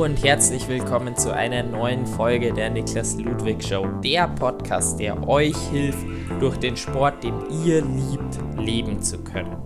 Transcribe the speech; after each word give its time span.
Und 0.00 0.24
herzlich 0.24 0.66
willkommen 0.66 1.14
zu 1.14 1.30
einer 1.30 1.62
neuen 1.62 2.06
Folge 2.06 2.54
der 2.54 2.70
Niklas 2.70 3.18
Ludwig 3.18 3.62
Show, 3.62 3.86
der 4.02 4.28
Podcast, 4.28 4.98
der 4.98 5.28
euch 5.28 5.54
hilft, 5.68 6.06
durch 6.40 6.56
den 6.56 6.74
Sport, 6.74 7.22
den 7.22 7.38
ihr 7.66 7.84
liebt, 7.84 8.38
leben 8.56 9.02
zu 9.02 9.22
können. 9.22 9.62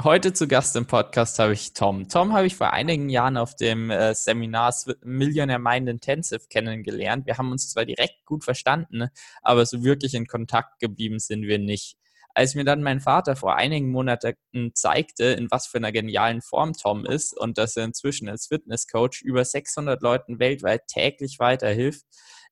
Heute 0.00 0.32
zu 0.34 0.46
Gast 0.46 0.76
im 0.76 0.86
Podcast 0.86 1.40
habe 1.40 1.52
ich 1.52 1.72
Tom. 1.72 2.08
Tom 2.08 2.32
habe 2.32 2.46
ich 2.46 2.54
vor 2.54 2.72
einigen 2.72 3.08
Jahren 3.08 3.36
auf 3.36 3.56
dem 3.56 3.90
äh, 3.90 4.14
Seminar 4.14 4.72
Millionaire 5.02 5.58
Mind 5.58 5.88
Intensive 5.88 6.46
kennengelernt. 6.48 7.26
Wir 7.26 7.38
haben 7.38 7.50
uns 7.50 7.68
zwar 7.70 7.86
direkt 7.86 8.24
gut 8.24 8.44
verstanden, 8.44 9.08
aber 9.42 9.66
so 9.66 9.82
wirklich 9.82 10.14
in 10.14 10.28
Kontakt 10.28 10.78
geblieben 10.78 11.18
sind 11.18 11.42
wir 11.42 11.58
nicht. 11.58 11.98
Als 12.34 12.54
mir 12.54 12.64
dann 12.64 12.82
mein 12.82 13.00
Vater 13.00 13.36
vor 13.36 13.56
einigen 13.56 13.90
Monaten 13.90 14.36
zeigte, 14.74 15.24
in 15.24 15.50
was 15.50 15.66
für 15.66 15.78
einer 15.78 15.92
genialen 15.92 16.40
Form 16.42 16.72
Tom 16.72 17.04
ist 17.04 17.36
und 17.36 17.58
dass 17.58 17.76
er 17.76 17.84
inzwischen 17.84 18.28
als 18.28 18.46
Fitnesscoach 18.46 19.22
über 19.22 19.44
600 19.44 20.00
Leuten 20.02 20.38
weltweit 20.38 20.86
täglich 20.86 21.38
weiterhilft, 21.38 22.04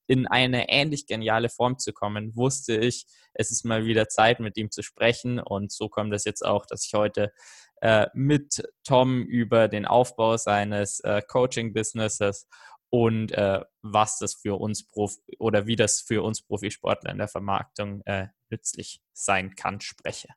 in 0.06 0.26
eine 0.26 0.68
ähnlich 0.68 1.06
geniale 1.06 1.48
Form 1.48 1.78
zu 1.78 1.92
kommen, 1.92 2.34
wusste 2.36 2.76
ich, 2.76 3.06
es 3.34 3.50
ist 3.50 3.64
mal 3.64 3.84
wieder 3.84 4.08
Zeit, 4.08 4.40
mit 4.40 4.56
ihm 4.56 4.70
zu 4.70 4.82
sprechen. 4.82 5.38
Und 5.40 5.72
so 5.72 5.88
kommt 5.88 6.14
es 6.14 6.24
jetzt 6.24 6.44
auch, 6.44 6.64
dass 6.66 6.86
ich 6.86 6.94
heute 6.94 7.32
äh, 7.80 8.06
mit 8.14 8.62
Tom 8.84 9.22
über 9.22 9.68
den 9.68 9.84
Aufbau 9.84 10.36
seines 10.36 11.00
äh, 11.00 11.22
Coaching-Businesses 11.26 12.46
und 12.90 13.32
äh, 13.32 13.60
was 13.82 14.18
das 14.18 14.34
für 14.34 14.60
uns 14.60 14.88
Prof 14.88 15.16
oder 15.38 15.66
wie 15.66 15.76
das 15.76 16.00
für 16.00 16.22
uns 16.22 16.42
Profisportler 16.42 17.10
in 17.10 17.18
der 17.18 17.28
Vermarktung 17.28 18.02
äh, 18.06 18.28
nützlich 18.50 19.02
sein 19.12 19.54
kann, 19.54 19.80
spreche. 19.80 20.28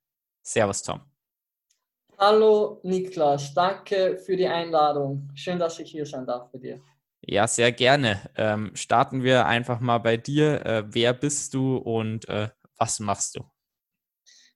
Servus, 0.42 0.84
Tom. 0.84 1.02
Hallo 2.18 2.82
Niklas, 2.84 3.54
danke 3.54 4.18
für 4.18 4.36
die 4.36 4.48
Einladung. 4.48 5.30
Schön, 5.36 5.58
dass 5.58 5.80
ich 5.80 5.92
hier 5.92 6.06
sein 6.06 6.26
darf 6.26 6.52
bei 6.52 6.60
dir. 6.60 6.82
Ja, 7.22 7.48
sehr 7.48 7.72
gerne. 7.72 8.30
Ähm, 8.36 8.72
starten 8.76 9.24
wir 9.24 9.46
einfach 9.46 9.80
mal 9.80 10.00
bei 10.00 10.18
dir. 10.18 10.66
Äh, 10.66 10.84
wer 10.88 11.14
bist 11.14 11.54
du 11.54 11.78
und 11.78 12.28
äh, 12.28 12.50
was 12.78 13.00
machst 13.00 13.36
du? 13.36 13.44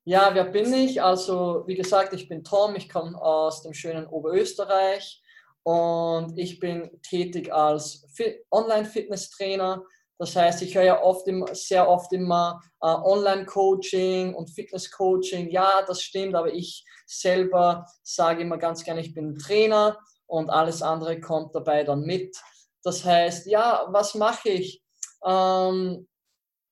Ja, 0.06 0.32
wer 0.34 0.46
bin 0.46 0.74
ich? 0.74 1.02
Also, 1.02 1.64
wie 1.66 1.76
gesagt, 1.76 2.14
ich 2.14 2.28
bin 2.28 2.44
Tom, 2.44 2.76
ich 2.76 2.90
komme 2.90 3.18
aus 3.22 3.64
dem 3.64 3.74
schönen 3.74 4.08
Oberösterreich 4.08 5.23
und 5.64 6.38
ich 6.38 6.60
bin 6.60 6.90
tätig 7.02 7.54
als 7.54 8.06
Online-Fitness-Trainer. 8.52 9.84
Das 10.20 10.36
heißt, 10.36 10.62
ich 10.62 10.76
höre 10.76 10.84
ja 10.84 11.02
oft 11.02 11.28
immer, 11.28 11.54
sehr 11.56 11.88
oft 11.88 12.12
immer 12.14 12.62
äh, 12.82 12.88
Online-Coaching 12.88 14.34
und 14.36 14.50
Fitness-Coaching. 14.50 15.50
Ja, 15.50 15.82
das 15.88 16.02
stimmt, 16.02 16.36
aber 16.36 16.54
ich 16.54 16.86
selber 17.06 17.86
sage 18.04 18.42
immer 18.42 18.58
ganz 18.58 18.84
gerne, 18.84 19.02
ich 19.02 19.14
bin 19.14 19.38
Trainer 19.38 19.98
und 20.28 20.50
alles 20.50 20.82
andere 20.82 21.20
kommt 21.20 21.56
dabei 21.56 21.84
dann 21.84 22.02
mit. 22.02 22.36
Das 22.84 23.04
heißt, 23.04 23.48
ja, 23.48 23.88
was 23.90 24.16
mache 24.16 24.50
ich? 24.50 24.84
Ähm, 25.26 26.08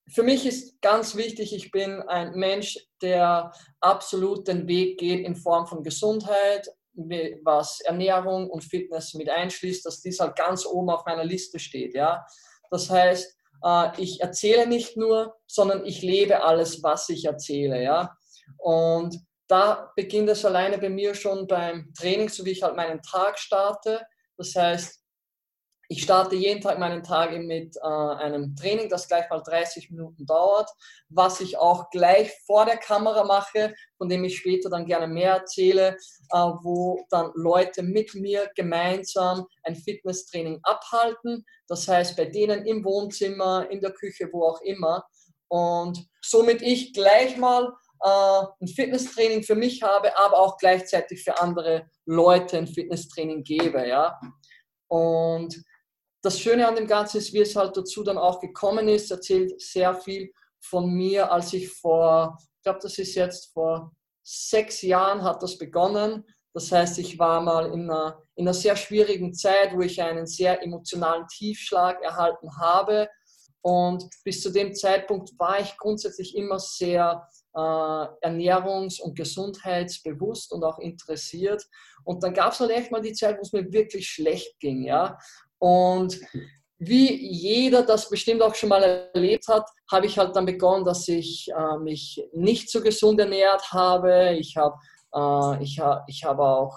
für 0.10 0.24
mich 0.24 0.46
ist 0.46 0.82
ganz 0.82 1.16
wichtig, 1.16 1.56
ich 1.56 1.72
bin 1.72 2.02
ein 2.02 2.34
Mensch, 2.34 2.78
der 3.02 3.52
absolut 3.80 4.48
den 4.48 4.68
Weg 4.68 5.00
geht 5.00 5.26
in 5.26 5.36
Form 5.36 5.68
von 5.68 5.84
Gesundheit, 5.84 6.68
was 6.94 7.80
Ernährung 7.82 8.50
und 8.50 8.64
Fitness 8.64 9.14
mit 9.14 9.30
einschließt, 9.30 9.86
dass 9.86 10.02
dies 10.02 10.20
halt 10.20 10.36
ganz 10.36 10.66
oben 10.66 10.90
auf 10.90 11.06
meiner 11.06 11.24
Liste 11.24 11.60
steht. 11.60 11.94
Ja? 11.94 12.26
Das 12.70 12.90
heißt, 12.90 13.38
äh, 13.64 14.02
ich 14.02 14.22
erzähle 14.22 14.68
nicht 14.68 14.98
nur, 14.98 15.36
sondern 15.48 15.86
ich 15.86 16.02
lebe 16.02 16.44
alles, 16.44 16.84
was 16.84 17.10
ich 17.10 17.26
erzähle. 17.26 17.82
Ja? 17.82 18.16
Und 18.58 19.18
da 19.48 19.92
beginnt 19.96 20.30
es 20.30 20.46
alleine 20.46 20.78
bei 20.78 20.90
mir 20.90 21.14
schon 21.14 21.48
beim 21.48 21.94
Training, 21.98 22.30
so 22.30 22.46
wie 22.46 22.52
ich 22.52 22.64
halt 22.64 22.76
meinen 22.76 23.02
Tag 23.02 23.38
starte. 23.38 24.02
Das 24.38 24.56
heißt, 24.56 25.01
ich 25.92 26.04
starte 26.04 26.38
jeden 26.38 26.62
Tag 26.62 26.80
meinen 26.80 27.04
Tag 27.04 27.38
mit 27.38 27.76
äh, 27.76 27.82
einem 27.82 28.56
Training, 28.56 28.88
das 28.88 29.10
gleich 29.10 29.30
mal 29.30 29.42
30 29.42 29.92
Minuten 29.92 30.26
dauert, 30.26 30.70
was 31.10 31.42
ich 31.42 31.58
auch 31.58 31.90
gleich 31.90 32.32
vor 32.46 32.66
der 32.66 32.78
Kamera 32.78 33.26
mache, 33.26 33.76
von 33.98 34.08
dem 34.08 34.24
ich 34.24 34.38
später 34.38 34.70
dann 34.70 34.86
gerne 34.86 35.08
mehr 35.08 35.34
erzähle, 35.34 35.98
äh, 36.32 36.38
wo 36.62 37.06
dann 37.10 37.32
Leute 37.36 37.84
mit 37.84 38.16
mir 38.16 38.50
gemeinsam 38.56 39.46
ein 39.64 39.76
Fitnesstraining 39.76 40.62
abhalten. 40.64 41.44
Das 41.68 41.90
heißt, 41.90 42.16
bei 42.16 42.24
denen 42.24 42.66
im 42.66 42.86
Wohnzimmer, 42.86 43.70
in 43.70 43.82
der 43.82 43.92
Küche, 43.92 44.30
wo 44.32 44.46
auch 44.46 44.62
immer. 44.62 45.04
Und 45.50 46.08
somit 46.22 46.62
ich 46.62 46.94
gleich 46.94 47.36
mal 47.36 47.66
äh, 48.02 48.46
ein 48.62 48.68
Fitnesstraining 48.70 49.44
für 49.44 49.56
mich 49.56 49.84
habe, 49.84 50.18
aber 50.18 50.40
auch 50.40 50.56
gleichzeitig 50.56 51.22
für 51.22 51.38
andere 51.42 51.90
Leute 52.06 52.60
ein 52.60 52.68
Fitnesstraining 52.68 53.44
gebe. 53.44 53.86
Ja? 53.86 54.18
Und 54.88 55.62
das 56.22 56.40
Schöne 56.40 56.68
an 56.68 56.76
dem 56.76 56.88
Ganzen 56.88 57.18
ist, 57.18 57.34
wie 57.34 57.40
es 57.40 57.56
halt 57.56 57.76
dazu 57.76 58.04
dann 58.04 58.18
auch 58.18 58.40
gekommen 58.40 58.88
ist, 58.88 59.12
erzählt 59.12 59.60
sehr 59.60 59.96
viel 59.96 60.32
von 60.60 60.92
mir, 60.92 61.32
als 61.32 61.54
ich 61.54 61.72
vor, 61.72 62.38
ich 62.40 62.64
glaube, 62.64 62.80
das 62.82 62.98
ist 62.98 63.16
jetzt 63.16 63.52
vor 63.54 63.92
sechs 64.24 64.82
Jahren 64.82 65.24
hat 65.24 65.42
das 65.42 65.58
begonnen. 65.58 66.24
Das 66.54 66.72
heißt, 66.72 67.00
ich 67.00 67.18
war 67.18 67.42
mal 67.42 67.74
in 67.74 67.90
einer, 67.90 68.22
in 68.36 68.46
einer 68.46 68.54
sehr 68.54 68.76
schwierigen 68.76 69.34
Zeit, 69.34 69.74
wo 69.74 69.82
ich 69.82 70.02
einen 70.02 70.28
sehr 70.28 70.62
emotionalen 70.62 71.26
Tiefschlag 71.28 72.02
erhalten 72.04 72.50
habe. 72.58 73.08
Und 73.64 74.06
bis 74.24 74.42
zu 74.42 74.52
dem 74.52 74.74
Zeitpunkt 74.74 75.32
war 75.38 75.60
ich 75.60 75.78
grundsätzlich 75.78 76.36
immer 76.36 76.60
sehr 76.60 77.28
äh, 77.54 77.60
ernährungs- 77.60 79.00
und 79.00 79.16
gesundheitsbewusst 79.16 80.52
und 80.52 80.64
auch 80.64 80.80
interessiert. 80.80 81.64
Und 82.04 82.24
dann 82.24 82.34
gab 82.34 82.54
es 82.54 82.60
halt 82.60 82.72
echt 82.72 82.92
mal 82.92 83.02
die 83.02 83.14
Zeit, 83.14 83.38
wo 83.38 83.42
es 83.42 83.54
mir 83.54 83.72
wirklich 83.72 84.10
schlecht 84.10 84.60
ging. 84.60 84.84
Ja? 84.84 85.18
Und 85.62 86.20
wie 86.80 87.14
jeder 87.14 87.84
das 87.84 88.10
bestimmt 88.10 88.42
auch 88.42 88.56
schon 88.56 88.70
mal 88.70 89.12
erlebt 89.14 89.48
hat, 89.48 89.70
habe 89.92 90.08
ich 90.08 90.18
halt 90.18 90.36
dann 90.36 90.48
begonnen, 90.48 90.84
dass 90.84 91.08
ich 91.08 91.48
äh, 91.56 91.78
mich 91.78 92.20
nicht 92.34 92.72
so 92.72 92.82
gesund 92.82 93.20
ernährt 93.20 93.72
habe. 93.72 94.36
Ich 94.40 94.58
habe 94.58 94.76
äh, 95.14 95.64
ich 95.64 95.80
hab, 95.80 96.04
ich 96.08 96.24
hab 96.24 96.40
auch 96.40 96.76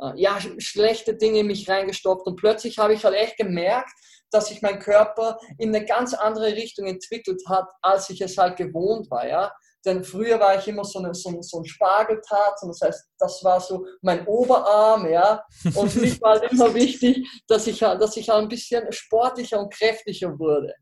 äh, 0.00 0.12
ja, 0.16 0.38
schlechte 0.58 1.16
Dinge 1.16 1.40
in 1.40 1.46
mich 1.46 1.66
reingestopft 1.66 2.26
und 2.26 2.36
plötzlich 2.36 2.78
habe 2.78 2.92
ich 2.92 3.04
halt 3.04 3.14
echt 3.14 3.38
gemerkt, 3.38 3.90
dass 4.30 4.48
sich 4.48 4.60
mein 4.60 4.78
Körper 4.78 5.38
in 5.56 5.74
eine 5.74 5.86
ganz 5.86 6.12
andere 6.12 6.52
Richtung 6.52 6.86
entwickelt 6.86 7.40
hat, 7.48 7.70
als 7.80 8.10
ich 8.10 8.20
es 8.20 8.36
halt 8.36 8.56
gewohnt 8.56 9.10
war. 9.10 9.26
Ja? 9.26 9.52
Denn 9.86 10.02
früher 10.02 10.40
war 10.40 10.58
ich 10.58 10.66
immer 10.66 10.84
so, 10.84 10.98
eine, 10.98 11.14
so, 11.14 11.40
so 11.40 11.58
ein 11.58 11.64
Spargeltat, 11.64 12.54
das 12.60 12.80
heißt, 12.82 13.04
das 13.18 13.44
war 13.44 13.60
so 13.60 13.86
mein 14.02 14.26
Oberarm, 14.26 15.08
ja. 15.08 15.42
Und 15.74 15.92
für 15.92 16.00
mich 16.00 16.20
war 16.20 16.40
halt 16.40 16.52
immer 16.52 16.74
wichtig, 16.74 17.26
dass 17.46 17.66
ich, 17.66 17.78
dass 17.78 18.16
ich 18.16 18.32
ein 18.32 18.48
bisschen 18.48 18.90
sportlicher 18.90 19.60
und 19.60 19.72
kräftiger 19.72 20.38
wurde. 20.38 20.74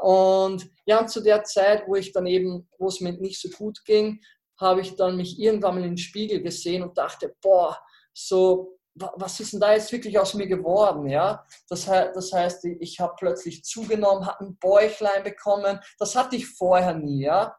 Und 0.00 0.70
ja, 0.86 1.00
und 1.00 1.10
zu 1.10 1.20
der 1.20 1.42
Zeit, 1.42 1.82
wo 1.88 1.96
ich 1.96 2.12
dann 2.12 2.26
eben, 2.26 2.68
wo 2.78 2.86
es 2.86 3.00
mir 3.00 3.12
nicht 3.12 3.40
so 3.40 3.48
gut 3.50 3.84
ging, 3.84 4.20
habe 4.60 4.80
ich 4.80 4.94
dann 4.94 5.16
mich 5.16 5.38
irgendwann 5.38 5.74
mal 5.74 5.84
in 5.84 5.90
den 5.90 5.98
Spiegel 5.98 6.40
gesehen 6.40 6.82
und 6.82 6.96
dachte, 6.96 7.34
boah, 7.42 7.76
so 8.14 8.78
was 9.16 9.40
ist 9.40 9.52
denn 9.52 9.60
da 9.60 9.72
jetzt 9.72 9.92
wirklich 9.92 10.18
aus 10.18 10.34
mir 10.34 10.46
geworden? 10.46 11.08
Ja? 11.08 11.44
Das, 11.68 11.84
das 11.86 12.32
heißt, 12.32 12.64
ich 12.80 13.00
habe 13.00 13.14
plötzlich 13.16 13.64
zugenommen, 13.64 14.26
habe 14.26 14.44
ein 14.44 14.58
Bäuchlein 14.58 15.22
bekommen. 15.22 15.80
Das 15.98 16.16
hatte 16.16 16.36
ich 16.36 16.46
vorher 16.46 16.94
nie. 16.94 17.24
Ja? 17.24 17.56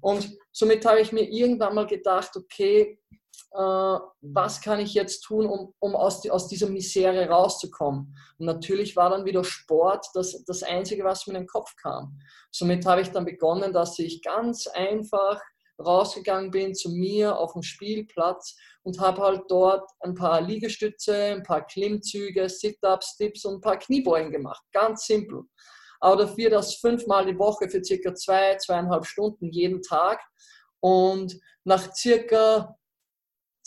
Und 0.00 0.30
somit 0.52 0.84
habe 0.84 1.00
ich 1.00 1.12
mir 1.12 1.28
irgendwann 1.28 1.74
mal 1.74 1.86
gedacht, 1.86 2.36
okay, 2.36 2.98
äh, 3.52 3.98
was 4.20 4.60
kann 4.60 4.80
ich 4.80 4.94
jetzt 4.94 5.22
tun, 5.22 5.46
um, 5.46 5.74
um 5.78 5.96
aus, 5.96 6.20
die, 6.20 6.30
aus 6.30 6.48
dieser 6.48 6.68
Misere 6.68 7.28
rauszukommen? 7.28 8.14
Und 8.38 8.46
natürlich 8.46 8.96
war 8.96 9.10
dann 9.10 9.24
wieder 9.24 9.44
Sport 9.44 10.06
das, 10.14 10.44
das 10.44 10.62
Einzige, 10.62 11.04
was 11.04 11.26
mir 11.26 11.34
in 11.34 11.42
den 11.42 11.48
Kopf 11.48 11.74
kam. 11.76 12.18
Somit 12.50 12.84
habe 12.86 13.00
ich 13.00 13.10
dann 13.10 13.24
begonnen, 13.24 13.72
dass 13.72 13.98
ich 13.98 14.22
ganz 14.22 14.66
einfach 14.66 15.40
rausgegangen 15.80 16.50
bin 16.50 16.74
zu 16.74 16.90
mir 16.90 17.38
auf 17.38 17.52
dem 17.52 17.62
Spielplatz 17.62 18.56
und 18.82 19.00
habe 19.00 19.22
halt 19.22 19.42
dort 19.48 19.88
ein 20.00 20.14
paar 20.14 20.40
Liegestütze, 20.40 21.14
ein 21.14 21.42
paar 21.42 21.64
Klimmzüge, 21.64 22.48
Sit-ups, 22.48 23.16
Dips 23.16 23.44
und 23.44 23.56
ein 23.56 23.60
paar 23.60 23.78
Kniebeugen 23.78 24.32
gemacht. 24.32 24.62
Ganz 24.72 25.06
simpel. 25.06 25.44
Aber 26.00 26.24
dafür 26.24 26.50
das 26.50 26.76
fünfmal 26.76 27.26
die 27.26 27.38
Woche 27.38 27.68
für 27.68 27.82
circa 27.82 28.14
zwei, 28.14 28.56
zweieinhalb 28.56 29.06
Stunden 29.06 29.50
jeden 29.50 29.82
Tag. 29.82 30.20
Und 30.80 31.38
nach 31.64 31.94
circa 31.94 32.76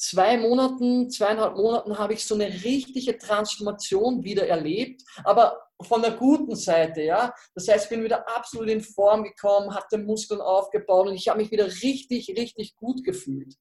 zwei 0.02 0.38
Monaten, 0.38 1.10
zweieinhalb 1.10 1.56
Monaten 1.56 1.98
habe 1.98 2.14
ich 2.14 2.26
so 2.26 2.36
eine 2.36 2.48
richtige 2.48 3.18
Transformation 3.18 4.24
wieder 4.24 4.48
erlebt, 4.48 5.04
aber 5.24 5.62
von 5.84 6.02
der 6.02 6.12
guten 6.12 6.56
Seite, 6.56 7.02
ja. 7.02 7.34
Das 7.54 7.68
heißt, 7.68 7.86
ich 7.86 7.90
bin 7.90 8.04
wieder 8.04 8.28
absolut 8.36 8.70
in 8.70 8.82
Form 8.82 9.24
gekommen, 9.24 9.74
hatte 9.74 9.98
Muskeln 9.98 10.42
aufgebaut 10.42 11.08
und 11.08 11.16
ich 11.16 11.28
habe 11.28 11.40
mich 11.40 11.52
wieder 11.52 11.68
richtig, 11.68 12.30
richtig 12.38 12.76
gut 12.76 13.04
gefühlt. 13.04 13.56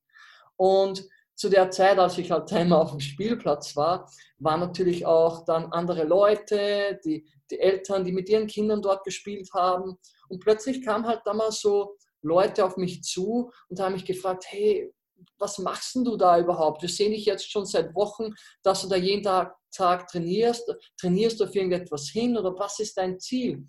Und 0.57 1.07
zu 1.41 1.49
der 1.49 1.71
Zeit, 1.71 1.99
als 1.99 2.19
ich 2.19 2.31
halt 2.31 2.53
einmal 2.53 2.83
auf 2.83 2.91
dem 2.91 3.01
Spielplatz 3.01 3.75
war, 3.75 4.13
waren 4.39 4.61
natürlich 4.61 5.07
auch 5.07 5.47
dann 5.47 5.73
andere 5.73 6.05
Leute, 6.05 7.01
die, 7.03 7.27
die 7.51 7.59
Eltern, 7.59 8.05
die 8.05 8.13
mit 8.13 8.29
ihren 8.29 8.47
Kindern 8.47 8.83
dort 8.83 9.05
gespielt 9.05 9.49
haben. 9.55 9.97
Und 10.29 10.41
plötzlich 10.41 10.85
kamen 10.85 11.07
halt 11.07 11.23
damals 11.25 11.63
so 11.63 11.97
Leute 12.21 12.63
auf 12.63 12.77
mich 12.77 13.03
zu 13.03 13.51
und 13.71 13.81
haben 13.81 13.95
mich 13.95 14.05
gefragt, 14.05 14.45
hey, 14.49 14.93
was 15.39 15.57
machst 15.59 15.95
denn 15.95 16.05
du 16.05 16.19
da 16.19 16.39
überhaupt? 16.39 16.83
Wir 16.83 16.91
sehen 16.91 17.13
dich 17.13 17.25
jetzt 17.25 17.51
schon 17.51 17.65
seit 17.65 17.95
Wochen, 17.95 18.35
dass 18.63 18.83
du 18.83 18.89
da 18.89 18.97
jeden 18.97 19.23
Tag 19.23 19.57
Tag 19.73 20.09
trainierst? 20.09 20.71
Trainierst 21.01 21.41
du 21.41 21.45
auf 21.45 21.55
irgendetwas 21.55 22.09
hin 22.09 22.37
oder 22.37 22.53
was 22.59 22.81
ist 22.81 22.99
dein 22.99 23.19
Ziel? 23.19 23.67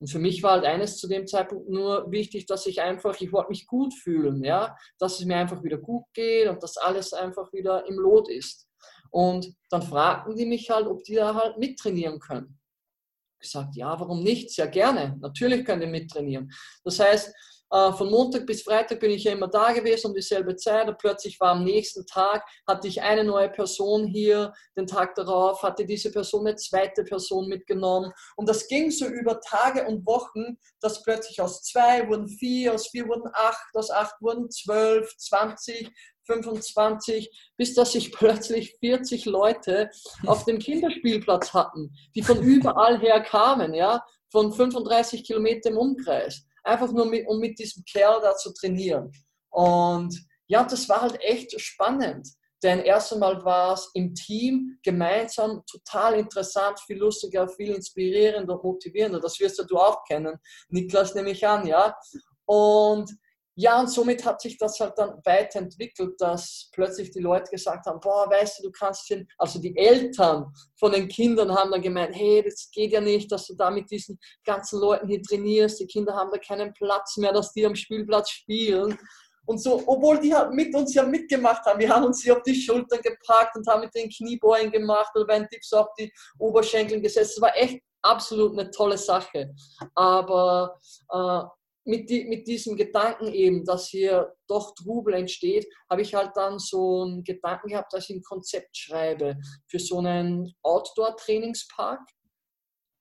Und 0.00 0.08
für 0.08 0.18
mich 0.18 0.42
war 0.42 0.52
halt 0.52 0.64
eines 0.64 0.96
zu 0.96 1.08
dem 1.08 1.26
Zeitpunkt 1.26 1.68
nur 1.68 2.10
wichtig, 2.10 2.46
dass 2.46 2.66
ich 2.66 2.80
einfach, 2.80 3.20
ich 3.20 3.32
wollte 3.32 3.50
mich 3.50 3.66
gut 3.66 3.94
fühlen, 3.94 4.44
ja, 4.44 4.76
dass 4.98 5.18
es 5.18 5.26
mir 5.26 5.36
einfach 5.36 5.62
wieder 5.62 5.78
gut 5.78 6.04
geht 6.14 6.48
und 6.48 6.62
dass 6.62 6.76
alles 6.76 7.12
einfach 7.12 7.52
wieder 7.52 7.86
im 7.86 7.96
Lot 7.96 8.30
ist. 8.30 8.68
Und 9.10 9.54
dann 9.70 9.82
fragten 9.82 10.36
die 10.36 10.46
mich 10.46 10.70
halt, 10.70 10.86
ob 10.86 11.02
die 11.02 11.14
da 11.14 11.34
halt 11.34 11.58
mittrainieren 11.58 12.20
können. 12.20 12.58
Ich 13.40 13.52
gesagt, 13.52 13.76
ja, 13.76 13.98
warum 13.98 14.22
nicht? 14.22 14.50
Sehr 14.50 14.68
gerne. 14.68 15.16
Natürlich 15.20 15.64
können 15.64 15.80
die 15.80 15.86
mittrainieren. 15.86 16.50
Das 16.84 16.98
heißt, 16.98 17.32
von 17.70 18.10
Montag 18.10 18.46
bis 18.46 18.62
Freitag 18.62 19.00
bin 19.00 19.10
ich 19.10 19.24
ja 19.24 19.32
immer 19.32 19.48
da 19.48 19.72
gewesen 19.72 20.08
um 20.08 20.14
dieselbe 20.14 20.56
Zeit. 20.56 20.88
Und 20.88 20.98
plötzlich 20.98 21.38
war 21.40 21.52
am 21.52 21.64
nächsten 21.64 22.06
Tag, 22.06 22.44
hatte 22.66 22.88
ich 22.88 23.02
eine 23.02 23.24
neue 23.24 23.50
Person 23.50 24.06
hier, 24.06 24.52
den 24.76 24.86
Tag 24.86 25.14
darauf 25.14 25.62
hatte 25.62 25.84
diese 25.84 26.10
Person 26.10 26.46
eine 26.46 26.56
zweite 26.56 27.04
Person 27.04 27.48
mitgenommen. 27.48 28.12
Und 28.36 28.48
das 28.48 28.68
ging 28.68 28.90
so 28.90 29.06
über 29.06 29.40
Tage 29.40 29.86
und 29.86 30.06
Wochen, 30.06 30.58
dass 30.80 31.02
plötzlich 31.02 31.40
aus 31.40 31.62
zwei 31.62 32.08
wurden 32.08 32.28
vier, 32.28 32.74
aus 32.74 32.88
vier 32.88 33.06
wurden 33.06 33.30
acht, 33.32 33.74
aus 33.74 33.90
acht 33.90 34.14
wurden 34.20 34.50
zwölf, 34.50 35.14
zwanzig, 35.16 35.90
25, 36.28 37.30
bis 37.56 37.74
dass 37.74 37.92
sich 37.92 38.12
plötzlich 38.12 38.76
40 38.80 39.24
Leute 39.24 39.90
auf 40.26 40.44
dem 40.44 40.58
Kinderspielplatz 40.58 41.52
hatten, 41.54 41.94
die 42.14 42.22
von 42.22 42.42
überall 42.42 43.00
her 43.00 43.20
kamen, 43.22 43.74
ja, 43.74 44.04
von 44.30 44.52
35 44.52 45.24
Kilometer 45.24 45.70
im 45.70 45.78
Umkreis 45.78 46.44
einfach 46.68 46.92
nur 46.92 47.06
mit, 47.06 47.26
um 47.26 47.38
mit 47.38 47.58
diesem 47.58 47.84
Kerl 47.84 48.20
da 48.20 48.36
zu 48.36 48.52
trainieren. 48.52 49.10
Und 49.50 50.14
ja, 50.46 50.64
das 50.64 50.88
war 50.88 51.02
halt 51.02 51.18
echt 51.20 51.58
spannend. 51.60 52.28
Denn 52.62 52.80
erst 52.80 53.12
einmal 53.12 53.44
war 53.44 53.74
es 53.74 53.88
im 53.94 54.14
Team 54.14 54.78
gemeinsam 54.82 55.62
total 55.70 56.18
interessant, 56.18 56.80
viel 56.80 56.98
lustiger, 56.98 57.48
viel 57.48 57.74
inspirierender, 57.74 58.58
motivierender. 58.60 59.20
Das 59.20 59.38
wirst 59.38 59.64
du 59.68 59.76
auch 59.76 60.02
kennen. 60.04 60.36
Niklas 60.68 61.14
nehme 61.14 61.30
ich 61.30 61.46
an, 61.46 61.66
ja. 61.66 61.96
Und 62.46 63.16
ja, 63.60 63.80
und 63.80 63.90
somit 63.90 64.24
hat 64.24 64.40
sich 64.40 64.56
das 64.56 64.78
halt 64.78 64.92
dann 64.98 65.20
weiterentwickelt, 65.24 66.20
dass 66.20 66.70
plötzlich 66.72 67.10
die 67.10 67.18
Leute 67.18 67.50
gesagt 67.50 67.86
haben, 67.86 67.98
boah, 67.98 68.30
weißt 68.30 68.60
du, 68.60 68.68
du 68.68 68.70
kannst 68.70 69.08
hin, 69.08 69.26
also 69.36 69.58
die 69.58 69.76
Eltern 69.76 70.46
von 70.78 70.92
den 70.92 71.08
Kindern 71.08 71.52
haben 71.52 71.72
dann 71.72 71.82
gemeint, 71.82 72.14
hey, 72.14 72.40
das 72.44 72.70
geht 72.70 72.92
ja 72.92 73.00
nicht, 73.00 73.32
dass 73.32 73.48
du 73.48 73.56
da 73.56 73.72
mit 73.72 73.90
diesen 73.90 74.16
ganzen 74.44 74.78
Leuten 74.78 75.08
hier 75.08 75.20
trainierst, 75.20 75.80
die 75.80 75.88
Kinder 75.88 76.14
haben 76.14 76.30
da 76.30 76.38
keinen 76.38 76.72
Platz 76.72 77.16
mehr, 77.16 77.32
dass 77.32 77.52
die 77.52 77.66
am 77.66 77.74
Spielplatz 77.74 78.30
spielen. 78.30 78.96
Und 79.44 79.60
so, 79.60 79.82
obwohl 79.86 80.20
die 80.20 80.32
halt 80.32 80.52
mit 80.52 80.72
uns 80.76 80.94
ja 80.94 81.02
mitgemacht 81.02 81.66
haben, 81.66 81.80
wir 81.80 81.88
haben 81.88 82.04
uns 82.04 82.22
hier 82.22 82.36
auf 82.36 82.42
die 82.44 82.54
Schultern 82.54 83.00
gepackt 83.02 83.56
und 83.56 83.66
haben 83.66 83.80
mit 83.80 83.92
den 83.92 84.08
Kniebeugen 84.08 84.70
gemacht 84.70 85.10
oder 85.16 85.26
beim 85.26 85.48
Tipps 85.48 85.72
auf 85.72 85.88
die 85.98 86.12
Oberschenkel 86.38 87.00
gesetzt. 87.00 87.34
Das 87.34 87.42
war 87.42 87.56
echt 87.56 87.82
absolut 88.02 88.52
eine 88.52 88.70
tolle 88.70 88.98
Sache. 88.98 89.52
Aber 89.96 90.78
äh, 91.12 91.57
mit, 91.88 92.10
die, 92.10 92.24
mit 92.26 92.46
diesem 92.46 92.76
Gedanken 92.76 93.32
eben, 93.32 93.64
dass 93.64 93.88
hier 93.88 94.34
doch 94.46 94.74
Trubel 94.74 95.14
entsteht, 95.14 95.66
habe 95.88 96.02
ich 96.02 96.14
halt 96.14 96.32
dann 96.34 96.58
so 96.58 97.02
einen 97.02 97.24
Gedanken 97.24 97.68
gehabt, 97.68 97.92
dass 97.94 98.10
ich 98.10 98.16
ein 98.16 98.22
Konzept 98.22 98.76
schreibe 98.76 99.38
für 99.68 99.78
so 99.78 99.98
einen 99.98 100.52
Outdoor-Trainingspark 100.62 102.00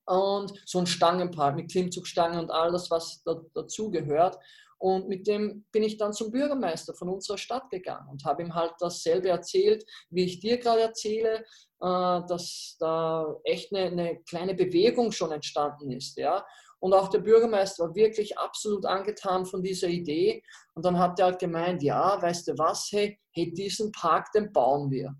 und 0.05 0.53
so 0.65 0.77
einen 0.77 0.87
Stangenpark 0.87 1.57
mit 1.57 1.69
Klimmzugstangen 1.69 2.39
und 2.39 2.49
all 2.49 2.71
das, 2.71 2.89
was 2.89 3.21
da, 3.23 3.41
dazugehört. 3.53 4.37
Und 4.79 5.09
mit 5.09 5.27
dem 5.27 5.65
bin 5.71 5.83
ich 5.83 5.97
dann 5.97 6.13
zum 6.13 6.31
Bürgermeister 6.31 6.93
von 6.93 7.09
unserer 7.09 7.37
Stadt 7.37 7.69
gegangen 7.69 8.07
und 8.09 8.23
habe 8.23 8.43
ihm 8.43 8.55
halt 8.55 8.73
dasselbe 8.79 9.29
erzählt, 9.29 9.83
wie 10.11 10.23
ich 10.23 10.39
dir 10.39 10.59
gerade 10.59 10.81
erzähle, 10.81 11.39
äh, 11.81 12.21
dass 12.27 12.77
da 12.79 13.35
echt 13.43 13.73
eine, 13.73 13.87
eine 13.87 14.23
kleine 14.23 14.53
Bewegung 14.53 15.11
schon 15.11 15.31
entstanden 15.31 15.91
ist. 15.91 16.15
Ja? 16.17 16.45
Und 16.79 16.93
auch 16.93 17.07
der 17.09 17.19
Bürgermeister 17.19 17.85
war 17.85 17.95
wirklich 17.95 18.37
absolut 18.37 18.85
angetan 18.85 19.45
von 19.45 19.63
dieser 19.63 19.87
Idee. 19.87 20.43
Und 20.75 20.85
dann 20.85 20.99
hat 20.99 21.19
er 21.19 21.27
halt 21.27 21.39
gemeint, 21.39 21.81
ja, 21.81 22.21
weißt 22.21 22.47
du 22.47 22.57
was, 22.57 22.89
hey, 22.91 23.19
hey 23.31 23.51
diesen 23.51 23.91
Park, 23.91 24.31
den 24.31 24.51
bauen 24.51 24.91
wir 24.91 25.15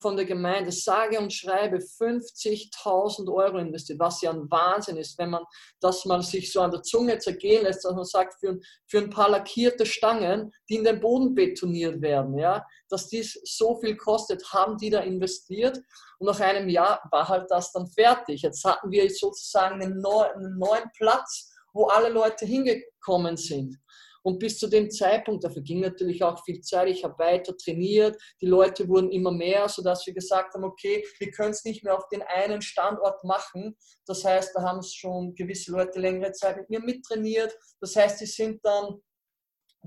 von 0.00 0.16
der 0.16 0.24
Gemeinde 0.24 0.70
sage 0.70 1.18
und 1.18 1.32
schreibe 1.32 1.78
50.000 1.78 3.32
Euro 3.32 3.58
investiert, 3.58 3.98
was 3.98 4.20
ja 4.22 4.30
ein 4.30 4.50
Wahnsinn 4.50 4.96
ist, 4.96 5.18
wenn 5.18 5.30
man 5.30 5.44
das 5.80 6.04
mal 6.04 6.22
sich 6.22 6.52
so 6.52 6.60
an 6.60 6.70
der 6.70 6.82
Zunge 6.82 7.18
zergehen 7.18 7.64
lässt, 7.64 7.84
dass 7.84 7.94
man 7.94 8.04
sagt, 8.04 8.38
für, 8.40 8.58
für 8.86 8.98
ein 8.98 9.10
paar 9.10 9.28
lackierte 9.28 9.86
Stangen, 9.86 10.52
die 10.68 10.76
in 10.76 10.84
den 10.84 11.00
Boden 11.00 11.34
betoniert 11.34 12.00
werden, 12.00 12.38
ja, 12.38 12.64
dass 12.88 13.08
dies 13.08 13.40
so 13.44 13.78
viel 13.80 13.96
kostet, 13.96 14.52
haben 14.52 14.76
die 14.78 14.90
da 14.90 15.00
investiert 15.00 15.80
und 16.18 16.26
nach 16.26 16.40
einem 16.40 16.68
Jahr 16.68 17.00
war 17.10 17.28
halt 17.28 17.50
das 17.50 17.72
dann 17.72 17.86
fertig. 17.88 18.42
Jetzt 18.42 18.64
hatten 18.64 18.90
wir 18.90 19.08
sozusagen 19.10 19.82
einen 19.82 20.00
neuen, 20.00 20.32
einen 20.32 20.58
neuen 20.58 20.90
Platz, 20.96 21.52
wo 21.72 21.86
alle 21.86 22.08
Leute 22.08 22.44
hingekommen 22.44 23.36
sind. 23.36 23.76
Und 24.22 24.38
bis 24.38 24.58
zu 24.58 24.68
dem 24.68 24.90
Zeitpunkt, 24.90 25.44
dafür 25.44 25.62
ging 25.62 25.80
natürlich 25.80 26.22
auch 26.22 26.42
viel 26.44 26.60
Zeit, 26.60 26.88
ich 26.88 27.04
habe 27.04 27.18
weiter 27.18 27.56
trainiert, 27.56 28.16
die 28.40 28.46
Leute 28.46 28.88
wurden 28.88 29.10
immer 29.10 29.32
mehr, 29.32 29.68
sodass 29.68 30.06
wir 30.06 30.14
gesagt 30.14 30.54
haben, 30.54 30.64
okay, 30.64 31.04
wir 31.18 31.30
können 31.30 31.50
es 31.50 31.64
nicht 31.64 31.84
mehr 31.84 31.96
auf 31.96 32.08
den 32.08 32.22
einen 32.22 32.62
Standort 32.62 33.22
machen. 33.24 33.76
Das 34.06 34.24
heißt, 34.24 34.54
da 34.54 34.62
haben 34.62 34.82
schon 34.82 35.34
gewisse 35.34 35.72
Leute 35.72 36.00
längere 36.00 36.32
Zeit 36.32 36.56
mit 36.56 36.70
mir 36.70 36.80
mittrainiert. 36.80 37.56
Das 37.80 37.96
heißt, 37.96 38.20
die 38.20 38.26
sind 38.26 38.64
dann 38.64 39.00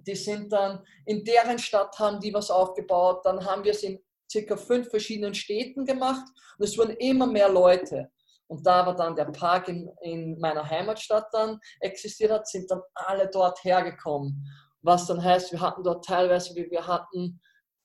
die 0.08 0.16
sind 0.16 0.52
dann 0.52 0.84
in 1.06 1.24
deren 1.24 1.60
Stadt 1.60 1.98
haben 2.00 2.20
die 2.20 2.34
was 2.34 2.50
aufgebaut, 2.50 3.26
dann 3.26 3.46
haben 3.46 3.64
wir 3.64 3.72
es 3.72 3.84
in 3.84 4.00
circa 4.32 4.56
fünf 4.56 4.90
verschiedenen 4.90 5.34
Städten 5.34 5.86
gemacht 5.86 6.26
und 6.58 6.66
es 6.66 6.78
wurden 6.78 6.96
immer 6.98 7.28
mehr 7.28 7.50
Leute. 7.50 8.10
Und 8.52 8.68
da 8.68 8.86
war 8.86 8.98
dann 8.98 9.16
der 9.16 9.32
Park 9.32 9.70
in, 9.70 9.90
in 10.02 10.38
meiner 10.38 10.70
Heimatstadt 10.70 11.28
dann 11.32 11.58
existiert 11.80 12.34
hat, 12.34 12.46
sind 12.50 12.70
dann 12.70 12.82
alle 12.96 13.30
dort 13.30 13.64
hergekommen. 13.64 14.46
Was 14.82 15.08
dann 15.08 15.24
heißt, 15.24 15.54
wir 15.54 15.62
hatten 15.62 15.84
dort 15.84 16.04
teilweise, 16.04 16.54
wir 16.54 16.86
hatten 16.86 17.40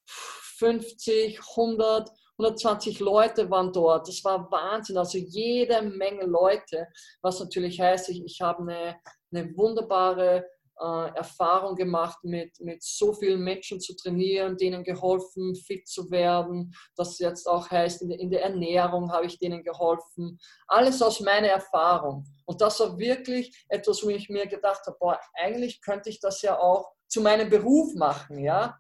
50, 0.07 1.39
100, 1.51 2.11
120 2.39 2.99
Leute 2.99 3.49
waren 3.49 3.73
dort. 3.73 4.09
Das 4.09 4.25
war 4.25 4.51
Wahnsinn. 4.51 4.99
Also 4.99 5.19
jede 5.19 5.83
Menge 5.83 6.25
Leute. 6.25 6.89
Was 7.23 7.39
natürlich 7.39 7.81
heißt, 7.81 8.09
ich, 8.09 8.25
ich 8.25 8.41
habe 8.41 8.63
eine, 8.63 8.97
eine 9.33 9.57
wunderbare 9.57 10.45
äh, 10.81 11.17
Erfahrung 11.17 11.75
gemacht, 11.75 12.19
mit, 12.23 12.61
mit 12.61 12.83
so 12.83 13.13
vielen 13.13 13.43
Menschen 13.43 13.81
zu 13.81 13.97
trainieren, 13.97 14.57
denen 14.57 14.85
geholfen, 14.85 15.55
fit 15.55 15.89
zu 15.89 16.11
werden. 16.11 16.75
Das 16.97 17.19
jetzt 17.19 17.47
auch 17.47 17.71
heißt, 17.71 18.03
in 18.03 18.09
der, 18.09 18.21
in 18.21 18.31
der 18.31 18.43
Ernährung 18.45 19.13
habe 19.13 19.27
ich 19.27 19.39
denen 19.39 19.63
geholfen. 19.63 20.39
Alles 20.67 21.03
aus 21.03 21.21
meiner 21.21 21.49
Erfahrung. 21.49 22.25
Und 22.45 22.61
das 22.61 22.79
war 22.81 22.99
wirklich 22.99 23.65
etwas, 23.69 24.03
wo 24.03 24.09
ich 24.09 24.29
mir 24.29 24.47
gedacht 24.47 24.87
habe, 24.87 24.97
boah, 24.99 25.21
eigentlich 25.35 25.81
könnte 25.83 26.11
ich 26.11 26.21
das 26.21 26.43
ja 26.43 26.59
auch 26.59 26.93
zu 27.09 27.21
meinem 27.21 27.49
Beruf 27.49 27.95
machen, 27.95 28.39
ja. 28.39 28.79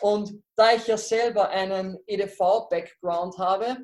Und 0.00 0.42
da 0.56 0.72
ich 0.74 0.86
ja 0.86 0.96
selber 0.96 1.48
einen 1.48 1.98
EDV-Background 2.06 3.36
habe, 3.38 3.78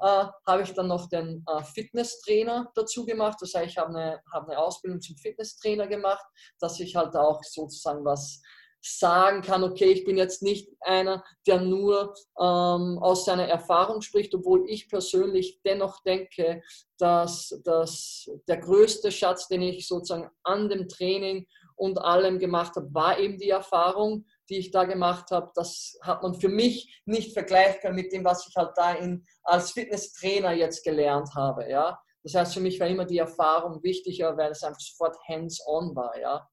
äh, 0.00 0.24
habe 0.46 0.62
ich 0.62 0.72
dann 0.72 0.88
noch 0.88 1.08
den 1.08 1.44
äh, 1.46 1.62
Fitnesstrainer 1.62 2.70
dazu 2.74 3.04
gemacht. 3.04 3.38
Das 3.40 3.54
heißt, 3.54 3.70
ich 3.70 3.78
habe 3.78 3.90
eine, 3.90 4.20
habe 4.32 4.50
eine 4.50 4.58
Ausbildung 4.58 5.00
zum 5.00 5.16
Fitnesstrainer 5.16 5.86
gemacht, 5.86 6.24
dass 6.58 6.80
ich 6.80 6.96
halt 6.96 7.14
auch 7.14 7.40
sozusagen 7.44 8.04
was 8.04 8.40
sagen 8.82 9.42
kann, 9.42 9.62
okay, 9.62 9.92
ich 9.92 10.04
bin 10.04 10.16
jetzt 10.16 10.42
nicht 10.42 10.70
einer, 10.80 11.22
der 11.46 11.60
nur 11.60 12.14
ähm, 12.38 12.98
aus 13.00 13.24
seiner 13.26 13.46
Erfahrung 13.46 14.00
spricht, 14.00 14.34
obwohl 14.34 14.68
ich 14.68 14.88
persönlich 14.88 15.60
dennoch 15.64 16.02
denke, 16.02 16.62
dass, 16.98 17.60
dass 17.64 18.30
der 18.48 18.56
größte 18.56 19.12
Schatz, 19.12 19.48
den 19.48 19.62
ich 19.62 19.86
sozusagen 19.86 20.30
an 20.42 20.68
dem 20.68 20.88
Training 20.88 21.46
und 21.76 21.98
allem 21.98 22.38
gemacht 22.38 22.76
habe, 22.76 22.92
war 22.92 23.18
eben 23.18 23.38
die 23.38 23.50
Erfahrung 23.50 24.26
die 24.50 24.58
ich 24.58 24.70
da 24.70 24.84
gemacht 24.84 25.30
habe, 25.30 25.50
das 25.54 25.96
hat 26.02 26.22
man 26.22 26.34
für 26.34 26.48
mich 26.48 27.00
nicht 27.06 27.32
vergleichbar 27.32 27.92
mit 27.92 28.12
dem, 28.12 28.24
was 28.24 28.46
ich 28.48 28.56
halt 28.56 28.72
da 28.76 28.94
in, 28.94 29.24
als 29.44 29.70
Fitnesstrainer 29.70 30.52
jetzt 30.52 30.84
gelernt 30.84 31.30
habe. 31.34 31.70
Ja? 31.70 31.98
Das 32.22 32.34
heißt, 32.34 32.54
für 32.54 32.60
mich 32.60 32.78
war 32.80 32.88
immer 32.88 33.04
die 33.04 33.18
Erfahrung 33.18 33.82
wichtiger, 33.82 34.36
weil 34.36 34.50
es 34.50 34.62
einfach 34.62 34.80
sofort 34.80 35.16
hands-on 35.28 35.94
war. 35.94 36.18
Ja? 36.18 36.48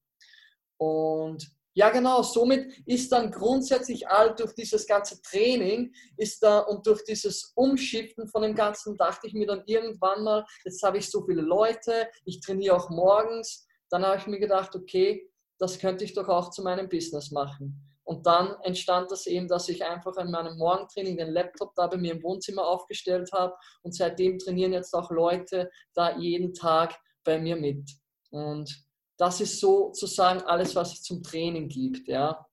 Und 0.78 1.50
ja, 1.74 1.90
genau, 1.90 2.22
somit 2.22 2.72
ist 2.86 3.12
dann 3.12 3.30
grundsätzlich 3.30 4.08
all 4.08 4.34
durch 4.34 4.52
dieses 4.54 4.86
ganze 4.86 5.20
Training 5.22 5.92
ist 6.16 6.42
da 6.42 6.60
und 6.60 6.86
durch 6.86 7.04
dieses 7.04 7.52
Umschiften 7.54 8.26
von 8.26 8.42
dem 8.42 8.54
Ganzen 8.54 8.96
dachte 8.96 9.28
ich 9.28 9.32
mir 9.32 9.46
dann 9.46 9.62
irgendwann 9.66 10.24
mal, 10.24 10.44
jetzt 10.64 10.82
habe 10.82 10.98
ich 10.98 11.08
so 11.08 11.24
viele 11.24 11.42
Leute, 11.42 12.08
ich 12.24 12.40
trainiere 12.40 12.74
auch 12.74 12.90
morgens. 12.90 13.64
Dann 13.90 14.04
habe 14.04 14.18
ich 14.18 14.26
mir 14.26 14.40
gedacht, 14.40 14.74
okay, 14.74 15.30
das 15.58 15.78
könnte 15.78 16.04
ich 16.04 16.14
doch 16.14 16.28
auch 16.28 16.50
zu 16.50 16.62
meinem 16.62 16.88
Business 16.88 17.30
machen. 17.30 17.87
Und 18.08 18.26
dann 18.26 18.56
entstand 18.62 19.10
das 19.10 19.26
eben, 19.26 19.48
dass 19.48 19.68
ich 19.68 19.84
einfach 19.84 20.16
in 20.16 20.30
meinem 20.30 20.56
Morgentraining 20.56 21.18
den 21.18 21.30
Laptop 21.30 21.74
da 21.74 21.88
bei 21.88 21.98
mir 21.98 22.12
im 22.12 22.22
Wohnzimmer 22.22 22.66
aufgestellt 22.66 23.28
habe 23.34 23.54
und 23.82 23.94
seitdem 23.94 24.38
trainieren 24.38 24.72
jetzt 24.72 24.94
auch 24.94 25.10
Leute 25.10 25.70
da 25.92 26.16
jeden 26.16 26.54
Tag 26.54 26.98
bei 27.22 27.38
mir 27.38 27.56
mit. 27.56 27.86
Und 28.30 28.74
das 29.18 29.42
ist 29.42 29.60
sozusagen 29.60 30.40
alles, 30.40 30.74
was 30.74 30.94
es 30.94 31.02
zum 31.02 31.22
Training 31.22 31.68
gibt, 31.68 32.08
ja. 32.08 32.46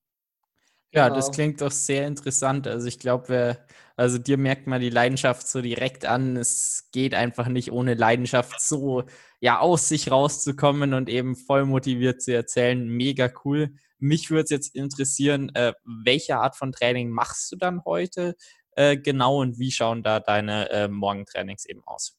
Ja, 0.92 1.10
das 1.10 1.28
genau. 1.28 1.36
klingt 1.36 1.62
doch 1.62 1.72
sehr 1.72 2.06
interessant. 2.06 2.68
Also 2.68 2.88
ich 2.88 3.00
glaube, 3.00 3.58
also 3.96 4.18
dir 4.18 4.38
merkt 4.38 4.68
man 4.68 4.82
die 4.82 4.90
Leidenschaft 4.90 5.48
so 5.48 5.62
direkt 5.62 6.06
an. 6.06 6.36
Es 6.36 6.90
geht 6.92 7.14
einfach 7.14 7.48
nicht 7.48 7.72
ohne 7.72 7.94
Leidenschaft 7.94 8.60
so 8.60 9.04
ja 9.46 9.60
aus 9.60 9.88
sich 9.88 10.12
rauszukommen 10.12 10.94
und 10.94 11.10
eben 11.10 11.36
voll 11.36 11.66
motiviert 11.66 12.22
zu 12.22 12.34
erzählen. 12.34 12.88
Mega 12.88 13.30
cool. 13.44 13.76
Mich 14.00 14.30
würde 14.30 14.44
es 14.44 14.50
jetzt 14.50 14.76
interessieren, 14.76 15.52
äh, 15.54 15.74
welche 15.84 16.38
Art 16.38 16.56
von 16.56 16.72
Training 16.72 17.10
machst 17.10 17.52
du 17.52 17.56
dann 17.56 17.84
heute 17.86 18.36
äh, 18.72 18.98
genau 18.98 19.42
und 19.42 19.60
wie 19.60 19.72
schauen 19.72 20.04
da 20.04 20.20
deine 20.20 20.70
äh, 20.72 20.88
Morgentrainings 20.88 21.66
eben 21.66 21.84
aus? 21.86 22.18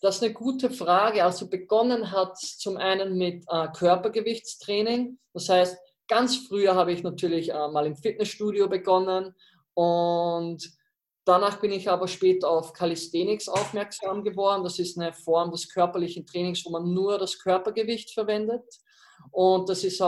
Das 0.00 0.16
ist 0.16 0.22
eine 0.22 0.32
gute 0.32 0.70
Frage. 0.70 1.24
Also 1.24 1.48
begonnen 1.48 2.10
hat 2.10 2.38
zum 2.38 2.76
einen 2.76 3.16
mit 3.16 3.44
äh, 3.48 3.68
Körpergewichtstraining. 3.72 5.18
Das 5.32 5.48
heißt, 5.48 5.76
Ganz 6.08 6.36
früher 6.36 6.74
habe 6.74 6.92
ich 6.92 7.02
natürlich 7.02 7.50
äh, 7.50 7.68
mal 7.68 7.86
im 7.86 7.96
Fitnessstudio 7.96 8.68
begonnen 8.68 9.34
und 9.72 10.70
danach 11.24 11.60
bin 11.60 11.72
ich 11.72 11.88
aber 11.88 12.08
später 12.08 12.50
auf 12.50 12.72
Calisthenics 12.72 13.48
aufmerksam 13.48 14.24
geworden. 14.24 14.64
Das 14.64 14.78
ist 14.78 14.98
eine 14.98 15.12
Form 15.12 15.50
des 15.50 15.68
körperlichen 15.68 16.26
Trainings, 16.26 16.64
wo 16.64 16.70
man 16.70 16.92
nur 16.92 17.18
das 17.18 17.38
Körpergewicht 17.38 18.12
verwendet 18.12 18.64
und 19.30 19.68
das 19.68 19.84
ist, 19.84 20.02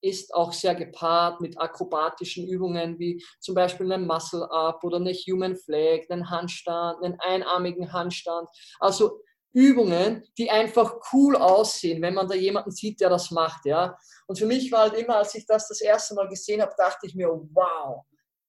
ist 0.00 0.34
auch 0.34 0.52
sehr 0.52 0.74
gepaart 0.74 1.40
mit 1.40 1.58
akrobatischen 1.60 2.46
Übungen 2.48 2.98
wie 2.98 3.24
zum 3.40 3.54
Beispiel 3.54 3.90
einen 3.90 4.06
Muscle-Up 4.06 4.82
oder 4.84 4.96
eine 4.96 5.12
Human 5.12 5.56
Flag, 5.56 6.02
einen 6.08 6.30
Handstand, 6.30 7.02
einen 7.02 7.18
einarmigen 7.20 7.92
Handstand. 7.92 8.48
Also 8.80 9.20
Übungen, 9.54 10.24
die 10.38 10.50
einfach 10.50 10.96
cool 11.12 11.36
aussehen, 11.36 12.00
wenn 12.00 12.14
man 12.14 12.26
da 12.26 12.34
jemanden 12.34 12.70
sieht, 12.70 13.00
der 13.00 13.10
das 13.10 13.30
macht, 13.30 13.66
ja. 13.66 13.98
Und 14.26 14.38
für 14.38 14.46
mich 14.46 14.72
war 14.72 14.80
halt 14.80 14.94
immer, 14.94 15.16
als 15.16 15.34
ich 15.34 15.44
das 15.44 15.68
das 15.68 15.82
erste 15.82 16.14
Mal 16.14 16.28
gesehen 16.28 16.62
habe, 16.62 16.72
dachte 16.76 17.06
ich 17.06 17.14
mir, 17.14 17.28
wow, 17.28 18.04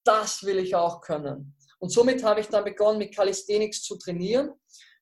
das 0.05 0.43
will 0.43 0.60
ich 0.60 0.75
auch 0.75 1.01
können. 1.01 1.58
Und 1.83 1.89
somit 1.89 2.23
habe 2.23 2.39
ich 2.39 2.47
dann 2.47 2.63
begonnen, 2.63 2.97
mit 2.97 3.13
Calisthenics 3.13 3.83
zu 3.83 3.97
trainieren. 3.97 4.53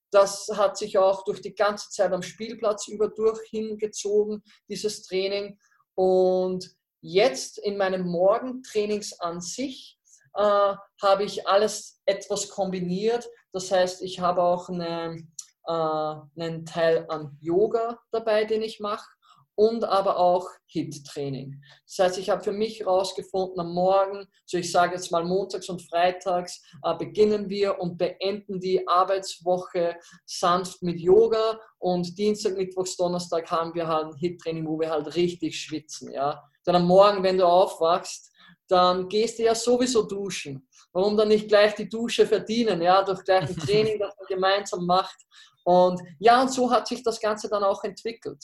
Das 0.10 0.50
hat 0.52 0.80
sich 0.80 0.98
auch 0.98 1.24
durch 1.26 1.40
die 1.40 1.54
ganze 1.54 1.92
Zeit 1.92 2.12
am 2.12 2.24
Spielplatz 2.24 2.88
über 2.88 3.08
durch 3.08 3.40
hingezogen, 3.52 4.42
dieses 4.68 5.04
Training. 5.04 5.60
Und 5.94 6.76
jetzt 7.02 7.60
in 7.60 7.78
meinem 7.78 8.08
Morgentrainings 8.08 9.14
an 9.20 9.42
sich 9.42 10.00
äh, 10.34 10.74
habe 11.04 11.24
ich 11.24 11.48
alles 11.48 12.02
etwas 12.08 12.50
kombiniert. 12.50 13.30
Das 13.54 13.72
heißt, 13.72 14.02
ich 14.02 14.20
habe 14.20 14.42
auch 14.42 14.68
eine 14.68 15.24
äh, 15.68 16.42
einen 16.42 16.66
Teil 16.66 17.06
an 17.10 17.38
Yoga 17.42 18.00
dabei, 18.10 18.46
den 18.46 18.64
ich 18.64 18.80
mache 18.80 19.08
und 19.56 19.84
aber 19.84 20.18
auch 20.18 20.48
HIT-Training. 20.68 21.62
Das 21.86 22.00
heißt, 22.00 22.18
ich 22.18 22.30
habe 22.30 22.44
für 22.44 22.52
mich 22.52 22.80
herausgefunden, 22.80 23.60
am 23.60 23.74
Morgen, 23.74 24.28
so 24.46 24.58
ich 24.58 24.72
sage 24.72 24.96
jetzt 24.96 25.12
mal 25.12 25.24
montags 25.24 25.70
und 25.70 25.82
freitags, 25.82 26.62
äh, 26.84 26.96
beginnen 26.96 27.50
wir 27.50 27.80
und 27.80 27.98
beenden 27.98 28.60
die 28.60 28.88
Arbeitswoche 28.88 29.96
sanft 30.26 30.82
mit 30.82 31.00
Yoga 31.00 31.60
und 31.80 32.18
Dienstag, 32.18 32.58
Mittwochs, 32.58 32.96
Donnerstag 32.96 33.50
haben 33.52 33.74
wir 33.74 33.88
halt 33.88 34.14
ein 34.14 34.18
HIT-Training, 34.18 34.68
wo 34.68 34.80
wir 34.80 34.90
halt 34.90 35.16
richtig 35.16 35.60
schwitzen. 35.60 36.12
Ja? 36.12 36.44
Dann 36.64 36.76
am 36.76 36.86
Morgen, 36.86 37.24
wenn 37.24 37.38
du 37.38 37.46
aufwachst, 37.46 38.32
dann 38.68 39.10
gehst 39.10 39.38
du 39.38 39.44
ja 39.44 39.54
sowieso 39.54 40.04
duschen. 40.04 40.68
Warum 40.94 41.18
dann 41.18 41.28
nicht 41.28 41.48
gleich 41.48 41.76
die 41.76 41.90
Dusche 41.90 42.26
verdienen, 42.26 42.82
ja, 42.82 43.04
durch 43.04 43.24
gleich 43.24 43.50
ein 43.50 43.56
Training, 43.68 44.00
das 44.00 44.16
man 44.18 44.28
gemeinsam 44.28 44.86
macht. 44.86 45.18
Und 45.64 46.02
ja, 46.20 46.42
und 46.42 46.52
so 46.52 46.72
hat 46.72 46.88
sich 46.88 47.04
das 47.04 47.20
Ganze 47.20 47.50
dann 47.50 47.64
auch 47.64 47.84
entwickelt. 47.84 48.44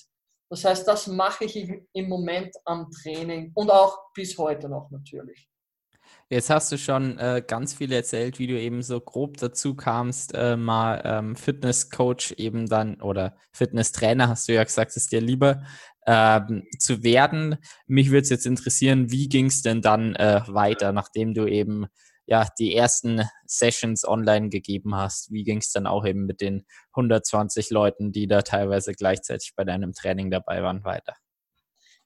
Das 0.50 0.63
heißt, 0.63 0.88
das 0.88 1.08
mache 1.08 1.46
ich 1.46 1.70
im 1.94 2.10
Moment 2.10 2.56
am 2.66 2.89
Training 2.89 3.51
und 3.54 3.70
auch 3.70 3.98
bis 4.13 4.38
heute 4.38 4.70
noch 4.70 4.89
natürlich. 4.92 5.50
Jetzt 6.30 6.50
hast 6.50 6.72
du 6.72 6.77
schon 6.77 7.18
äh, 7.20 7.42
ganz 7.46 7.74
viel 7.74 7.92
erzählt, 7.92 8.38
wie 8.38 8.48
du 8.48 8.60
eben 8.60 8.82
so 8.82 9.00
grob 9.00 9.38
dazu 9.38 9.75
kamst, 9.75 10.34
äh, 10.34 10.58
mal 10.58 11.01
ähm, 11.06 11.36
Fitnesscoach 11.36 12.34
eben 12.38 12.68
dann 12.68 13.01
oder 13.01 13.38
Fitnesstrainer, 13.54 14.27
hast 14.27 14.48
du 14.48 14.54
ja 14.54 14.63
gesagt, 14.63 14.96
ist 14.98 15.12
dir 15.12 15.22
lieber 15.22 15.63
ähm, 16.06 16.63
zu 16.80 17.04
werden. 17.04 17.58
Mich 17.86 18.10
würde 18.10 18.24
es 18.24 18.30
jetzt 18.30 18.46
interessieren, 18.46 19.10
wie 19.12 19.30
ging 19.30 19.46
es 19.46 19.62
denn 19.62 19.82
dann 19.82 20.16
äh, 20.16 20.42
weiter, 20.48 20.92
nachdem 20.92 21.34
du 21.34 21.46
eben 21.46 21.88
ja, 22.27 22.46
die 22.60 22.75
ersten 22.75 23.24
Sessions 23.46 24.05
online 24.05 24.50
gegeben 24.50 24.96
hast. 24.96 25.31
Wie 25.31 25.43
ging 25.43 25.60
es 25.60 25.72
dann 25.72 25.88
auch 25.88 26.05
eben 26.05 26.25
mit 26.25 26.41
den 26.41 26.65
120 26.91 27.69
Leuten, 27.69 28.12
die 28.12 28.27
da 28.27 28.41
teilweise 28.41 28.91
gleichzeitig 28.91 29.53
bei 29.55 29.63
deinem 29.63 29.93
Training 29.93 30.29
dabei 30.29 30.62
waren, 30.62 30.84
weiter? 30.84 31.15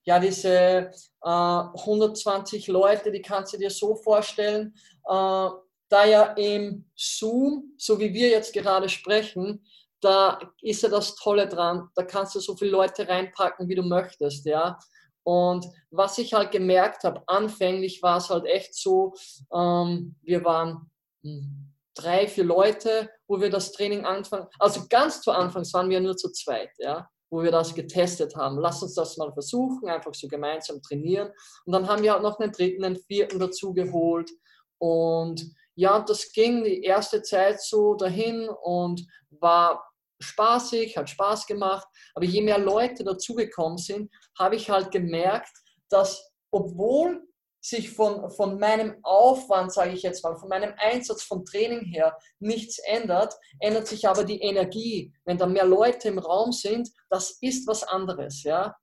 Ja, 0.03 0.19
diese 0.19 0.91
äh, 1.23 1.27
120 1.27 2.67
Leute, 2.67 3.11
die 3.11 3.21
kannst 3.21 3.53
du 3.53 3.57
dir 3.57 3.71
so 3.71 3.95
vorstellen, 3.95 4.75
äh, 5.05 5.49
da 5.89 6.05
ja 6.05 6.23
im 6.37 6.85
Zoom, 6.95 7.73
so 7.77 7.99
wie 7.99 8.13
wir 8.13 8.29
jetzt 8.29 8.53
gerade 8.53 8.89
sprechen, 8.89 9.65
da 10.01 10.39
ist 10.61 10.83
ja 10.83 10.89
das 10.89 11.15
Tolle 11.15 11.47
dran, 11.47 11.89
da 11.95 12.03
kannst 12.03 12.35
du 12.35 12.39
so 12.39 12.55
viele 12.55 12.71
Leute 12.71 13.07
reinpacken, 13.07 13.67
wie 13.67 13.75
du 13.75 13.83
möchtest, 13.83 14.45
ja. 14.45 14.79
Und 15.23 15.67
was 15.91 16.17
ich 16.17 16.33
halt 16.33 16.51
gemerkt 16.51 17.03
habe, 17.03 17.21
anfänglich 17.27 18.01
war 18.01 18.17
es 18.17 18.29
halt 18.29 18.45
echt 18.45 18.75
so, 18.75 19.13
ähm, 19.53 20.15
wir 20.23 20.43
waren 20.43 20.89
hm, 21.23 21.73
drei, 21.93 22.27
vier 22.27 22.43
Leute, 22.43 23.09
wo 23.27 23.39
wir 23.39 23.49
das 23.49 23.71
Training 23.71 24.05
anfangen. 24.05 24.47
Also 24.59 24.85
ganz 24.89 25.21
zu 25.21 25.31
Anfangs 25.31 25.73
waren 25.73 25.89
wir 25.89 25.99
nur 25.99 26.17
zu 26.17 26.31
zweit, 26.31 26.71
ja, 26.77 27.07
wo 27.29 27.43
wir 27.43 27.51
das 27.51 27.75
getestet 27.75 28.35
haben. 28.35 28.57
Lass 28.59 28.81
uns 28.81 28.95
das 28.95 29.17
mal 29.17 29.31
versuchen, 29.31 29.89
einfach 29.89 30.13
so 30.13 30.27
gemeinsam 30.27 30.81
trainieren. 30.81 31.31
Und 31.65 31.73
dann 31.73 31.87
haben 31.87 32.03
wir 32.03 32.13
halt 32.13 32.23
noch 32.23 32.39
einen 32.39 32.51
dritten, 32.51 32.83
einen 32.83 32.97
vierten 32.97 33.39
dazu 33.39 33.73
geholt. 33.73 34.31
Und 34.79 35.53
ja, 35.75 35.99
das 35.99 36.31
ging 36.31 36.63
die 36.63 36.81
erste 36.83 37.21
Zeit 37.21 37.61
so 37.61 37.93
dahin 37.95 38.49
und 38.49 39.05
war 39.29 39.90
spaßig, 40.23 40.97
hat 40.97 41.09
Spaß 41.09 41.45
gemacht. 41.45 41.87
Aber 42.15 42.25
je 42.25 42.41
mehr 42.41 42.59
Leute 42.59 43.03
dazugekommen 43.03 43.77
sind, 43.77 44.11
habe 44.37 44.55
ich 44.55 44.69
halt 44.69 44.91
gemerkt, 44.91 45.51
dass 45.89 46.31
obwohl 46.51 47.21
sich 47.63 47.91
von, 47.91 48.29
von 48.31 48.59
meinem 48.59 48.95
Aufwand, 49.03 49.71
sage 49.71 49.91
ich 49.91 50.01
jetzt 50.01 50.23
mal, 50.23 50.35
von 50.35 50.49
meinem 50.49 50.73
Einsatz 50.77 51.21
von 51.23 51.45
Training 51.45 51.85
her 51.85 52.17
nichts 52.39 52.79
ändert, 52.79 53.35
ändert 53.59 53.87
sich 53.87 54.07
aber 54.07 54.23
die 54.23 54.41
Energie. 54.41 55.13
Wenn 55.25 55.37
da 55.37 55.45
mehr 55.45 55.65
Leute 55.65 56.07
im 56.07 56.17
Raum 56.17 56.51
sind, 56.51 56.89
das 57.09 57.37
ist 57.41 57.67
was 57.67 57.83
anderes, 57.83 58.43
ja. 58.43 58.75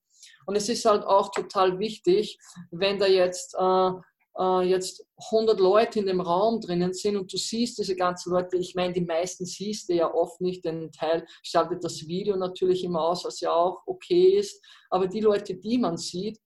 Und 0.47 0.57
es 0.57 0.69
ist 0.69 0.85
halt 0.85 1.05
auch 1.05 1.31
total 1.33 1.79
wichtig, 1.79 2.39
wenn 2.71 2.99
da 2.99 3.07
jetzt 3.07 3.55
äh, 3.55 3.91
äh, 4.39 4.63
jetzt 4.63 5.05
100 5.31 5.59
Leute 5.59 5.99
in 5.99 6.07
dem 6.07 6.21
Raum 6.21 6.61
drinnen 6.61 6.93
sind 6.93 7.17
und 7.17 7.33
du 7.33 7.37
siehst 7.37 7.79
diese 7.79 7.97
ganzen 7.97 8.33
Leute, 8.33 8.57
ich 8.57 8.75
meine, 8.75 8.93
die 8.93 9.01
meisten 9.01 9.45
siehst 9.45 9.89
du 9.89 9.95
ja 9.95 10.13
oft 10.13 10.41
nicht, 10.41 10.65
den 10.65 10.93
Teil 10.93 11.27
schaltet 11.43 11.83
das 11.83 12.07
Video 12.07 12.37
natürlich 12.37 12.85
immer 12.85 13.03
aus, 13.03 13.25
was 13.25 13.41
ja 13.41 13.53
auch 13.53 13.83
okay 13.87 14.39
ist, 14.39 14.65
aber 14.91 15.09
die 15.09 15.21
Leute, 15.21 15.55
die 15.55 15.79
man 15.79 15.97
sieht, 15.97 16.39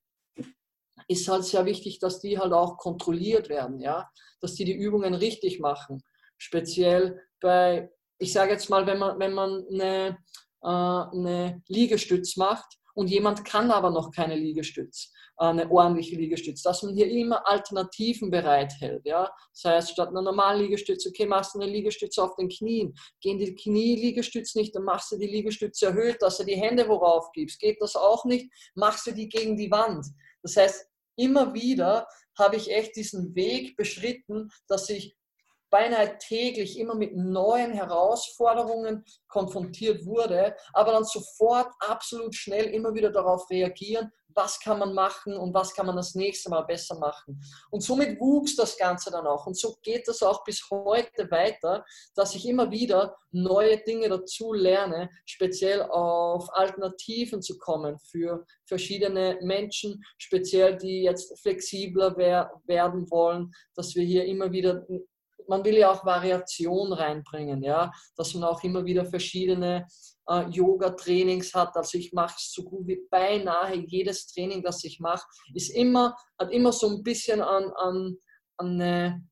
ist 1.08 1.28
halt 1.28 1.44
sehr 1.44 1.66
wichtig, 1.66 1.98
dass 1.98 2.20
die 2.20 2.38
halt 2.38 2.52
auch 2.52 2.76
kontrolliert 2.78 3.48
werden, 3.48 3.80
ja, 3.80 4.08
dass 4.40 4.54
die 4.54 4.64
die 4.64 4.72
Übungen 4.72 5.14
richtig 5.14 5.60
machen. 5.60 6.02
Speziell 6.38 7.20
bei, 7.40 7.90
ich 8.18 8.32
sage 8.32 8.52
jetzt 8.52 8.70
mal, 8.70 8.86
wenn 8.86 8.98
man, 8.98 9.18
wenn 9.18 9.32
man 9.34 9.64
eine, 9.70 10.18
äh, 10.62 10.66
eine 10.68 11.62
Liegestütz 11.68 12.36
macht 12.36 12.78
und 12.94 13.10
jemand 13.10 13.44
kann 13.44 13.70
aber 13.70 13.90
noch 13.90 14.10
keine 14.12 14.36
Liegestütz, 14.36 15.12
eine 15.50 15.70
ordentliche 15.70 16.16
Liegestütze, 16.16 16.62
dass 16.62 16.82
man 16.82 16.94
hier 16.94 17.10
immer 17.10 17.46
Alternativen 17.48 18.30
bereithält. 18.30 19.04
Ja? 19.04 19.30
Das 19.52 19.72
heißt, 19.72 19.90
statt 19.90 20.08
einer 20.08 20.22
normalen 20.22 20.62
Liegestütze, 20.62 21.08
okay, 21.08 21.26
machst 21.26 21.54
du 21.54 21.60
eine 21.60 21.70
Liegestütze 21.70 22.22
auf 22.22 22.36
den 22.36 22.48
Knien, 22.48 22.94
gehen 23.20 23.38
die 23.38 23.54
Knie-Liegestütze 23.54 24.58
nicht, 24.58 24.74
dann 24.74 24.84
machst 24.84 25.10
du 25.10 25.16
die 25.16 25.26
Liegestütze 25.26 25.86
erhöht, 25.86 26.20
dass 26.20 26.38
du 26.38 26.44
die 26.44 26.56
Hände 26.56 26.88
worauf 26.88 27.32
gibst. 27.32 27.60
Geht 27.60 27.80
das 27.80 27.96
auch 27.96 28.24
nicht, 28.24 28.52
machst 28.74 29.06
du 29.06 29.12
die 29.12 29.28
gegen 29.28 29.56
die 29.56 29.70
Wand. 29.70 30.06
Das 30.42 30.56
heißt, 30.56 30.86
immer 31.16 31.54
wieder 31.54 32.06
habe 32.38 32.56
ich 32.56 32.70
echt 32.70 32.96
diesen 32.96 33.34
Weg 33.34 33.76
beschritten, 33.76 34.48
dass 34.68 34.88
ich 34.88 35.16
beinahe 35.70 36.18
täglich 36.18 36.78
immer 36.78 36.94
mit 36.94 37.16
neuen 37.16 37.72
Herausforderungen 37.72 39.04
konfrontiert 39.26 40.04
wurde, 40.04 40.54
aber 40.74 40.92
dann 40.92 41.04
sofort 41.04 41.72
absolut 41.80 42.34
schnell 42.34 42.66
immer 42.66 42.94
wieder 42.94 43.10
darauf 43.10 43.48
reagieren, 43.50 44.12
was 44.34 44.60
kann 44.60 44.78
man 44.78 44.94
machen 44.94 45.36
und 45.36 45.54
was 45.54 45.74
kann 45.74 45.86
man 45.86 45.96
das 45.96 46.14
nächste 46.14 46.50
Mal 46.50 46.62
besser 46.62 46.98
machen. 46.98 47.40
Und 47.70 47.82
somit 47.82 48.20
wuchs 48.20 48.56
das 48.56 48.76
Ganze 48.76 49.10
dann 49.10 49.26
auch. 49.26 49.46
Und 49.46 49.56
so 49.56 49.76
geht 49.82 50.06
das 50.08 50.22
auch 50.22 50.44
bis 50.44 50.66
heute 50.70 51.30
weiter, 51.30 51.84
dass 52.14 52.34
ich 52.34 52.48
immer 52.48 52.70
wieder 52.70 53.16
neue 53.30 53.78
Dinge 53.78 54.08
dazu 54.08 54.52
lerne, 54.52 55.10
speziell 55.24 55.82
auf 55.82 56.48
Alternativen 56.54 57.42
zu 57.42 57.58
kommen 57.58 57.98
für 57.98 58.44
verschiedene 58.66 59.38
Menschen, 59.42 60.02
speziell 60.18 60.76
die 60.76 61.02
jetzt 61.02 61.40
flexibler 61.40 62.16
werden 62.16 63.10
wollen, 63.10 63.52
dass 63.74 63.94
wir 63.94 64.04
hier 64.04 64.24
immer 64.24 64.52
wieder 64.52 64.86
man 65.48 65.64
will 65.64 65.76
ja 65.76 65.90
auch 65.90 66.04
Variation 66.04 66.92
reinbringen, 66.92 67.62
ja, 67.62 67.92
dass 68.16 68.34
man 68.34 68.44
auch 68.44 68.62
immer 68.62 68.84
wieder 68.84 69.04
verschiedene 69.04 69.86
äh, 70.28 70.48
Yoga-Trainings 70.48 71.54
hat. 71.54 71.76
Also 71.76 71.98
ich 71.98 72.12
mache 72.12 72.36
so 72.38 72.62
gut 72.62 72.86
wie 72.86 73.00
beinahe 73.10 73.76
jedes 73.76 74.26
Training, 74.26 74.62
das 74.62 74.84
ich 74.84 75.00
mache, 75.00 75.26
ist 75.54 75.70
immer, 75.70 76.16
hat 76.38 76.50
immer 76.50 76.72
so 76.72 76.88
ein 76.88 77.02
bisschen 77.02 77.40
an, 77.40 77.70
an, 77.76 78.16
an 78.56 78.80
eine, 78.80 79.28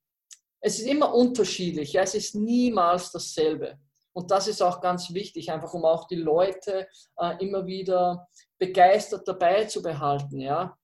es 0.61 0.79
ist 0.79 0.87
immer 0.87 1.15
unterschiedlich, 1.15 1.93
ja, 1.93 2.03
es 2.03 2.15
ist 2.15 2.35
niemals 2.35 3.13
dasselbe. 3.13 3.79
Und 4.13 4.31
das 4.31 4.49
ist 4.49 4.61
auch 4.61 4.81
ganz 4.81 5.15
wichtig, 5.15 5.53
einfach 5.53 5.73
um 5.73 5.85
auch 5.85 6.09
die 6.09 6.17
Leute 6.17 6.89
äh, 7.17 7.37
immer 7.45 7.67
wieder 7.67 8.29
begeistert 8.59 9.27
dabei 9.27 9.65
zu 9.65 9.83
behalten, 9.83 10.41
ja. 10.41 10.77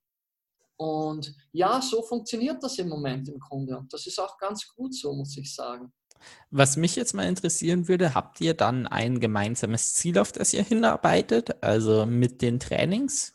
Und 0.76 1.35
ja, 1.52 1.80
so 1.80 2.02
funktioniert 2.02 2.62
das 2.62 2.78
im 2.78 2.88
Moment 2.88 3.28
im 3.28 3.38
Grunde. 3.38 3.78
Und 3.78 3.92
das 3.92 4.06
ist 4.06 4.18
auch 4.18 4.37
ganz 4.38 4.66
gut 4.75 4.95
so, 4.95 5.12
muss 5.12 5.37
ich 5.37 5.54
sagen. 5.54 5.92
Was 6.50 6.76
mich 6.76 6.97
jetzt 6.97 7.14
mal 7.14 7.26
interessieren 7.26 7.88
würde, 7.88 8.14
habt 8.14 8.40
ihr 8.40 8.54
dann 8.54 8.87
ein 8.87 9.21
gemeinsames 9.21 9.95
Ziel, 9.95 10.18
auf 10.18 10.33
das 10.33 10.52
ihr 10.52 10.62
hinarbeitet, 10.62 11.62
also 11.62 12.06
mit 12.06 12.42
den 12.42 12.59
Trainings? 12.59 13.35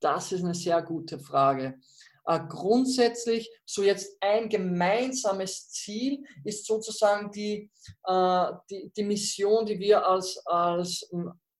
Das 0.00 0.32
ist 0.32 0.44
eine 0.44 0.54
sehr 0.54 0.82
gute 0.82 1.18
Frage. 1.18 1.78
Äh, 2.26 2.40
grundsätzlich, 2.48 3.50
so 3.64 3.82
jetzt 3.82 4.16
ein 4.20 4.48
gemeinsames 4.48 5.70
Ziel 5.70 6.24
ist 6.44 6.66
sozusagen 6.66 7.30
die, 7.32 7.70
äh, 8.04 8.46
die, 8.70 8.92
die 8.94 9.02
Mission, 9.02 9.66
die 9.66 9.78
wir 9.78 10.06
als, 10.06 10.38
als 10.46 11.10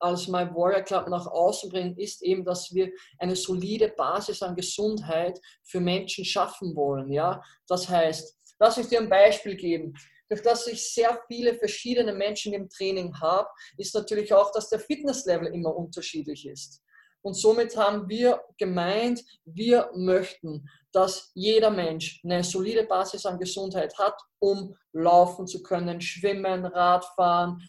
als 0.01 0.29
My 0.29 0.49
Warrior 0.55 0.83
Club 0.83 1.09
nach 1.09 1.27
außen 1.27 1.71
bringen, 1.71 1.97
ist 1.97 2.23
eben, 2.23 2.45
dass 2.45 2.73
wir 2.73 2.91
eine 3.19 3.37
solide 3.37 3.89
Basis 3.89 4.43
an 4.43 4.57
Gesundheit 4.57 5.41
für 5.65 5.81
Menschen 5.81 6.25
schaffen 6.25 6.75
wollen. 6.77 7.13
Ja? 7.13 7.43
Das 7.67 7.89
heißt, 7.89 8.37
lass 8.59 8.77
mich 8.77 8.89
dir 8.89 9.01
ein 9.01 9.09
Beispiel 9.09 9.57
geben. 9.57 9.95
Durch 10.29 10.43
das 10.43 10.67
ich 10.67 10.93
sehr 10.93 11.19
viele 11.27 11.55
verschiedene 11.55 12.13
Menschen 12.13 12.53
im 12.53 12.69
Training 12.69 13.19
habe, 13.19 13.49
ist 13.79 13.95
natürlich 13.95 14.33
auch, 14.33 14.53
dass 14.53 14.69
der 14.69 14.81
Fitnesslevel 14.81 15.49
immer 15.49 15.75
unterschiedlich 15.75 16.47
ist. 16.47 16.83
Und 17.23 17.35
somit 17.35 17.77
haben 17.77 18.09
wir 18.09 18.43
gemeint, 18.59 19.25
wir 19.45 19.91
möchten, 19.95 20.69
dass 20.93 21.31
jeder 21.35 21.71
Mensch 21.71 22.21
eine 22.25 22.45
solide 22.45 22.85
Basis 22.85 23.27
an 23.27 23.39
Gesundheit 23.39 23.99
hat, 23.99 24.15
um 24.39 24.77
laufen 24.93 25.47
zu 25.47 25.63
können, 25.63 26.01
schwimmen, 26.01 26.65
Radfahren, 26.65 27.61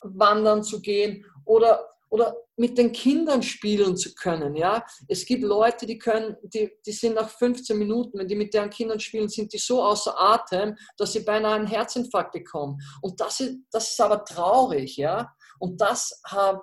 wandern 0.00 0.62
zu 0.62 0.80
gehen 0.82 1.24
oder, 1.44 1.88
oder 2.10 2.36
mit 2.56 2.78
den 2.78 2.92
Kindern 2.92 3.42
spielen 3.42 3.96
zu 3.96 4.14
können. 4.14 4.54
Ja? 4.54 4.84
Es 5.08 5.26
gibt 5.26 5.42
Leute, 5.42 5.86
die 5.86 5.98
können, 5.98 6.36
die, 6.42 6.70
die 6.86 6.92
sind 6.92 7.14
nach 7.14 7.28
15 7.28 7.76
Minuten, 7.76 8.18
wenn 8.18 8.28
die 8.28 8.36
mit 8.36 8.54
deren 8.54 8.70
Kindern 8.70 9.00
spielen, 9.00 9.28
sind 9.28 9.52
die 9.52 9.58
so 9.58 9.82
außer 9.82 10.14
Atem, 10.18 10.76
dass 10.96 11.12
sie 11.12 11.20
beinahe 11.20 11.54
einen 11.54 11.66
Herzinfarkt 11.66 12.32
bekommen. 12.32 12.78
Und 13.02 13.20
das 13.20 13.40
ist, 13.40 13.58
das 13.70 13.90
ist 13.90 14.00
aber 14.00 14.24
traurig. 14.24 14.96
Ja? 14.96 15.34
Und 15.58 15.80
das 15.80 16.20
haben 16.26 16.60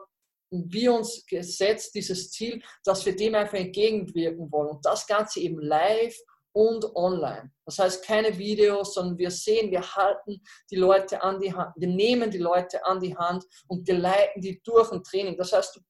wir 0.51 0.93
uns 0.93 1.25
gesetzt, 1.25 1.95
dieses 1.95 2.31
Ziel, 2.31 2.61
dass 2.83 3.05
wir 3.05 3.15
dem 3.15 3.35
einfach 3.35 3.57
entgegenwirken 3.57 4.51
wollen. 4.51 4.69
Und 4.69 4.85
das 4.85 5.07
Ganze 5.07 5.39
eben 5.39 5.59
live 5.59 6.15
und 6.53 6.95
online. 6.95 7.51
Das 7.65 7.79
heißt, 7.79 8.05
keine 8.05 8.37
Videos, 8.37 8.93
sondern 8.93 9.17
wir 9.17 9.31
sehen, 9.31 9.71
wir 9.71 9.81
halten 9.81 10.41
die 10.69 10.75
Leute 10.75 11.21
an 11.23 11.39
die 11.39 11.53
Hand, 11.53 11.73
wir 11.77 11.87
nehmen 11.87 12.29
die 12.29 12.37
Leute 12.37 12.85
an 12.85 12.99
die 12.99 13.15
Hand 13.15 13.45
und 13.67 13.85
geleiten 13.85 14.41
die 14.41 14.61
durch 14.63 14.91
ein 14.91 15.03
Training. 15.03 15.37
Das 15.37 15.53
heißt, 15.53 15.75
du, 15.75 15.81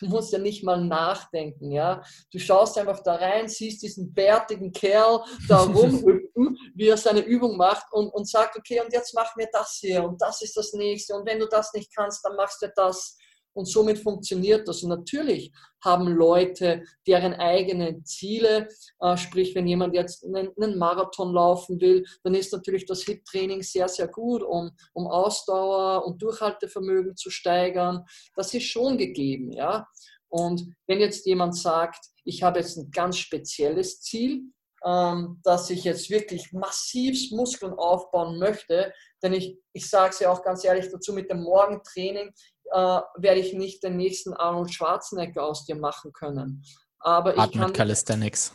du 0.00 0.06
musst 0.06 0.32
ja 0.32 0.38
nicht 0.38 0.64
mal 0.64 0.82
nachdenken, 0.82 1.70
ja. 1.70 2.02
Du 2.32 2.38
schaust 2.38 2.78
einfach 2.78 3.00
da 3.02 3.16
rein, 3.16 3.48
siehst 3.48 3.82
diesen 3.82 4.12
bärtigen 4.14 4.72
Kerl 4.72 5.22
da 5.48 5.62
rumhüpfen, 5.62 6.56
wie 6.74 6.88
er 6.88 6.96
seine 6.96 7.20
Übung 7.20 7.56
macht 7.56 7.86
und, 7.92 8.08
und 8.08 8.28
sagt, 8.28 8.56
okay, 8.56 8.80
und 8.80 8.92
jetzt 8.92 9.14
machen 9.14 9.34
wir 9.36 9.48
das 9.52 9.78
hier 9.80 10.04
und 10.04 10.20
das 10.20 10.42
ist 10.42 10.56
das 10.56 10.72
nächste 10.72 11.14
und 11.14 11.26
wenn 11.26 11.38
du 11.38 11.46
das 11.46 11.72
nicht 11.74 11.94
kannst, 11.94 12.24
dann 12.24 12.36
machst 12.36 12.62
du 12.62 12.72
das 12.74 13.16
und 13.54 13.66
somit 13.66 13.98
funktioniert 13.98 14.66
das. 14.66 14.82
Und 14.82 14.90
natürlich 14.90 15.52
haben 15.84 16.06
Leute 16.06 16.84
deren 17.06 17.34
eigenen 17.34 18.04
Ziele, 18.04 18.68
äh, 19.00 19.16
sprich, 19.16 19.54
wenn 19.54 19.66
jemand 19.66 19.94
jetzt 19.94 20.24
einen, 20.24 20.78
Marathon 20.78 21.32
laufen 21.32 21.80
will, 21.80 22.04
dann 22.22 22.34
ist 22.34 22.52
natürlich 22.52 22.86
das 22.86 23.02
HIT-Training 23.02 23.62
sehr, 23.62 23.88
sehr 23.88 24.08
gut, 24.08 24.42
um, 24.42 24.70
um 24.92 25.06
Ausdauer 25.06 26.06
und 26.06 26.22
Durchhaltevermögen 26.22 27.16
zu 27.16 27.30
steigern. 27.30 28.04
Das 28.36 28.54
ist 28.54 28.64
schon 28.64 28.96
gegeben, 28.98 29.52
ja. 29.52 29.86
Und 30.28 30.74
wenn 30.86 31.00
jetzt 31.00 31.26
jemand 31.26 31.56
sagt, 31.56 32.06
ich 32.24 32.42
habe 32.42 32.60
jetzt 32.60 32.78
ein 32.78 32.90
ganz 32.90 33.18
spezielles 33.18 34.00
Ziel, 34.00 34.44
ähm, 34.84 35.40
dass 35.44 35.70
ich 35.70 35.84
jetzt 35.84 36.10
wirklich 36.10 36.52
massiv 36.52 37.30
Muskeln 37.30 37.72
aufbauen 37.74 38.38
möchte, 38.38 38.92
denn 39.22 39.32
ich, 39.32 39.58
ich 39.72 39.88
sage 39.88 40.10
es 40.10 40.20
ja 40.20 40.32
auch 40.32 40.42
ganz 40.42 40.64
ehrlich 40.64 40.88
dazu, 40.90 41.12
mit 41.12 41.30
dem 41.30 41.42
Morgentraining 41.42 42.32
äh, 42.72 43.00
werde 43.16 43.40
ich 43.40 43.52
nicht 43.52 43.82
den 43.82 43.96
nächsten 43.96 44.32
Arnold 44.34 44.72
Schwarzenegger 44.72 45.44
aus 45.44 45.64
dir 45.64 45.76
machen 45.76 46.12
können. 46.12 46.64
Aber 46.98 47.32
Gerade 47.32 47.50
ich 47.50 47.58
kann 47.58 47.66
mit 47.68 47.76
Calisthenics. 47.76 48.54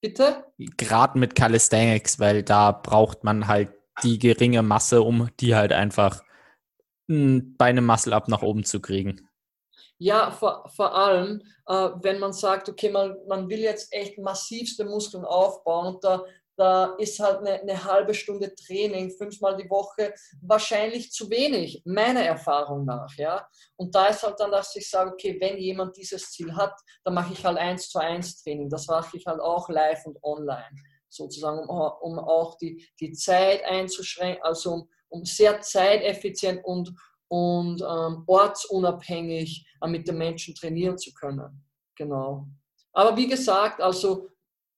Bitte? 0.00 0.44
Gerade 0.58 1.18
mit 1.18 1.34
Calisthenics, 1.34 2.20
weil 2.20 2.42
da 2.42 2.72
braucht 2.72 3.24
man 3.24 3.46
halt 3.46 3.70
die 4.02 4.18
geringe 4.18 4.62
Masse, 4.62 5.02
um 5.02 5.30
die 5.40 5.54
halt 5.54 5.72
einfach 5.72 6.22
bei 7.08 7.66
einem 7.66 7.86
Muscle-Up 7.86 8.28
nach 8.28 8.42
oben 8.42 8.64
zu 8.64 8.80
kriegen. 8.80 9.28
Ja, 9.98 10.30
vor, 10.30 10.68
vor 10.68 10.94
allem, 10.94 11.40
äh, 11.66 11.90
wenn 12.02 12.18
man 12.18 12.34
sagt, 12.34 12.68
okay, 12.68 12.90
man, 12.90 13.16
man 13.28 13.48
will 13.48 13.60
jetzt 13.60 13.92
echt 13.92 14.18
massivste 14.18 14.84
Muskeln 14.84 15.24
aufbauen 15.24 15.94
und 15.94 16.04
da 16.04 16.22
da 16.56 16.94
ist 16.98 17.20
halt 17.20 17.38
eine, 17.40 17.60
eine, 17.60 17.84
halbe 17.84 18.14
Stunde 18.14 18.54
Training 18.54 19.10
fünfmal 19.10 19.56
die 19.56 19.68
Woche 19.68 20.14
wahrscheinlich 20.40 21.12
zu 21.12 21.28
wenig, 21.30 21.82
meiner 21.84 22.22
Erfahrung 22.22 22.84
nach. 22.84 23.14
Ja? 23.16 23.46
Und 23.76 23.94
da 23.94 24.06
ist 24.06 24.22
halt 24.22 24.40
dann, 24.40 24.50
dass 24.50 24.74
ich 24.74 24.88
sage, 24.88 25.12
okay, 25.12 25.36
wenn 25.40 25.58
jemand 25.58 25.96
dieses 25.96 26.30
Ziel 26.30 26.54
hat, 26.56 26.74
dann 27.04 27.14
mache 27.14 27.34
ich 27.34 27.44
halt 27.44 27.58
eins 27.58 27.90
zu 27.90 27.98
eins 27.98 28.42
Training. 28.42 28.70
Das 28.70 28.86
mache 28.86 29.16
ich 29.16 29.26
halt 29.26 29.40
auch 29.40 29.68
live 29.68 30.04
und 30.06 30.22
online, 30.22 30.82
sozusagen, 31.08 31.68
um, 31.68 31.90
um 32.00 32.18
auch 32.18 32.56
die, 32.56 32.88
die 33.00 33.12
Zeit 33.12 33.62
einzuschränken, 33.64 34.42
also 34.42 34.72
um, 34.72 34.88
um 35.08 35.24
sehr 35.24 35.60
zeiteffizient 35.60 36.64
und, 36.64 36.92
und 37.28 37.82
ähm, 37.82 38.24
ortsunabhängig 38.26 39.66
äh, 39.82 39.88
mit 39.88 40.08
den 40.08 40.16
Menschen 40.16 40.54
trainieren 40.54 40.96
zu 40.96 41.12
können. 41.12 41.64
Genau. 41.96 42.46
Aber 42.92 43.14
wie 43.16 43.26
gesagt, 43.26 43.82
also 43.82 44.30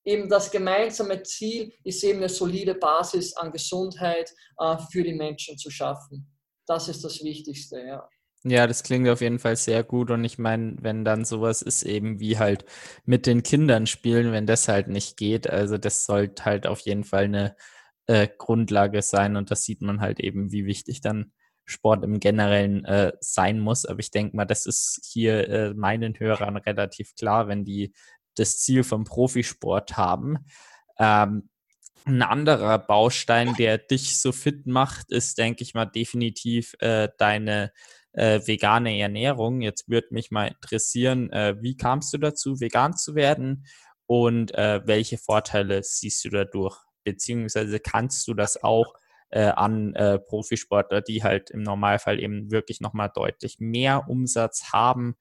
eben 0.04 0.28
das 0.28 0.50
gemeinsame 0.50 1.22
Ziel 1.22 1.72
ist 1.84 2.02
eben 2.04 2.18
eine 2.18 2.28
solide 2.28 2.74
Basis 2.74 3.34
an 3.36 3.52
Gesundheit 3.52 4.32
äh, 4.58 4.76
für 4.90 5.02
die 5.02 5.14
Menschen 5.14 5.58
zu 5.58 5.70
schaffen. 5.70 6.30
Das 6.66 6.88
ist 6.88 7.04
das 7.04 7.22
Wichtigste, 7.22 7.80
ja. 7.80 8.08
Ja, 8.44 8.66
das 8.68 8.84
klingt 8.84 9.08
auf 9.08 9.20
jeden 9.20 9.40
Fall 9.40 9.56
sehr 9.56 9.82
gut. 9.82 10.10
Und 10.10 10.24
ich 10.24 10.38
meine, 10.38 10.76
wenn 10.80 11.04
dann 11.04 11.24
sowas 11.24 11.60
ist, 11.60 11.82
eben 11.82 12.20
wie 12.20 12.38
halt 12.38 12.64
mit 13.04 13.26
den 13.26 13.42
Kindern 13.42 13.86
spielen, 13.86 14.32
wenn 14.32 14.46
das 14.46 14.68
halt 14.68 14.88
nicht 14.88 15.16
geht, 15.16 15.50
also 15.50 15.76
das 15.76 16.06
sollte 16.06 16.44
halt 16.44 16.66
auf 16.66 16.80
jeden 16.80 17.02
Fall 17.02 17.24
eine 17.24 17.56
äh, 18.06 18.28
Grundlage 18.38 19.02
sein. 19.02 19.36
Und 19.36 19.50
das 19.50 19.64
sieht 19.64 19.82
man 19.82 20.00
halt 20.00 20.20
eben, 20.20 20.52
wie 20.52 20.66
wichtig 20.66 21.00
dann 21.00 21.32
Sport 21.64 22.04
im 22.04 22.20
Generellen 22.20 22.84
äh, 22.84 23.12
sein 23.20 23.58
muss. 23.58 23.84
Aber 23.84 23.98
ich 23.98 24.10
denke 24.10 24.36
mal, 24.36 24.44
das 24.46 24.66
ist 24.66 25.00
hier 25.04 25.48
äh, 25.48 25.74
meinen 25.74 26.18
Hörern 26.18 26.56
relativ 26.56 27.14
klar, 27.16 27.48
wenn 27.48 27.64
die 27.64 27.92
das 28.38 28.58
Ziel 28.58 28.84
vom 28.84 29.04
Profisport 29.04 29.96
haben. 29.96 30.38
Ähm, 30.98 31.48
ein 32.04 32.22
anderer 32.22 32.78
Baustein, 32.78 33.54
der 33.58 33.78
dich 33.78 34.20
so 34.20 34.32
fit 34.32 34.66
macht, 34.66 35.12
ist, 35.12 35.36
denke 35.38 35.62
ich 35.62 35.74
mal, 35.74 35.84
definitiv 35.84 36.74
äh, 36.80 37.08
deine 37.18 37.72
äh, 38.12 38.40
vegane 38.46 38.98
Ernährung. 38.98 39.60
Jetzt 39.60 39.88
würde 39.88 40.08
mich 40.10 40.30
mal 40.30 40.48
interessieren, 40.48 41.30
äh, 41.30 41.56
wie 41.60 41.76
kamst 41.76 42.12
du 42.14 42.18
dazu, 42.18 42.60
vegan 42.60 42.96
zu 42.96 43.14
werden 43.14 43.66
und 44.06 44.54
äh, 44.54 44.80
welche 44.86 45.18
Vorteile 45.18 45.82
siehst 45.82 46.24
du 46.24 46.30
dadurch? 46.30 46.78
Beziehungsweise 47.04 47.78
kannst 47.78 48.26
du 48.26 48.34
das 48.34 48.62
auch 48.62 48.94
äh, 49.30 49.48
an 49.48 49.94
äh, 49.94 50.18
Profisportler, 50.18 51.02
die 51.02 51.22
halt 51.22 51.50
im 51.50 51.62
Normalfall 51.62 52.18
eben 52.18 52.50
wirklich 52.50 52.80
nochmal 52.80 53.10
deutlich 53.14 53.56
mehr 53.58 54.08
Umsatz 54.08 54.72
haben, 54.72 55.16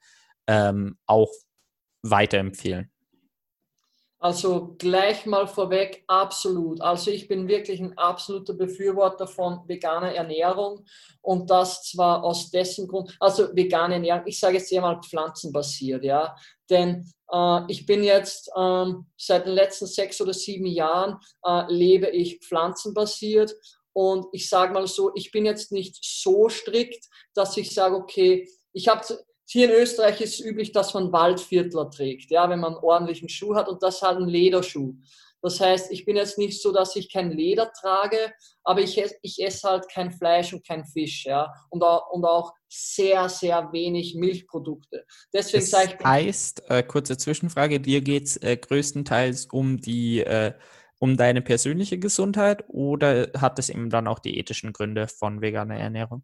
ähm, 0.47 0.97
auch 1.06 1.32
weiterempfehlen? 2.01 2.91
Also 4.19 4.75
gleich 4.80 5.27
mal 5.27 5.47
vorweg, 5.47 6.03
absolut. 6.08 6.82
Also 6.82 7.12
ich 7.12 7.27
bin 7.27 7.47
wirklich 7.47 7.80
ein 7.80 7.95
absoluter 7.99 8.56
Befürworter 8.56 9.27
von 9.27 9.62
veganer 9.67 10.12
Ernährung 10.12 10.84
und 11.21 11.51
das 11.51 11.84
zwar 11.84 12.23
aus 12.23 12.49
dessen 12.49 12.88
Grund, 12.88 13.15
also 13.19 13.56
vegane 13.56 13.95
Ernährung, 13.95 14.23
ich 14.25 14.39
sage 14.39 14.58
jetzt 14.58 14.71
eher 14.71 14.82
mal 14.82 14.99
pflanzenbasiert, 15.01 16.03
ja. 16.03 16.36
Denn 16.67 17.08
äh, 17.32 17.60
ich 17.67 17.86
bin 17.86 18.03
jetzt 18.03 18.49
ähm, 18.58 19.06
seit 19.17 19.45
den 19.45 19.53
letzten 19.53 19.86
sechs 19.86 20.19
oder 20.19 20.34
sieben 20.34 20.65
Jahren 20.65 21.19
äh, 21.45 21.71
lebe 21.71 22.08
ich 22.08 22.39
pflanzenbasiert 22.39 23.53
und 23.93 24.25
ich 24.32 24.49
sage 24.49 24.73
mal 24.73 24.88
so, 24.88 25.12
ich 25.13 25.32
bin 25.32 25.45
jetzt 25.45 25.71
nicht 25.71 26.03
so 26.03 26.49
strikt, 26.49 27.06
dass 27.36 27.56
ich 27.56 27.71
sage, 27.71 27.95
okay, 27.95 28.49
ich 28.73 28.88
habe 28.88 29.06
hier 29.50 29.70
in 29.70 29.82
Österreich 29.82 30.22
ist 30.22 30.40
es 30.40 30.46
üblich, 30.46 30.72
dass 30.72 30.94
man 30.94 31.12
Waldviertler 31.12 31.90
trägt, 31.90 32.32
ja, 32.32 32.50
wenn 32.50 32.60
man 32.60 32.76
einen 32.76 32.84
ordentlichen 32.84 33.30
Schuh 33.30 33.56
hat 33.56 33.70
und 33.70 33.82
das 33.82 34.02
halt 34.02 34.18
ein 34.18 34.28
Lederschuh. 34.28 34.96
Das 35.42 35.62
heißt, 35.62 35.92
ich 35.92 36.04
bin 36.04 36.16
jetzt 36.16 36.38
nicht 36.38 36.62
so, 36.62 36.74
dass 36.74 36.96
ich 36.96 37.12
kein 37.12 37.32
Leder 37.32 37.72
trage, 37.72 38.18
aber 38.64 38.82
ich, 38.82 39.02
ich 39.22 39.42
esse 39.42 39.70
halt 39.70 39.88
kein 39.90 40.12
Fleisch 40.12 40.52
und 40.52 40.68
kein 40.68 40.84
Fisch, 40.84 41.26
ja, 41.26 41.54
und 41.70 41.84
auch, 41.84 42.10
und 42.12 42.26
auch 42.26 42.54
sehr, 42.68 43.30
sehr 43.30 43.72
wenig 43.72 44.16
Milchprodukte. 44.16 45.06
Deswegen 45.32 45.64
das 45.64 45.70
sage 45.70 45.98
ich. 46.00 46.06
Heißt, 46.06 46.64
äh, 46.70 46.84
kurze 46.84 47.18
Zwischenfrage, 47.18 47.80
dir 47.80 48.02
geht 48.02 48.26
es 48.26 48.38
äh, 48.38 48.58
größtenteils 48.58 49.46
um 49.46 49.78
die 49.78 50.22
äh, 50.22 50.54
um 51.00 51.16
deine 51.16 51.42
persönliche 51.44 52.00
Gesundheit 52.00 52.64
oder 52.68 53.30
hat 53.38 53.60
es 53.60 53.70
eben 53.70 53.90
dann 53.90 54.08
auch 54.08 54.20
die 54.20 54.40
ethischen 54.40 54.74
Gründe 54.74 55.08
von 55.08 55.42
veganer 55.42 55.78
Ernährung? 55.78 56.24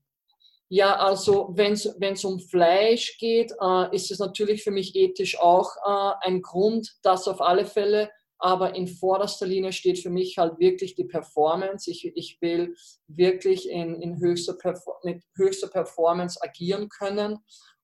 Ja, 0.70 0.96
also 0.96 1.54
wenn 1.56 1.74
es 1.74 2.26
um 2.26 2.40
Fleisch 2.40 3.18
geht, 3.20 3.52
äh, 3.62 3.96
ist 3.96 4.12
es 4.12 4.20
natürlich 4.20 4.64
für 4.64 4.72
mich 4.72 4.96
ethisch 4.96 5.40
auch 5.40 5.70
äh, 5.86 6.28
ein 6.28 6.42
Grund, 6.42 6.96
das 7.04 7.28
auf 7.28 7.42
alle 7.42 7.66
Fälle. 7.66 8.10
Aber 8.40 8.76
in 8.76 8.88
vorderster 8.88 9.46
Linie 9.46 9.72
steht 9.72 10.00
für 10.00 10.10
mich 10.10 10.38
halt 10.38 10.60
wirklich 10.60 10.96
die 10.96 11.06
Performance. 11.06 11.90
Ich, 11.90 12.06
ich 12.16 12.38
will 12.42 12.76
wirklich 13.08 13.70
in, 13.70 14.02
in 14.02 14.20
höchster 14.20 14.58
mit 15.04 15.24
höchster 15.36 15.70
Performance 15.70 16.38
agieren 16.42 16.90
können. 16.90 17.40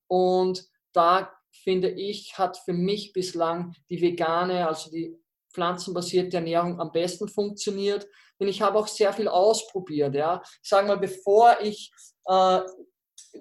Und 0.08 0.66
da 0.92 1.32
finde 1.64 1.90
ich, 1.90 2.38
hat 2.38 2.58
für 2.58 2.74
mich 2.74 3.14
bislang 3.14 3.74
die 3.90 4.02
vegane, 4.02 4.68
also 4.68 4.90
die 4.90 5.16
pflanzenbasierte 5.54 6.38
Ernährung 6.38 6.80
am 6.80 6.92
besten 6.92 7.28
funktioniert. 7.28 8.08
Denn 8.40 8.48
ich 8.48 8.62
habe 8.62 8.80
auch 8.80 8.88
sehr 8.88 9.14
viel 9.14 9.28
ausprobiert. 9.28 10.16
Ja. 10.16 10.42
Ich 10.64 10.70
sage 10.70 10.88
mal, 10.88 10.98
bevor 10.98 11.60
ich, 11.62 11.92
äh, 12.26 12.60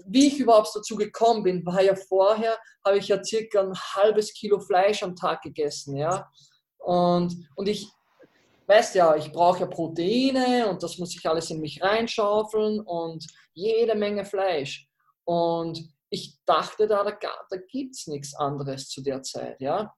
wie 0.07 0.29
ich 0.29 0.39
überhaupt 0.39 0.71
dazu 0.75 0.97
gekommen 0.97 1.43
bin, 1.43 1.65
war 1.65 1.83
ja 1.83 1.95
vorher, 1.95 2.59
habe 2.85 2.99
ich 2.99 3.09
ja 3.09 3.23
circa 3.23 3.61
ein 3.61 3.75
halbes 3.75 4.33
Kilo 4.33 4.61
Fleisch 4.61 5.03
am 5.03 5.15
Tag 5.15 5.43
gegessen. 5.43 5.97
Ja. 5.97 6.29
Und, 6.79 7.49
und 7.55 7.69
ich, 7.69 7.89
weißt 8.67 8.95
ja, 8.97 9.15
ich 9.17 9.33
brauche 9.33 9.61
ja 9.61 9.67
Proteine 9.67 10.69
und 10.69 10.83
das 10.83 10.99
muss 10.99 11.15
ich 11.15 11.29
alles 11.29 11.51
in 11.51 11.61
mich 11.61 11.83
reinschaufeln 11.83 12.81
und 12.81 13.27
jede 13.53 13.95
Menge 13.95 14.25
Fleisch. 14.25 14.89
Und 15.25 15.89
ich 16.11 16.39
dachte, 16.47 16.87
da, 16.87 17.05
da, 17.05 17.17
da 17.21 17.57
gibt 17.71 17.95
es 17.95 18.07
nichts 18.07 18.35
anderes 18.35 18.89
zu 18.89 19.03
der 19.03 19.23
Zeit. 19.23 19.61
Ja. 19.61 19.95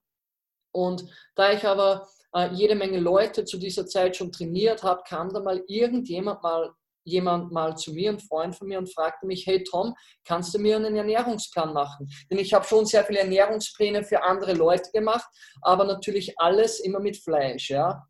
Und 0.71 1.05
da 1.35 1.51
ich 1.51 1.65
aber 1.65 2.07
äh, 2.33 2.49
jede 2.53 2.75
Menge 2.75 2.99
Leute 2.99 3.45
zu 3.45 3.57
dieser 3.57 3.85
Zeit 3.85 4.15
schon 4.15 4.31
trainiert 4.31 4.83
habe, 4.83 5.03
kam 5.07 5.33
da 5.33 5.39
mal 5.39 5.63
irgendjemand 5.67 6.41
mal 6.43 6.73
jemand 7.03 7.51
mal 7.51 7.75
zu 7.75 7.93
mir, 7.93 8.11
ein 8.11 8.19
Freund 8.19 8.55
von 8.55 8.67
mir, 8.67 8.79
und 8.79 8.93
fragte 8.93 9.25
mich, 9.25 9.45
hey 9.47 9.63
Tom, 9.63 9.95
kannst 10.25 10.53
du 10.53 10.59
mir 10.59 10.75
einen 10.75 10.95
Ernährungsplan 10.95 11.73
machen? 11.73 12.09
Denn 12.29 12.39
ich 12.39 12.53
habe 12.53 12.65
schon 12.65 12.85
sehr 12.85 13.03
viele 13.03 13.19
Ernährungspläne 13.19 14.03
für 14.03 14.23
andere 14.23 14.53
Leute 14.53 14.91
gemacht, 14.91 15.25
aber 15.61 15.83
natürlich 15.83 16.39
alles 16.39 16.79
immer 16.79 16.99
mit 16.99 17.17
Fleisch, 17.17 17.69
ja. 17.69 18.03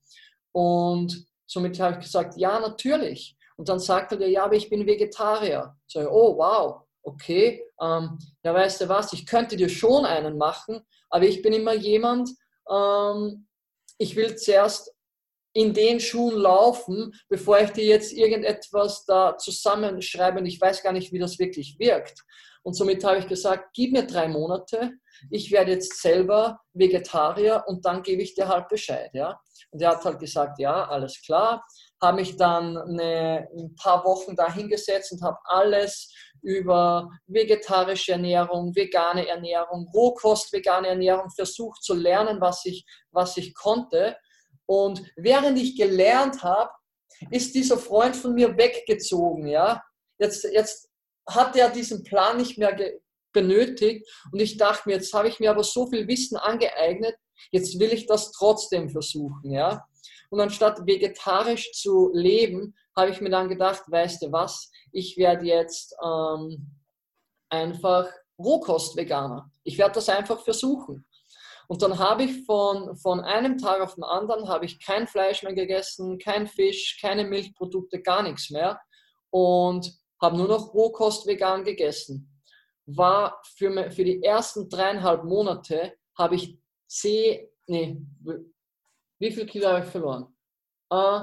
Und 0.52 1.26
somit 1.48 1.80
habe 1.80 1.96
ich 1.96 2.06
gesagt, 2.06 2.34
ja, 2.38 2.60
natürlich. 2.60 3.38
Und 3.56 3.70
dann 3.70 3.80
sagte 3.80 4.16
er, 4.16 4.28
ja, 4.28 4.44
aber 4.46 4.56
ich 4.56 4.70
bin 4.70 4.86
Vegetarier. 4.86 5.76
So, 5.88 6.02
oh, 6.10 6.38
wow, 6.38 6.82
okay. 7.04 7.64
Ähm, 7.82 8.18
ja, 8.44 8.54
weißt 8.54 8.82
du 8.82 8.90
was, 8.90 9.14
ich 9.14 9.26
könnte 9.26 9.56
dir 9.56 9.70
schon 9.70 10.06
einen 10.06 10.38
machen, 10.38 10.82
aber 11.10 11.26
ich 11.26 11.42
bin 11.42 11.54
immer 11.54 11.74
jemand, 11.74 12.30
ähm, 12.72 13.48
ich 13.98 14.16
will 14.16 14.36
zuerst 14.36 14.94
in 15.54 15.74
den 15.74 16.00
Schuhen 16.00 16.38
laufen, 16.38 17.14
bevor 17.28 17.60
ich 17.60 17.72
dir 17.72 17.84
jetzt 17.84 18.14
irgendetwas 18.14 19.06
da 19.06 19.38
zusammenschreibe 19.38 20.40
und 20.40 20.46
ich 20.46 20.60
weiß 20.60 20.82
gar 20.82 20.94
nicht, 20.94 21.12
wie 21.12 21.20
das 21.20 21.40
wirklich 21.40 21.78
wirkt. 21.78 22.24
Und 22.64 22.74
somit 22.74 23.04
habe 23.04 23.18
ich 23.18 23.28
gesagt, 23.28 23.70
gib 23.74 23.92
mir 23.92 24.06
drei 24.06 24.28
Monate, 24.28 24.94
ich 25.30 25.52
werde 25.52 25.72
jetzt 25.72 26.02
selber 26.02 26.60
Vegetarier 26.74 27.64
und 27.68 27.86
dann 27.86 28.04
gebe 28.04 28.22
ich 28.22 28.34
dir 28.34 28.48
halt 28.48 28.68
Bescheid. 28.70 29.12
Ja? 29.14 29.40
Und 29.72 29.82
er 29.82 29.92
hat 29.92 30.06
halt 30.06 30.20
gesagt, 30.20 30.60
ja, 30.60 30.88
alles 30.88 31.22
klar. 31.22 31.66
Habe 32.02 32.18
mich 32.18 32.38
dann 32.38 32.78
eine, 32.78 33.48
ein 33.56 33.76
paar 33.76 34.04
Wochen 34.06 34.36
da 34.36 34.52
hingesetzt 34.52 35.12
und 35.12 35.22
habe 35.22 35.38
alles 35.46 36.14
über 36.42 37.10
vegetarische 37.28 38.14
Ernährung, 38.14 38.76
vegane 38.76 39.28
Ernährung, 39.28 39.90
Rohkost, 39.94 40.52
vegane 40.52 40.88
Ernährung 40.88 41.30
versucht 41.30 41.84
zu 41.84 41.94
lernen, 41.94 42.42
was 42.42 42.66
ich, 42.66 42.86
was 43.12 43.38
ich 43.38 43.54
konnte. 43.54 44.18
Und 44.66 45.04
während 45.16 45.60
ich 45.60 45.76
gelernt 45.76 46.44
habe, 46.44 46.72
ist 47.30 47.54
dieser 47.54 47.78
Freund 47.78 48.16
von 48.16 48.34
mir 48.34 48.58
weggezogen. 48.58 49.48
Ja? 49.48 49.84
Jetzt, 50.18 50.44
jetzt 50.46 50.90
hat 51.28 51.56
er 51.56 51.70
diesen 51.70 52.04
Plan 52.04 52.38
nicht 52.38 52.58
mehr 52.58 52.76
benötigt 53.34 54.10
und 54.32 54.42
ich 54.42 54.58
dachte 54.58 54.90
mir, 54.90 54.96
jetzt 54.96 55.14
habe 55.14 55.28
ich 55.28 55.40
mir 55.40 55.52
aber 55.52 55.64
so 55.64 55.88
viel 55.88 56.08
Wissen 56.08 56.38
angeeignet, 56.38 57.16
jetzt 57.52 57.80
will 57.80 57.94
ich 57.94 58.06
das 58.06 58.32
trotzdem 58.32 58.90
versuchen. 58.90 59.52
Ja? 59.52 59.86
Und 60.30 60.40
anstatt 60.40 60.86
vegetarisch 60.86 61.72
zu 61.74 62.10
leben, 62.14 62.76
habe 62.96 63.12
ich 63.12 63.22
mir 63.22 63.30
dann 63.30 63.50
gedacht, 63.50 63.84
weißt 63.88 64.24
du 64.24 64.32
was, 64.32 64.71
ich 64.92 65.18
werde 65.18 65.46
jetzt 65.46 65.96
ähm, 66.04 66.80
einfach 67.50 68.08
Rohkost-Veganer. 68.40 69.52
Ich 69.64 69.78
werde 69.78 69.96
das 69.96 70.10
einfach 70.10 70.40
versuchen. 70.40 71.06
Und 71.68 71.82
dann 71.82 72.00
habe 72.00 72.24
ich 72.24 72.46
von, 72.46 72.98
von 72.98 73.22
einem 73.22 73.58
Tag 73.58 73.82
auf 73.82 73.96
den 73.96 74.04
anderen 74.04 74.50
habe 74.50 74.66
ich 74.66 74.84
kein 74.84 75.08
Fleisch 75.08 75.44
mehr 75.44 75.54
gegessen, 75.54 76.20
kein 76.20 76.48
Fisch, 76.48 76.98
keine 77.00 77.24
Milchprodukte, 77.24 78.02
gar 78.02 78.24
nichts 78.24 78.50
mehr. 78.50 78.82
Und 79.30 79.90
habe 80.22 80.38
nur 80.38 80.48
noch 80.48 80.74
Rohkost 80.74 81.26
vegan 81.26 81.64
gegessen. 81.64 82.42
War 82.86 83.42
für, 83.56 83.90
für 83.92 84.04
die 84.04 84.22
ersten 84.22 84.70
dreieinhalb 84.70 85.24
Monate 85.24 85.94
habe 86.18 86.36
ich 86.36 86.58
zehn, 86.88 87.48
nee, 87.68 88.02
wie 89.20 89.32
viel 89.32 89.46
Kilo 89.46 89.68
habe 89.68 89.86
ich 89.86 89.92
verloren? 89.92 90.36
Äh, 90.90 91.22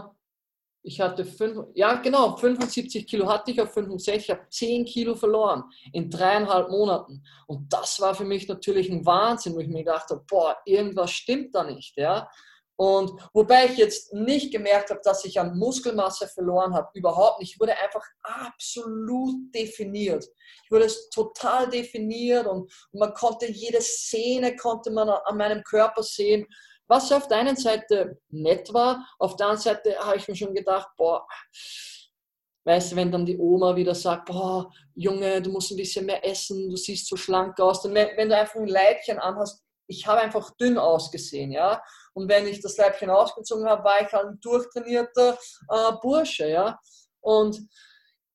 ich 0.83 1.01
hatte 1.01 1.25
fünf, 1.25 1.67
ja 1.75 1.95
genau, 1.95 2.37
75 2.37 3.07
Kilo 3.07 3.29
hatte 3.29 3.51
ich 3.51 3.61
auf 3.61 3.73
65, 3.73 4.25
ich 4.25 4.31
habe 4.31 4.49
10 4.49 4.85
Kilo 4.85 5.15
verloren 5.15 5.65
in 5.93 6.11
dreieinhalb 6.11 6.71
Monaten. 6.71 7.23
Und 7.47 7.73
das 7.73 8.01
war 8.01 8.15
für 8.15 8.25
mich 8.25 8.49
natürlich 8.49 8.91
ein 8.91 9.05
Wahnsinn, 9.05 9.55
wo 9.55 9.61
ich 9.61 9.69
mir 9.69 9.85
gedacht 9.85 10.11
habe, 10.11 10.25
boah, 10.29 10.57
irgendwas 10.65 11.11
stimmt 11.11 11.55
da 11.55 11.65
nicht. 11.65 11.97
Ja? 11.97 12.31
Und 12.81 13.11
wobei 13.33 13.67
ich 13.67 13.77
jetzt 13.77 14.15
nicht 14.15 14.53
gemerkt 14.53 14.91
habe, 14.91 15.01
dass 15.03 15.25
ich 15.25 15.41
an 15.41 15.59
Muskelmasse 15.59 16.29
verloren 16.29 16.75
habe, 16.75 16.89
überhaupt 16.95 17.41
nicht. 17.41 17.55
Ich 17.55 17.61
wurde 17.61 17.77
einfach 17.77 18.07
absolut 18.23 19.53
definiert. 19.53 20.25
Ich 20.65 20.71
wurde 20.71 20.87
total 21.13 21.69
definiert 21.69 22.47
und, 22.47 22.73
man 22.93 23.13
konnte 23.15 23.51
jede 23.51 23.81
Szene 23.81 24.55
konnte 24.55 24.93
man 24.93 25.09
an 25.09 25.37
meinem 25.37 25.65
Körper 25.65 26.05
sehen. 26.05 26.47
Was 26.89 27.13
auf 27.13 27.29
der 27.29 27.39
einen 27.39 27.57
Seite 27.57 28.19
nett 28.31 28.73
war, 28.73 29.07
auf 29.19 29.37
der 29.37 29.49
anderen 29.49 29.63
Seite 29.63 29.99
habe 29.99 30.17
ich 30.17 30.27
mir 30.27 30.35
schon 30.35 30.55
gedacht, 30.55 30.89
boah, 30.97 31.27
weißt 32.65 32.93
du, 32.93 32.97
wenn 32.97 33.13
dann 33.13 33.27
die 33.27 33.39
Oma 33.39 33.77
wieder 33.77 33.95
sagt, 33.95 34.27
boah, 34.27 34.71
Junge, 34.95 35.41
du 35.43 35.51
musst 35.51 35.71
ein 35.71 35.77
bisschen 35.77 36.07
mehr 36.07 36.25
essen, 36.27 36.69
du 36.71 36.77
siehst 36.77 37.07
so 37.07 37.17
schlank 37.17 37.61
aus. 37.61 37.85
Wenn, 37.85 37.95
wenn 37.95 38.29
du 38.29 38.37
einfach 38.37 38.57
ein 38.57 38.67
Leibchen 38.67 39.19
anhast, 39.19 39.63
ich 39.87 40.07
habe 40.07 40.21
einfach 40.21 40.51
dünn 40.57 40.79
ausgesehen, 40.79 41.53
ja. 41.53 41.83
Und 42.15 42.29
wenn 42.29 42.47
ich 42.47 42.61
das 42.61 42.77
Leibchen 42.77 43.11
ausgezogen 43.11 43.67
habe, 43.67 43.85
war 43.85 44.01
ich 44.03 44.13
halt 44.13 44.27
ein 44.27 44.41
durchtrainierter 44.41 45.39
äh, 45.71 45.93
Bursche, 46.03 46.49
ja. 46.49 46.79
Und 47.21 47.59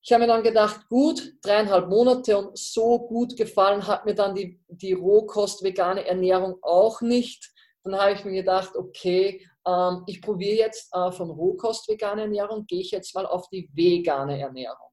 ich 0.01 0.11
habe 0.11 0.23
mir 0.23 0.27
dann 0.27 0.43
gedacht, 0.43 0.87
gut, 0.89 1.33
dreieinhalb 1.41 1.89
Monate 1.89 2.37
und 2.37 2.57
so 2.57 2.99
gut 2.99 3.37
gefallen 3.37 3.87
hat 3.87 4.05
mir 4.05 4.15
dann 4.15 4.35
die, 4.35 4.61
die 4.67 4.93
Rohkost-vegane 4.93 6.05
Ernährung 6.05 6.57
auch 6.61 7.01
nicht 7.01 7.52
dann 7.84 8.00
habe 8.00 8.13
ich 8.13 8.26
mir 8.26 8.34
gedacht, 8.34 8.76
okay, 8.76 9.46
ähm, 9.67 10.04
ich 10.08 10.22
probiere 10.22 10.58
jetzt 10.58 10.93
äh, 10.93 11.12
von 11.12 11.30
Rohkost 11.30 11.88
vegane 11.89 12.24
Ernährung, 12.24 12.65
gehe 12.65 12.82
ich 12.82 12.91
jetzt 12.91 13.13
mal 13.15 13.26
auf 13.26 13.50
die 13.50 13.69
vegane 13.74 14.39
Ernährung. 14.39 14.89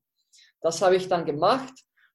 Das 0.60 0.82
habe 0.82 0.96
ich 0.96 1.08
dann 1.08 1.24
gemacht. 1.24 1.72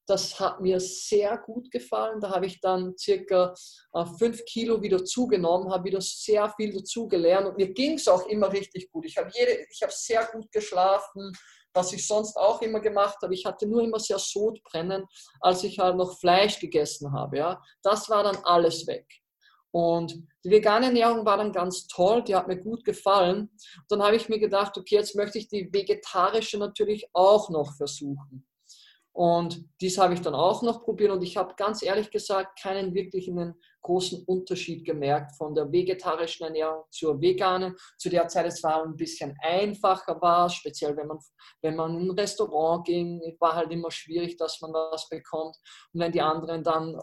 Das 0.07 0.39
hat 0.39 0.61
mir 0.61 0.79
sehr 0.79 1.35
gut 1.39 1.71
gefallen. 1.71 2.21
Da 2.21 2.29
habe 2.29 2.45
ich 2.45 2.61
dann 2.61 2.95
circa 2.95 3.55
äh, 3.93 4.05
fünf 4.19 4.45
Kilo 4.45 4.81
wieder 4.81 5.03
zugenommen, 5.03 5.71
habe 5.71 5.85
wieder 5.85 6.01
sehr 6.01 6.47
viel 6.55 6.71
dazu 6.71 7.07
gelernt 7.07 7.47
und 7.47 7.57
mir 7.57 7.73
ging 7.73 7.93
es 7.93 8.07
auch 8.07 8.27
immer 8.27 8.51
richtig 8.51 8.91
gut. 8.91 9.05
Ich 9.05 9.17
habe, 9.17 9.31
jede, 9.33 9.65
sehr 9.89 10.25
gut 10.31 10.51
geschlafen, 10.51 11.31
was 11.73 11.91
ich 11.91 12.05
sonst 12.05 12.37
auch 12.37 12.61
immer 12.61 12.79
gemacht 12.79 13.17
habe. 13.23 13.33
Ich 13.33 13.45
hatte 13.45 13.67
nur 13.67 13.81
immer 13.81 13.99
sehr 13.99 14.19
Sodbrennen, 14.19 15.05
als 15.41 15.63
ich 15.63 15.79
halt 15.79 15.97
noch 15.97 16.19
Fleisch 16.19 16.59
gegessen 16.59 17.11
habe. 17.11 17.37
Ja. 17.37 17.61
Das 17.81 18.07
war 18.07 18.23
dann 18.23 18.37
alles 18.43 18.85
weg. 18.85 19.07
Und 19.75 20.23
die 20.45 20.51
vegane 20.51 20.85
Ernährung 20.85 21.25
war 21.25 21.35
dann 21.35 21.51
ganz 21.51 21.85
toll, 21.87 22.23
die 22.23 22.33
hat 22.33 22.47
mir 22.47 22.55
gut 22.55 22.85
gefallen. 22.85 23.39
Und 23.49 23.85
dann 23.89 24.01
habe 24.01 24.15
ich 24.15 24.29
mir 24.29 24.39
gedacht, 24.39 24.77
okay, 24.77 24.95
jetzt 24.95 25.17
möchte 25.17 25.37
ich 25.37 25.49
die 25.49 25.67
vegetarische 25.69 26.57
natürlich 26.57 27.09
auch 27.11 27.49
noch 27.49 27.75
versuchen. 27.75 28.47
Und 29.11 29.65
dies 29.81 29.97
habe 29.97 30.13
ich 30.13 30.21
dann 30.21 30.33
auch 30.33 30.61
noch 30.61 30.81
probiert 30.85 31.11
und 31.11 31.21
ich 31.23 31.35
habe 31.35 31.55
ganz 31.57 31.83
ehrlich 31.83 32.09
gesagt 32.09 32.57
keinen 32.61 32.93
wirklichen 32.93 33.55
großen 33.85 34.23
Unterschied 34.25 34.83
gemerkt 34.83 35.35
von 35.37 35.53
der 35.53 35.71
vegetarischen 35.71 36.45
Ernährung 36.45 36.83
zur 36.89 37.21
veganen. 37.21 37.75
Zu 37.99 38.09
der 38.09 38.27
Zeit 38.27 38.47
es 38.47 38.63
war 38.63 38.83
ein 38.83 38.95
bisschen 38.95 39.37
einfacher 39.41 40.19
war, 40.21 40.49
speziell 40.49 40.97
wenn 40.97 41.07
man, 41.07 41.19
wenn 41.61 41.75
man 41.75 41.99
in 41.99 42.09
ein 42.09 42.19
Restaurant 42.19 42.85
ging, 42.85 43.21
war 43.39 43.55
halt 43.55 43.71
immer 43.71 43.91
schwierig, 43.91 44.37
dass 44.37 44.59
man 44.61 44.73
was 44.73 45.07
bekommt. 45.07 45.55
Und 45.93 46.01
wenn 46.01 46.11
die 46.11 46.21
anderen 46.21 46.63
dann 46.63 46.99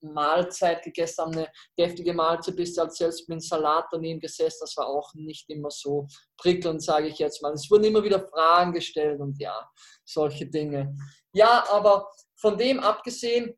Mahlzeit 0.00 0.82
gegessen 0.82 1.24
haben, 1.24 1.32
eine 1.32 1.48
deftige 1.78 2.14
Mahlzeit, 2.14 2.56
bist 2.56 2.76
du 2.76 2.82
halt 2.82 2.94
selbst 2.94 3.28
mit 3.28 3.42
Salat 3.42 3.86
daneben 3.90 4.20
gesessen. 4.20 4.60
Das 4.62 4.76
war 4.76 4.86
auch 4.86 5.12
nicht 5.14 5.48
immer 5.50 5.70
so 5.70 6.06
prickelnd, 6.38 6.82
sage 6.82 7.08
ich 7.08 7.18
jetzt 7.18 7.42
mal. 7.42 7.52
Es 7.52 7.70
wurden 7.70 7.84
immer 7.84 8.02
wieder 8.02 8.26
Fragen 8.26 8.72
gestellt 8.72 9.20
und 9.20 9.38
ja, 9.38 9.68
solche 10.04 10.46
Dinge. 10.46 10.96
Ja, 11.32 11.64
aber 11.70 12.10
von 12.36 12.56
dem 12.56 12.80
abgesehen 12.80 13.54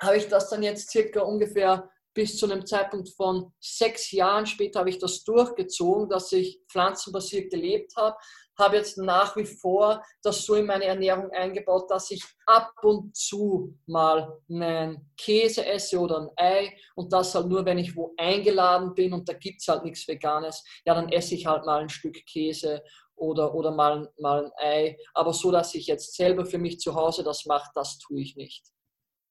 habe 0.00 0.16
ich 0.16 0.28
das 0.28 0.50
dann 0.50 0.62
jetzt 0.62 0.90
circa 0.90 1.20
ungefähr 1.22 1.88
bis 2.16 2.38
zu 2.38 2.50
einem 2.50 2.64
Zeitpunkt 2.64 3.10
von 3.10 3.52
sechs 3.60 4.10
Jahren 4.10 4.46
später 4.46 4.80
habe 4.80 4.88
ich 4.88 4.98
das 4.98 5.22
durchgezogen, 5.22 6.08
dass 6.08 6.32
ich 6.32 6.62
pflanzenbasiert 6.70 7.50
gelebt 7.50 7.94
habe. 7.94 8.16
Habe 8.58 8.76
jetzt 8.76 8.96
nach 8.96 9.36
wie 9.36 9.44
vor 9.44 10.02
das 10.22 10.46
so 10.46 10.54
in 10.54 10.64
meine 10.64 10.86
Ernährung 10.86 11.30
eingebaut, 11.30 11.90
dass 11.90 12.10
ich 12.10 12.24
ab 12.46 12.72
und 12.82 13.14
zu 13.14 13.78
mal 13.84 14.40
einen 14.48 15.12
Käse 15.18 15.66
esse 15.66 16.00
oder 16.00 16.20
ein 16.20 16.30
Ei 16.36 16.74
und 16.94 17.12
das 17.12 17.34
halt 17.34 17.48
nur, 17.48 17.66
wenn 17.66 17.76
ich 17.76 17.94
wo 17.94 18.14
eingeladen 18.16 18.94
bin 18.94 19.12
und 19.12 19.28
da 19.28 19.34
gibt 19.34 19.60
es 19.60 19.68
halt 19.68 19.84
nichts 19.84 20.08
Veganes, 20.08 20.64
ja, 20.86 20.94
dann 20.94 21.10
esse 21.10 21.34
ich 21.34 21.44
halt 21.44 21.66
mal 21.66 21.82
ein 21.82 21.90
Stück 21.90 22.24
Käse 22.24 22.82
oder, 23.14 23.54
oder 23.54 23.72
mal, 23.72 24.10
mal 24.18 24.46
ein 24.46 24.52
Ei. 24.56 24.96
Aber 25.12 25.34
so, 25.34 25.50
dass 25.50 25.74
ich 25.74 25.86
jetzt 25.86 26.14
selber 26.14 26.46
für 26.46 26.58
mich 26.58 26.80
zu 26.80 26.94
Hause 26.94 27.22
das 27.22 27.44
mache, 27.44 27.70
das 27.74 27.98
tue 27.98 28.22
ich 28.22 28.36
nicht. 28.36 28.64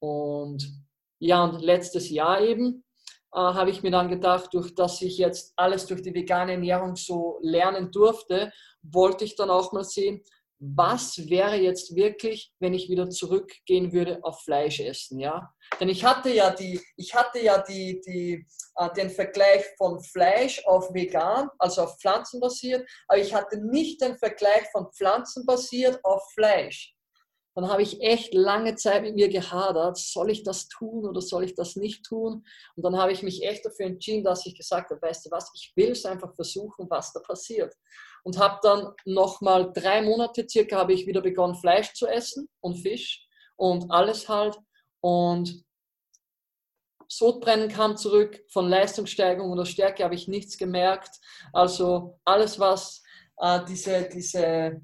Und 0.06 0.86
ja, 1.20 1.44
und 1.44 1.62
letztes 1.62 2.10
Jahr 2.10 2.42
eben 2.42 2.84
äh, 3.34 3.40
habe 3.40 3.70
ich 3.70 3.82
mir 3.82 3.92
dann 3.92 4.10
gedacht, 4.10 4.54
durch 4.54 4.76
dass 4.76 5.02
ich 5.02 5.18
jetzt 5.18 5.54
alles 5.56 5.86
durch 5.88 6.02
die 6.02 6.14
vegane 6.14 6.54
Ernährung 6.54 6.96
so 6.96 7.40
lernen 7.42 7.92
durfte, 7.92 8.52
wollte 8.84 9.26
ich 9.26 9.36
dann 9.36 9.50
auch 9.50 9.72
mal 9.72 9.84
sehen, 9.84 10.22
was 10.60 11.30
wäre 11.30 11.58
jetzt 11.58 11.96
wirklich, 11.96 12.54
wenn 12.60 12.74
ich 12.74 12.90
wieder 12.90 13.10
zurückgehen 13.10 13.92
würde 13.92 14.20
auf 14.24 14.42
Fleisch 14.44 14.80
essen, 14.80 15.20
ja? 15.20 15.54
Denn 15.80 15.90
ich 15.90 16.06
hatte 16.06 16.30
ja 16.30 16.50
die, 16.50 16.80
ich 16.96 17.14
hatte 17.14 17.40
ja 17.40 17.62
die, 17.62 18.02
die, 18.08 18.46
äh, 18.78 18.94
den 18.94 19.10
Vergleich 19.10 19.66
von 19.78 20.00
Fleisch 20.00 20.64
auf 20.66 20.94
vegan, 20.94 21.50
also 21.60 21.84
auf 21.84 22.00
pflanzenbasiert, 22.00 22.88
aber 23.08 23.20
ich 23.20 23.34
hatte 23.34 23.58
nicht 23.58 24.02
den 24.02 24.18
Vergleich 24.18 24.66
von 24.72 24.88
pflanzenbasiert 24.94 26.00
auf 26.04 26.24
Fleisch 26.34 26.95
dann 27.56 27.70
habe 27.70 27.82
ich 27.82 28.02
echt 28.02 28.34
lange 28.34 28.76
Zeit 28.76 29.02
mit 29.02 29.16
mir 29.16 29.30
gehadert, 29.30 29.98
soll 29.98 30.30
ich 30.30 30.44
das 30.44 30.68
tun 30.68 31.06
oder 31.06 31.22
soll 31.22 31.46
ich 31.46 31.56
das 31.56 31.78
nicht 31.78 32.06
tun? 32.06 32.46
Und 32.76 32.84
dann 32.84 32.98
habe 32.98 33.14
ich 33.14 33.24
mich 33.24 33.44
echt 33.44 33.66
dafür 33.66 33.86
entschieden, 33.86 34.26
dass 34.26 34.46
ich 34.46 34.56
gesagt 34.56 34.92
habe, 34.92 35.02
weißt 35.02 35.26
du 35.26 35.32
was, 35.32 35.52
ich 35.56 35.72
will 35.76 35.92
es 35.92 36.06
einfach 36.06 36.36
versuchen, 36.36 36.90
was 36.90 37.14
da 37.14 37.22
passiert. 37.22 37.74
Und 38.24 38.38
habe 38.38 38.60
dann 38.62 38.92
nochmal 39.06 39.72
drei 39.72 40.02
Monate 40.02 40.46
circa 40.50 40.78
habe 40.78 40.94
ich 40.94 41.08
wieder 41.08 41.22
begonnen, 41.22 41.56
Fleisch 41.56 41.94
zu 41.94 42.08
essen 42.08 42.50
und 42.60 42.76
Fisch 42.76 43.26
und 43.56 43.90
alles 43.90 44.28
halt. 44.28 44.58
Und 45.00 45.64
Sodbrennen 47.08 47.70
kam 47.70 47.96
zurück, 47.96 48.44
von 48.50 48.68
Leistungssteigerung 48.68 49.52
oder 49.52 49.66
Stärke 49.66 50.04
habe 50.04 50.16
ich 50.16 50.28
nichts 50.28 50.58
gemerkt. 50.58 51.16
Also 51.54 52.20
alles, 52.26 52.60
was 52.60 53.02
äh, 53.38 53.64
diese, 53.66 54.10
diese 54.12 54.82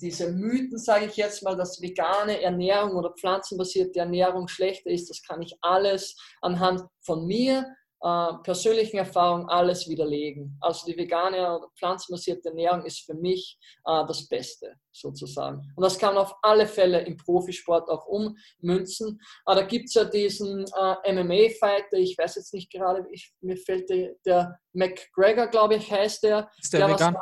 diese 0.00 0.30
Mythen, 0.30 0.78
sage 0.78 1.06
ich 1.06 1.16
jetzt 1.16 1.42
mal, 1.42 1.56
dass 1.56 1.80
vegane 1.80 2.40
Ernährung 2.40 2.96
oder 2.96 3.12
pflanzenbasierte 3.12 4.00
Ernährung 4.00 4.48
schlechter 4.48 4.90
ist, 4.90 5.10
das 5.10 5.22
kann 5.22 5.42
ich 5.42 5.56
alles 5.60 6.16
anhand 6.40 6.82
von 7.02 7.26
mir, 7.26 7.66
äh, 8.02 8.32
persönlichen 8.44 8.96
Erfahrungen, 8.96 9.48
alles 9.50 9.86
widerlegen. 9.86 10.56
Also 10.60 10.86
die 10.86 10.96
vegane 10.96 11.36
oder 11.36 11.68
pflanzenbasierte 11.78 12.48
Ernährung 12.48 12.84
ist 12.86 13.04
für 13.04 13.12
mich 13.14 13.58
äh, 13.84 14.06
das 14.06 14.26
Beste 14.26 14.74
sozusagen. 14.90 15.70
Und 15.76 15.82
das 15.82 15.98
kann 15.98 16.14
man 16.14 16.24
auf 16.24 16.34
alle 16.40 16.66
Fälle 16.66 17.02
im 17.02 17.18
Profisport 17.18 17.90
auch 17.90 18.06
ummünzen. 18.06 19.20
Aber 19.44 19.60
da 19.60 19.66
gibt 19.66 19.88
es 19.88 19.94
ja 19.94 20.04
diesen 20.04 20.64
äh, 20.64 21.12
MMA-Fighter, 21.12 21.98
ich 21.98 22.16
weiß 22.16 22.36
jetzt 22.36 22.54
nicht 22.54 22.72
gerade, 22.72 23.06
ich, 23.10 23.34
mir 23.42 23.58
fällt 23.58 23.90
der, 23.90 24.14
der 24.24 24.58
McGregor, 24.72 25.48
glaube 25.48 25.74
ich, 25.74 25.92
heißt 25.92 26.22
der. 26.22 26.48
Ist 26.58 26.72
der, 26.72 26.86
der 26.86 26.94
vegan? 26.94 27.16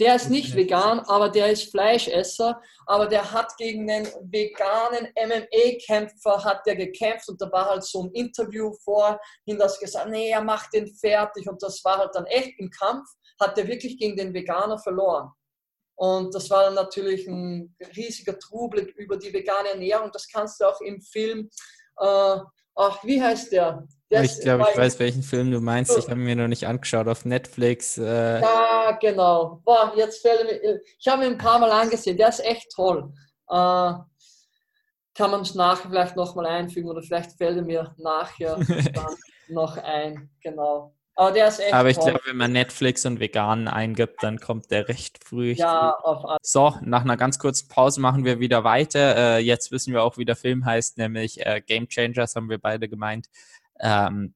Der 0.00 0.14
ist 0.14 0.30
nicht 0.30 0.54
vegan, 0.54 1.00
aber 1.00 1.28
der 1.28 1.50
ist 1.50 1.70
Fleischesser. 1.70 2.60
Aber 2.86 3.06
der 3.06 3.32
hat 3.32 3.56
gegen 3.56 3.90
einen 3.90 4.06
veganen 4.22 5.08
MMA-Kämpfer 5.16 6.44
hat 6.44 6.64
der 6.66 6.76
gekämpft 6.76 7.28
und 7.28 7.40
da 7.40 7.50
war 7.50 7.68
halt 7.68 7.84
so 7.84 8.04
ein 8.04 8.12
Interview 8.12 8.72
vorhin, 8.84 9.58
das 9.58 9.80
gesagt, 9.80 10.08
nee, 10.08 10.30
er 10.30 10.42
macht 10.42 10.72
den 10.72 10.86
fertig 10.86 11.48
und 11.48 11.62
das 11.62 11.84
war 11.84 11.98
halt 11.98 12.14
dann 12.14 12.26
echt 12.26 12.58
im 12.58 12.70
Kampf, 12.70 13.08
hat 13.40 13.56
der 13.56 13.66
wirklich 13.66 13.98
gegen 13.98 14.16
den 14.16 14.32
Veganer 14.32 14.78
verloren. 14.78 15.32
Und 15.96 16.32
das 16.32 16.48
war 16.48 16.62
dann 16.62 16.74
natürlich 16.74 17.26
ein 17.26 17.74
riesiger 17.96 18.38
Trubel 18.38 18.84
über 18.96 19.16
die 19.16 19.32
vegane 19.32 19.70
Ernährung. 19.70 20.10
Das 20.12 20.28
kannst 20.28 20.60
du 20.60 20.66
auch 20.66 20.80
im 20.80 21.00
Film, 21.00 21.50
äh, 21.98 22.36
ach, 22.78 23.04
wie 23.04 23.22
heißt 23.22 23.52
der? 23.52 23.86
der 24.10 24.22
ich 24.22 24.40
glaube, 24.40 24.66
ich 24.70 24.78
weiß, 24.78 24.98
welchen 24.98 25.22
Film 25.22 25.50
du 25.50 25.60
meinst. 25.60 25.96
Ich 25.98 26.06
habe 26.06 26.16
mir 26.16 26.36
noch 26.36 26.48
nicht 26.48 26.66
angeschaut 26.66 27.08
auf 27.08 27.24
Netflix. 27.24 27.98
Äh, 27.98 28.40
ja, 28.40 28.96
genau. 29.00 29.60
Boah, 29.64 29.92
jetzt 29.96 30.22
fällt 30.22 30.44
mir, 30.44 30.80
ich 30.98 31.08
habe 31.08 31.26
ihn 31.26 31.32
ein 31.32 31.38
paar 31.38 31.58
Mal 31.58 31.70
angesehen. 31.70 32.16
Der 32.16 32.28
ist 32.28 32.44
echt 32.44 32.70
toll. 32.74 33.12
Äh, 33.48 33.92
kann 35.14 35.32
man 35.32 35.40
es 35.42 35.54
nachher 35.54 35.88
vielleicht 35.88 36.16
nochmal 36.16 36.46
einfügen 36.46 36.88
oder 36.88 37.02
vielleicht 37.02 37.32
fällt 37.32 37.56
er 37.56 37.64
mir 37.64 37.94
nachher 37.98 38.58
noch 39.48 39.76
ein. 39.76 40.30
Genau. 40.42 40.94
Aber 41.18 41.32
der 41.32 41.48
ist 41.48 41.58
echt 41.58 41.74
Aber 41.74 41.90
ich 41.90 41.98
glaube, 41.98 42.20
wenn 42.26 42.36
man 42.36 42.52
Netflix 42.52 43.04
und 43.04 43.18
Veganen 43.18 43.66
eingibt, 43.66 44.22
dann 44.22 44.38
kommt 44.38 44.70
der 44.70 44.86
recht 44.86 45.18
früh. 45.24 45.50
Ja, 45.50 45.90
auf 45.90 46.24
alle. 46.24 46.38
So, 46.42 46.76
nach 46.82 47.00
einer 47.02 47.16
ganz 47.16 47.40
kurzen 47.40 47.66
Pause 47.66 48.00
machen 48.00 48.24
wir 48.24 48.38
wieder 48.38 48.62
weiter. 48.62 49.16
Äh, 49.16 49.38
jetzt 49.40 49.72
wissen 49.72 49.92
wir 49.92 50.04
auch, 50.04 50.16
wie 50.16 50.24
der 50.24 50.36
Film 50.36 50.64
heißt, 50.64 50.96
nämlich 50.96 51.44
äh, 51.44 51.60
Game 51.60 51.88
Changers, 51.88 52.36
haben 52.36 52.48
wir 52.48 52.58
beide 52.58 52.88
gemeint. 52.88 53.26
Ähm, 53.80 54.32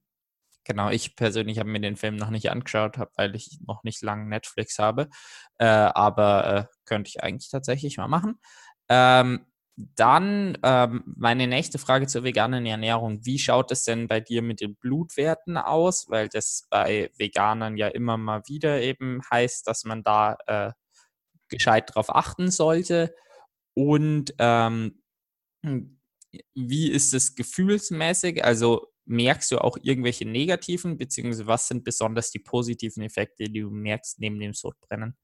genau, 0.64 0.90
ich 0.90 1.14
persönlich 1.14 1.60
habe 1.60 1.70
mir 1.70 1.78
den 1.78 1.94
Film 1.94 2.16
noch 2.16 2.30
nicht 2.30 2.50
angeschaut, 2.50 2.96
weil 3.14 3.36
ich 3.36 3.60
noch 3.64 3.84
nicht 3.84 4.02
lange 4.02 4.28
Netflix 4.28 4.80
habe. 4.80 5.08
Äh, 5.58 5.66
aber 5.66 6.68
äh, 6.68 6.74
könnte 6.84 7.10
ich 7.10 7.22
eigentlich 7.22 7.48
tatsächlich 7.48 7.96
mal 7.96 8.08
machen. 8.08 8.40
Ähm, 8.88 9.46
dann 9.76 10.58
ähm, 10.62 11.02
meine 11.06 11.46
nächste 11.46 11.78
Frage 11.78 12.06
zur 12.06 12.24
veganen 12.24 12.66
Ernährung. 12.66 13.24
Wie 13.24 13.38
schaut 13.38 13.70
es 13.72 13.84
denn 13.84 14.06
bei 14.06 14.20
dir 14.20 14.42
mit 14.42 14.60
den 14.60 14.76
Blutwerten 14.76 15.56
aus? 15.56 16.08
Weil 16.08 16.28
das 16.28 16.66
bei 16.70 17.10
Veganern 17.16 17.76
ja 17.76 17.88
immer 17.88 18.16
mal 18.18 18.42
wieder 18.46 18.82
eben 18.82 19.22
heißt, 19.30 19.66
dass 19.66 19.84
man 19.84 20.02
da 20.02 20.36
äh, 20.46 20.72
gescheit 21.48 21.94
drauf 21.94 22.14
achten 22.14 22.50
sollte. 22.50 23.14
Und 23.74 24.34
ähm, 24.38 25.00
wie 26.54 26.90
ist 26.90 27.14
es 27.14 27.34
gefühlsmäßig? 27.34 28.44
Also 28.44 28.88
merkst 29.04 29.50
du 29.50 29.58
auch 29.58 29.78
irgendwelche 29.82 30.26
negativen, 30.26 30.98
beziehungsweise 30.98 31.46
was 31.46 31.68
sind 31.68 31.84
besonders 31.84 32.30
die 32.30 32.38
positiven 32.38 33.02
Effekte, 33.02 33.44
die 33.44 33.60
du 33.60 33.70
merkst 33.70 34.20
neben 34.20 34.38
dem 34.38 34.54
Sodbrennen? 34.54 35.16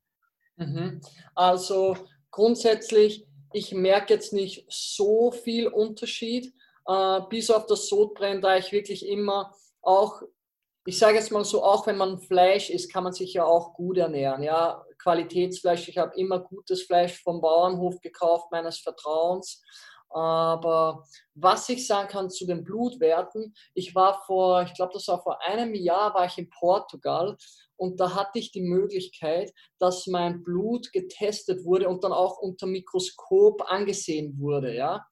Mhm. 0.57 1.01
Also 1.35 1.97
grundsätzlich, 2.31 3.28
ich 3.53 3.73
merke 3.73 4.15
jetzt 4.15 4.33
nicht 4.33 4.67
so 4.69 5.31
viel 5.31 5.69
Unterschied, 5.69 6.53
äh, 6.87 7.21
bis 7.29 7.51
auf 7.51 7.67
das 7.67 7.89
Sodbrennen, 7.89 8.43
da 8.43 8.57
ich 8.57 8.73
wirklich 8.73 9.07
immer 9.07 9.55
auch, 9.83 10.23
ich 10.87 10.99
sage 10.99 11.17
jetzt 11.19 11.31
mal 11.31 11.45
so, 11.45 11.63
auch 11.63 11.87
wenn 11.87 11.97
man 11.97 12.19
Fleisch 12.19 12.71
isst, 12.71 12.93
kann 12.93 13.05
man 13.05 13.13
sich 13.13 13.35
ja 13.35 13.45
auch 13.45 13.75
gut 13.75 13.99
ernähren. 13.99 14.43
Ja, 14.43 14.85
Qualitätsfleisch, 14.99 15.89
ich 15.89 15.99
habe 15.99 16.17
immer 16.17 16.41
gutes 16.41 16.83
Fleisch 16.83 17.23
vom 17.23 17.41
Bauernhof 17.41 18.01
gekauft, 18.01 18.51
meines 18.51 18.79
Vertrauens. 18.79 19.63
Aber 20.11 21.05
was 21.35 21.69
ich 21.69 21.87
sagen 21.87 22.09
kann 22.09 22.31
zu 22.31 22.47
den 22.47 22.65
Blutwerten, 22.65 23.55
ich 23.75 23.95
war 23.95 24.23
vor, 24.27 24.63
ich 24.63 24.75
glaube, 24.75 24.93
das 24.95 25.07
war 25.09 25.23
vor 25.23 25.43
einem 25.43 25.75
Jahr, 25.75 26.15
war 26.15 26.27
ich 26.27 26.39
in 26.39 26.49
Portugal 26.51 27.37
und 27.77 28.01
da 28.01 28.15
hatte 28.15 28.39
ich 28.39 28.51
die 28.51 28.63
Möglichkeit, 28.63 29.53
dass 29.79 30.07
mein 30.07 30.43
Blut 30.43 30.93
getestet 30.93 31.65
wurde 31.65 31.89
und 31.89 32.03
dann 32.05 32.13
auch 32.13 32.39
unter 32.39 32.67
Mikroskop 32.67 33.63
angesehen 33.71 34.39
wurde, 34.41 34.75
ja. 34.75 35.07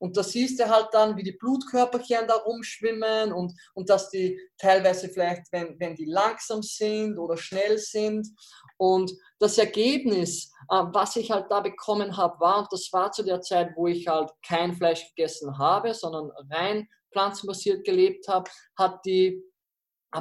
Und 0.00 0.16
da 0.16 0.22
siehst 0.22 0.58
du 0.58 0.68
halt 0.68 0.88
dann, 0.92 1.16
wie 1.16 1.22
die 1.22 1.36
Blutkörperchen 1.38 2.26
da 2.26 2.34
rumschwimmen 2.36 3.32
und, 3.32 3.52
und 3.74 3.90
dass 3.90 4.08
die 4.08 4.40
teilweise 4.58 5.10
vielleicht, 5.10 5.52
wenn, 5.52 5.78
wenn 5.78 5.94
die 5.94 6.06
langsam 6.06 6.62
sind 6.62 7.18
oder 7.18 7.36
schnell 7.36 7.76
sind. 7.76 8.26
Und 8.78 9.12
das 9.38 9.58
Ergebnis, 9.58 10.50
äh, 10.70 10.82
was 10.92 11.16
ich 11.16 11.30
halt 11.30 11.50
da 11.50 11.60
bekommen 11.60 12.16
habe, 12.16 12.40
war, 12.40 12.60
und 12.60 12.72
das 12.72 12.88
war 12.92 13.12
zu 13.12 13.22
der 13.22 13.42
Zeit, 13.42 13.72
wo 13.76 13.86
ich 13.86 14.08
halt 14.08 14.30
kein 14.44 14.74
Fleisch 14.74 15.06
gegessen 15.14 15.58
habe, 15.58 15.92
sondern 15.92 16.30
rein 16.50 16.88
pflanzenbasiert 17.12 17.84
gelebt 17.84 18.26
habe, 18.28 18.50
hat 18.76 19.04
die 19.04 19.42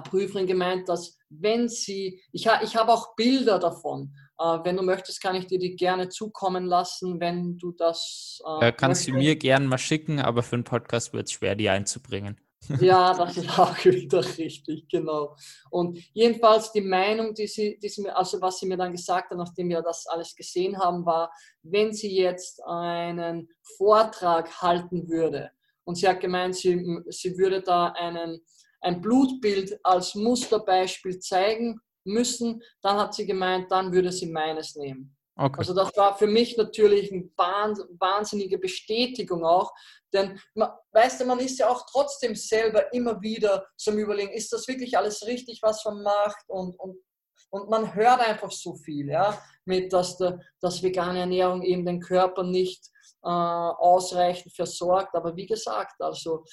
Prüferin 0.04 0.46
gemeint, 0.46 0.90
dass 0.90 1.18
wenn 1.30 1.68
sie, 1.70 2.22
ich, 2.32 2.48
ha, 2.48 2.62
ich 2.64 2.76
habe 2.76 2.92
auch 2.92 3.16
Bilder 3.16 3.60
davon, 3.60 4.14
äh, 4.14 4.29
wenn 4.40 4.78
du 4.78 4.84
möchtest, 4.84 5.22
kann 5.22 5.36
ich 5.36 5.48
dir 5.48 5.60
die 5.60 5.76
gerne 5.76 6.10
zukommen 6.10 6.66
lassen, 6.66 7.20
wenn 7.20 7.58
du 7.58 7.72
das. 7.74 8.42
Äh, 8.62 8.72
kannst 8.72 9.02
möchtest. 9.02 9.08
du 9.10 9.14
mir 9.14 9.36
gerne 9.36 9.68
mal 9.68 9.78
schicken, 9.78 10.20
aber 10.20 10.44
für 10.44 10.56
einen 10.56 10.64
Podcast 10.64 11.14
wird 11.14 11.28
es 11.28 11.34
schwer, 11.34 11.56
die 11.56 11.70
einzubringen. 11.70 12.40
Ja, 12.82 13.14
das 13.14 13.38
ist 13.38 13.58
auch 13.58 13.76
wieder 13.86 14.24
richtig, 14.38 14.88
genau. 14.90 15.36
Und 15.70 15.98
jedenfalls 16.14 16.72
die 16.72 16.82
Meinung, 16.82 17.34
die 17.34 17.48
sie, 17.48 17.80
die 17.82 17.90
sie 17.90 18.02
mir, 18.02 18.16
also 18.16 18.40
was 18.42 18.60
sie 18.60 18.68
mir 18.68 18.78
dann 18.78 18.92
gesagt 18.92 19.32
hat, 19.32 19.38
nachdem 19.38 19.70
wir 19.70 19.82
das 19.82 20.06
alles 20.08 20.36
gesehen 20.36 20.78
haben, 20.78 21.06
war, 21.06 21.32
wenn 21.64 21.94
sie 21.94 22.16
jetzt 22.16 22.62
einen 22.66 23.50
Vortrag 23.78 24.62
halten 24.62 25.10
würde 25.10 25.52
und 25.86 25.96
sie 25.96 26.08
hat 26.08 26.20
gemeint, 26.20 26.56
sie, 26.56 27.02
sie 27.10 27.38
würde 27.38 27.62
da 27.62 27.88
einen, 27.94 28.42
ein 28.82 29.02
Blutbild 29.02 29.80
als 29.84 30.16
Musterbeispiel 30.16 31.20
zeigen 31.20 31.80
müssen, 32.06 32.62
dann 32.82 32.98
hat 32.98 33.14
sie 33.14 33.26
gemeint, 33.26 33.72
dann 33.72 33.92
würde 33.92 34.12
sie 34.12 34.32
meines 34.32 34.76
nehmen. 34.76 35.16
Okay. 35.40 35.60
Also 35.60 35.74
das 35.74 35.96
war 35.96 36.18
für 36.18 36.28
mich 36.28 36.58
natürlich 36.58 37.14
eine 37.14 37.30
wahnsinnige 37.38 38.58
Bestätigung 38.58 39.46
auch, 39.46 39.72
denn 40.12 40.38
weißt 40.92 41.22
du, 41.22 41.26
man 41.26 41.40
ist 41.40 41.60
ja 41.60 41.70
auch 41.70 41.86
trotzdem 41.90 42.36
selber 42.36 42.94
immer 42.94 43.22
wieder 43.22 43.66
zum 43.78 43.98
Überlegen, 43.98 44.34
ist 44.34 44.52
das 44.52 44.68
wirklich 44.68 44.98
alles 44.98 45.26
richtig, 45.26 45.62
was 45.62 45.86
man 45.86 46.04
macht 46.04 46.44
und, 46.50 46.78
und, 46.78 46.98
und 47.52 47.70
man 47.70 47.96
hört 47.96 48.20
einfach 48.20 48.52
so 48.52 48.76
viel, 48.76 49.08
ja, 49.08 49.42
mit, 49.64 49.94
dass, 49.94 50.18
der, 50.18 50.40
dass 50.60 50.84
vegane 50.84 51.20
Ernährung 51.20 51.62
eben 51.62 51.86
den 51.86 52.02
Körper 52.02 52.44
nicht 52.44 52.90
äh, 53.24 53.30
ausreichend 53.30 54.54
versorgt, 54.54 55.16
aber 55.16 55.38
wie 55.38 55.48
gesagt, 55.48 56.02
also 56.02 56.44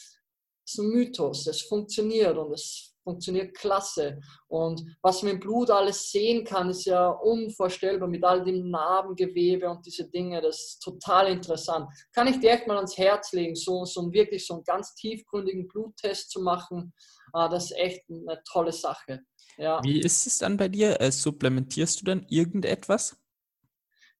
es 0.64 0.74
ist 0.74 0.78
ein 0.78 0.90
Mythos, 0.90 1.48
es 1.48 1.62
funktioniert 1.62 2.36
und 2.36 2.52
es 2.52 2.95
funktioniert 3.06 3.56
klasse. 3.56 4.20
Und 4.48 4.82
was 5.00 5.22
man 5.22 5.32
im 5.32 5.40
Blut 5.40 5.70
alles 5.70 6.10
sehen 6.10 6.44
kann, 6.44 6.70
ist 6.70 6.86
ja 6.86 7.08
unvorstellbar 7.08 8.08
mit 8.08 8.24
all 8.24 8.42
dem 8.42 8.68
Narbengewebe 8.68 9.70
und 9.70 9.86
diese 9.86 10.10
Dinge. 10.10 10.42
Das 10.42 10.56
ist 10.56 10.82
total 10.82 11.28
interessant. 11.28 11.88
Kann 12.12 12.26
ich 12.26 12.40
dir 12.40 12.50
echt 12.50 12.66
mal 12.66 12.76
ans 12.76 12.98
Herz 12.98 13.32
legen, 13.32 13.54
so, 13.54 13.84
so 13.84 14.12
wirklich 14.12 14.44
so 14.44 14.54
einen 14.54 14.64
ganz 14.64 14.92
tiefgründigen 14.96 15.68
Bluttest 15.68 16.30
zu 16.30 16.42
machen. 16.42 16.92
Ah, 17.32 17.48
das 17.48 17.66
ist 17.66 17.78
echt 17.78 18.02
eine 18.10 18.42
tolle 18.50 18.72
Sache. 18.72 19.20
Ja. 19.56 19.80
Wie 19.84 20.00
ist 20.00 20.26
es 20.26 20.38
dann 20.38 20.56
bei 20.56 20.68
dir? 20.68 21.00
Äh, 21.00 21.12
supplementierst 21.12 22.00
du 22.00 22.04
dann 22.06 22.26
irgendetwas? 22.28 23.16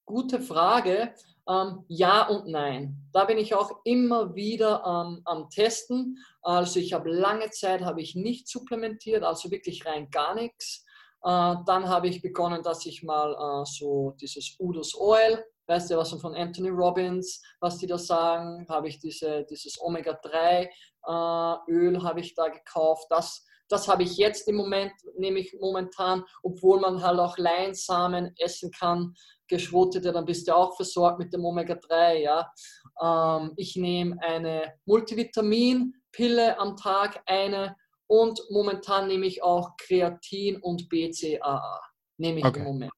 Gute 0.05 0.41
Frage. 0.41 1.13
Ähm, 1.49 1.85
ja 1.89 2.27
und 2.29 2.49
nein. 2.49 3.09
Da 3.13 3.25
bin 3.25 3.39
ich 3.39 3.55
auch 3.55 3.71
immer 3.85 4.35
wieder 4.35 4.83
ähm, 4.85 5.23
am 5.25 5.49
Testen. 5.51 6.19
Also 6.43 6.81
ich 6.81 6.93
habe 6.93 7.11
lange 7.11 7.51
Zeit 7.51 7.83
habe 7.83 8.01
ich 8.01 8.15
nicht 8.15 8.49
supplementiert, 8.49 9.23
also 9.23 9.51
wirklich 9.51 9.87
rein 9.87 10.11
gar 10.11 10.35
nichts. 10.35 10.85
Äh, 11.23 11.55
dann 11.67 11.89
habe 11.89 12.09
ich 12.09 12.23
begonnen, 12.23 12.63
dass 12.63 12.85
ich 12.87 13.03
mal 13.03 13.33
äh, 13.33 13.65
so 13.65 14.15
dieses 14.21 14.57
Udos 14.59 14.99
Oil, 14.99 15.45
weißt 15.67 15.91
du 15.91 15.97
was 15.97 16.13
von 16.21 16.35
Anthony 16.35 16.71
Robbins, 16.71 17.43
was 17.61 17.79
die 17.79 17.87
da 17.87 17.99
sagen, 17.99 18.67
habe 18.69 18.89
ich 18.89 18.99
diese, 18.99 19.45
dieses 19.49 19.81
Omega-3 19.81 20.69
äh, 21.09 21.73
Öl 21.73 22.03
habe 22.03 22.21
ich 22.21 22.35
da 22.35 22.49
gekauft. 22.49 23.07
Das 23.11 23.47
das 23.69 23.89
habe 23.89 24.05
ich 24.05 24.17
jetzt 24.17 24.47
im 24.49 24.57
Moment, 24.57 24.93
nehme 25.19 25.41
ich 25.41 25.57
momentan, 25.61 26.25
obwohl 26.43 26.81
man 26.81 27.03
halt 27.03 27.19
auch 27.19 27.37
Leinsamen 27.37 28.33
essen 28.39 28.71
kann, 28.71 29.15
geschrotete, 29.49 30.13
dann 30.13 30.25
bist 30.25 30.49
du 30.49 30.55
auch 30.55 30.77
versorgt 30.77 31.19
mit 31.19 31.33
dem 31.33 31.45
Omega-3. 31.45 32.15
Ja? 32.15 32.53
Ähm, 33.01 33.53
ich 33.57 33.77
nehme 33.77 34.21
eine 34.23 34.75
Multivitaminpille 34.85 36.59
am 36.59 36.77
Tag, 36.77 37.23
eine 37.27 37.77
und 38.09 38.41
momentan 38.51 39.09
nehme 39.09 39.27
ich 39.27 39.43
auch 39.43 39.77
Kreatin 39.77 40.61
und 40.63 40.89
BCAA. 40.89 41.81
Nehme 42.19 42.39
ich 42.39 42.45
okay. 42.45 42.61
im 42.61 42.65
Moment. 42.65 42.93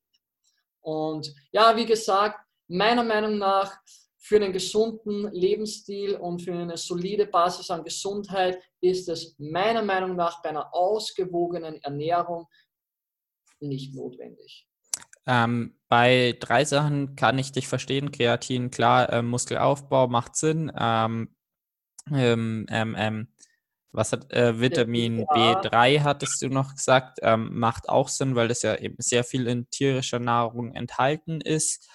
Und 0.80 1.34
ja, 1.50 1.74
wie 1.76 1.86
gesagt, 1.86 2.38
meiner 2.68 3.02
Meinung 3.02 3.38
nach 3.38 3.78
für 4.18 4.36
einen 4.36 4.52
gesunden 4.52 5.32
Lebensstil 5.32 6.16
und 6.16 6.40
für 6.42 6.52
eine 6.52 6.76
solide 6.76 7.26
Basis 7.26 7.70
an 7.70 7.82
Gesundheit 7.82 8.62
ist 8.80 9.08
es 9.08 9.34
meiner 9.38 9.82
Meinung 9.82 10.16
nach 10.16 10.42
bei 10.42 10.50
einer 10.50 10.74
ausgewogenen 10.74 11.80
Ernährung 11.82 12.46
nicht 13.60 13.94
notwendig. 13.94 14.67
Ähm, 15.28 15.74
bei 15.88 16.36
drei 16.40 16.64
Sachen 16.64 17.14
kann 17.14 17.38
ich 17.38 17.52
dich 17.52 17.68
verstehen. 17.68 18.10
Kreatin, 18.10 18.70
klar, 18.70 19.12
äh, 19.12 19.22
Muskelaufbau 19.22 20.08
macht 20.08 20.36
Sinn. 20.36 20.72
Ähm, 20.76 21.36
ähm, 22.10 22.66
ähm, 22.70 22.96
ähm 22.98 23.28
was 23.90 24.12
hat 24.12 24.30
äh, 24.32 24.60
Vitamin 24.60 25.24
B3 25.24 26.02
hattest 26.02 26.42
du 26.42 26.48
noch 26.48 26.74
gesagt, 26.74 27.18
ähm, 27.22 27.58
macht 27.58 27.88
auch 27.88 28.08
Sinn, 28.08 28.34
weil 28.36 28.46
das 28.46 28.62
ja 28.62 28.76
eben 28.76 28.96
sehr 28.98 29.24
viel 29.24 29.46
in 29.46 29.70
tierischer 29.70 30.18
Nahrung 30.18 30.74
enthalten 30.74 31.40
ist. 31.40 31.88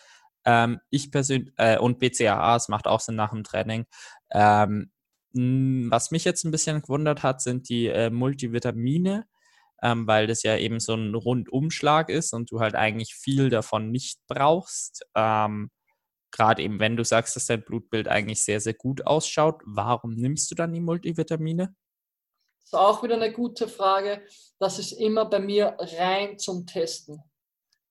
Ich 0.89 1.11
persönlich 1.11 1.53
äh, 1.55 1.77
und 1.77 1.99
BCAA, 1.99 2.57
es 2.57 2.67
macht 2.67 2.87
auch 2.87 2.99
Sinn 2.99 3.15
nach 3.15 3.29
dem 3.29 3.45
Training. 3.45 3.85
was 4.29 6.11
mich 6.11 6.25
jetzt 6.25 6.43
ein 6.43 6.51
bisschen 6.51 6.81
gewundert 6.81 7.23
hat, 7.23 7.41
sind 7.41 7.69
die 7.69 7.87
äh, 7.87 8.09
Multivitamine 8.09 9.25
ähm, 9.83 10.07
weil 10.07 10.27
das 10.27 10.43
ja 10.43 10.57
eben 10.57 10.79
so 10.79 10.95
ein 10.95 11.13
Rundumschlag 11.13 12.09
ist 12.09 12.33
und 12.33 12.49
du 12.49 12.61
halt 12.61 12.73
eigentlich 12.73 13.13
viel 13.13 13.49
davon 13.49 13.91
nicht 13.91 14.19
brauchst. 14.27 15.05
Ähm, 15.13 15.69
Gerade 16.31 16.63
eben, 16.63 16.79
wenn 16.79 16.95
du 16.95 17.03
sagst, 17.03 17.35
dass 17.35 17.45
dein 17.45 17.63
Blutbild 17.63 18.07
eigentlich 18.07 18.43
sehr, 18.43 18.59
sehr 18.59 18.73
gut 18.73 19.05
ausschaut, 19.05 19.61
warum 19.65 20.15
nimmst 20.15 20.49
du 20.49 20.55
dann 20.55 20.73
die 20.73 20.79
Multivitamine? 20.79 21.75
Das 22.61 22.65
ist 22.65 22.73
auch 22.73 23.03
wieder 23.03 23.15
eine 23.15 23.31
gute 23.31 23.67
Frage. 23.67 24.23
Das 24.57 24.79
ist 24.79 24.93
immer 24.93 25.25
bei 25.25 25.39
mir 25.39 25.75
rein 25.77 26.39
zum 26.39 26.65
Testen. 26.65 27.21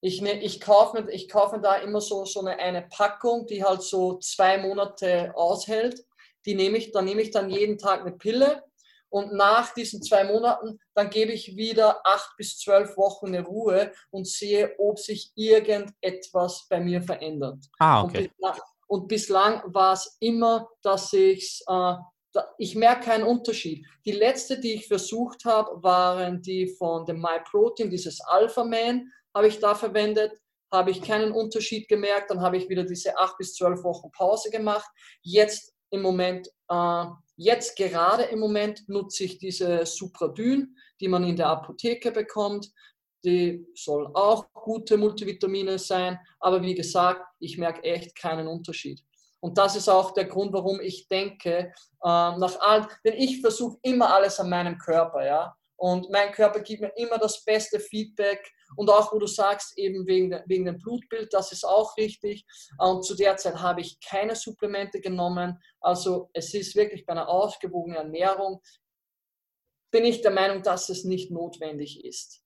Ich, 0.01 0.21
ne, 0.23 0.41
ich, 0.43 0.61
kaufe, 0.61 1.07
ich 1.13 1.29
kaufe 1.29 1.61
da 1.61 1.77
immer 1.77 2.01
so, 2.01 2.25
so 2.25 2.41
eine, 2.41 2.59
eine 2.59 2.83
Packung, 2.83 3.47
die 3.47 3.63
halt 3.63 3.83
so 3.83 4.19
zwei 4.19 4.59
Monate 4.59 5.37
aushält. 5.37 6.05
Die 6.47 6.57
nehme 6.57 6.79
ich, 6.79 6.91
da 6.91 7.03
nehme 7.03 7.23
ich 7.23 7.31
dann 7.31 7.51
jeden 7.51 7.79
Tag 7.79 8.01
eine 8.01 8.13
Pille 8.13 8.65
und 9.13 9.35
nach 9.35 9.75
diesen 9.75 10.03
zwei 10.03 10.25
Monaten, 10.25 10.79
dann 10.95 11.11
gebe 11.11 11.33
ich 11.33 11.55
wieder 11.55 12.01
acht 12.05 12.35
bis 12.39 12.59
zwölf 12.59 12.97
Wochen 12.97 13.27
eine 13.27 13.45
Ruhe 13.45 13.93
und 14.11 14.27
sehe, 14.27 14.75
ob 14.79 14.99
sich 14.99 15.33
irgendetwas 15.35 16.67
bei 16.71 16.81
mir 16.81 17.03
verändert. 17.03 17.59
Ah, 17.79 18.03
okay. 18.03 18.31
Und 18.39 18.39
bislang, 18.39 18.61
und 18.87 19.09
bislang 19.09 19.63
war 19.67 19.93
es 19.93 20.17
immer, 20.21 20.69
dass 20.83 21.13
ich 21.13 21.63
äh, 21.69 21.95
ich 22.57 22.75
merke 22.75 23.05
keinen 23.05 23.25
Unterschied. 23.25 23.87
Die 24.07 24.13
letzte, 24.13 24.59
die 24.59 24.73
ich 24.73 24.89
versucht 24.89 25.45
habe, 25.45 25.83
waren 25.83 26.41
die 26.41 26.67
von 26.67 27.05
dem 27.05 27.21
MyProtein, 27.21 27.91
dieses 27.91 28.23
Alpha 28.23 28.65
Man, 28.65 29.13
habe 29.35 29.49
ich 29.49 29.61
da 29.61 29.75
verwendet, 29.75 30.33
habe 30.73 30.91
ich 30.91 31.03
keinen 31.03 31.33
Unterschied 31.33 31.87
gemerkt, 31.89 32.31
dann 32.31 32.41
habe 32.41 32.57
ich 32.57 32.71
wieder 32.71 32.85
diese 32.85 33.19
acht 33.19 33.37
bis 33.37 33.55
zwölf 33.55 33.85
Wochen 33.85 34.11
Pause 34.13 34.49
gemacht. 34.49 34.91
Jetzt 35.21 35.75
im 35.91 36.01
Moment 36.01 36.49
äh, 36.71 37.05
Jetzt 37.37 37.77
gerade 37.77 38.25
im 38.25 38.39
Moment 38.39 38.89
nutze 38.89 39.25
ich 39.25 39.39
diese 39.39 39.87
Supradyn, 39.87 40.77
die 41.01 41.09
man 41.09 41.25
in 41.25 41.37
der 41.37 41.49
Apotheke 41.49 42.13
bekommt. 42.13 42.71
Die 43.25 43.67
soll 43.75 44.09
auch 44.15 44.53
gute 44.53 44.97
Multivitamine 44.97 45.79
sein, 45.79 46.19
aber 46.41 46.61
wie 46.63 46.75
gesagt, 46.75 47.23
ich 47.39 47.57
merke 47.57 47.83
echt 47.85 48.17
keinen 48.17 48.49
Unterschied. 48.49 49.01
Und 49.41 49.59
das 49.59 49.77
ist 49.77 49.89
auch 49.89 50.13
der 50.13 50.27
Grund, 50.27 50.53
warum 50.53 50.81
ich 50.81 51.09
denke, 51.09 51.51
äh, 51.51 51.73
nach 52.03 52.61
all, 52.61 52.89
denn 53.05 53.15
ich 53.15 53.41
versuche 53.41 53.79
immer 53.83 54.13
alles 54.15 54.39
an 54.39 54.49
meinem 54.49 54.79
Körper, 54.79 55.25
ja. 55.25 55.55
Und 55.77 56.11
mein 56.11 56.31
Körper 56.31 56.61
gibt 56.61 56.81
mir 56.81 56.93
immer 56.97 57.19
das 57.19 57.45
beste 57.45 57.81
Feedback. 57.81 58.49
Und 58.77 58.91
auch, 58.91 59.13
wo 59.13 59.19
du 59.19 59.27
sagst, 59.27 59.79
eben 59.79 60.07
wegen, 60.07 60.39
wegen 60.47 60.65
dem 60.65 60.79
Blutbild, 60.79 61.33
das 61.33 61.53
ist 61.53 61.65
auch 61.65 61.97
richtig. 61.97 62.45
Und 62.79 63.05
zu 63.05 63.15
der 63.15 63.37
Zeit 63.37 63.57
habe 63.57 63.81
ich 63.81 63.99
keine 64.01 64.35
Supplemente 64.35 65.01
genommen. 65.01 65.59
Also 65.81 66.31
es 66.33 66.55
ist 66.55 66.75
wirklich 66.77 67.07
bei 67.07 67.13
einer 67.13 67.29
ausgewogenen 67.29 67.97
Ernährung, 67.97 68.61
bin 69.91 70.05
ich 70.05 70.23
der 70.23 70.31
Meinung, 70.31 70.63
dass 70.63 70.89
es 70.89 71.05
nicht 71.05 71.31
notwendig 71.31 72.05
ist. 72.05 72.43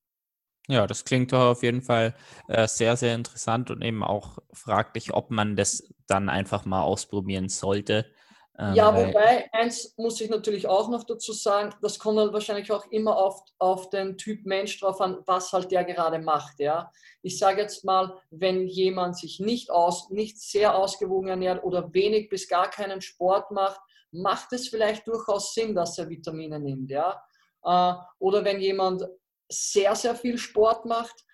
Ja, 0.68 0.86
das 0.88 1.04
klingt 1.04 1.32
doch 1.32 1.52
auf 1.52 1.62
jeden 1.62 1.82
Fall 1.82 2.16
äh, 2.48 2.66
sehr, 2.66 2.96
sehr 2.96 3.14
interessant 3.14 3.70
und 3.70 3.82
eben 3.82 4.02
auch 4.02 4.38
fraglich, 4.52 5.14
ob 5.14 5.30
man 5.30 5.54
das 5.54 5.88
dann 6.08 6.28
einfach 6.28 6.64
mal 6.64 6.82
ausprobieren 6.82 7.48
sollte. 7.48 8.10
Ähm, 8.58 8.74
ja, 8.74 8.94
wobei, 8.94 9.50
eins 9.52 9.94
muss 9.98 10.20
ich 10.20 10.30
natürlich 10.30 10.66
auch 10.66 10.88
noch 10.88 11.04
dazu 11.04 11.32
sagen, 11.32 11.74
das 11.82 11.98
kommt 11.98 12.18
dann 12.18 12.32
wahrscheinlich 12.32 12.72
auch 12.72 12.86
immer 12.90 13.18
auf, 13.18 13.42
auf 13.58 13.90
den 13.90 14.16
Typ 14.16 14.46
Mensch 14.46 14.80
drauf 14.80 15.00
an, 15.00 15.18
was 15.26 15.52
halt 15.52 15.70
der 15.70 15.84
gerade 15.84 16.18
macht. 16.18 16.58
Ja? 16.58 16.90
Ich 17.22 17.38
sage 17.38 17.60
jetzt 17.60 17.84
mal, 17.84 18.18
wenn 18.30 18.66
jemand 18.66 19.18
sich 19.18 19.40
nicht, 19.40 19.70
aus, 19.70 20.08
nicht 20.10 20.40
sehr 20.40 20.74
ausgewogen 20.74 21.28
ernährt 21.28 21.64
oder 21.64 21.92
wenig 21.92 22.30
bis 22.30 22.48
gar 22.48 22.70
keinen 22.70 23.02
Sport 23.02 23.50
macht, 23.50 23.80
macht 24.10 24.52
es 24.54 24.68
vielleicht 24.68 25.06
durchaus 25.06 25.52
Sinn, 25.52 25.74
dass 25.74 25.98
er 25.98 26.08
Vitamine 26.08 26.58
nimmt. 26.58 26.90
Ja? 26.90 27.22
Äh, 27.62 27.92
oder 28.18 28.42
wenn 28.42 28.60
jemand 28.60 29.06
sehr, 29.50 29.94
sehr 29.94 30.14
viel 30.14 30.38
Sport 30.38 30.86
macht, 30.86 31.24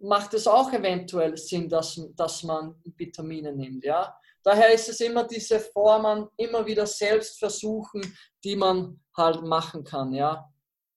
macht 0.00 0.34
es 0.34 0.46
auch 0.46 0.72
eventuell 0.72 1.36
Sinn, 1.36 1.68
dass, 1.68 2.00
dass 2.14 2.44
man 2.44 2.76
Vitamine 2.84 3.52
nimmt. 3.52 3.84
Ja? 3.84 4.16
Daher 4.44 4.72
ist 4.72 4.88
es 4.88 5.00
immer 5.00 5.24
diese 5.24 5.60
Formen, 5.60 6.28
immer 6.36 6.66
wieder 6.66 6.86
selbst 6.86 7.38
versuchen, 7.38 8.02
die 8.44 8.56
man 8.56 9.00
halt 9.16 9.42
machen 9.42 9.84
kann, 9.84 10.12
ja. 10.12 10.48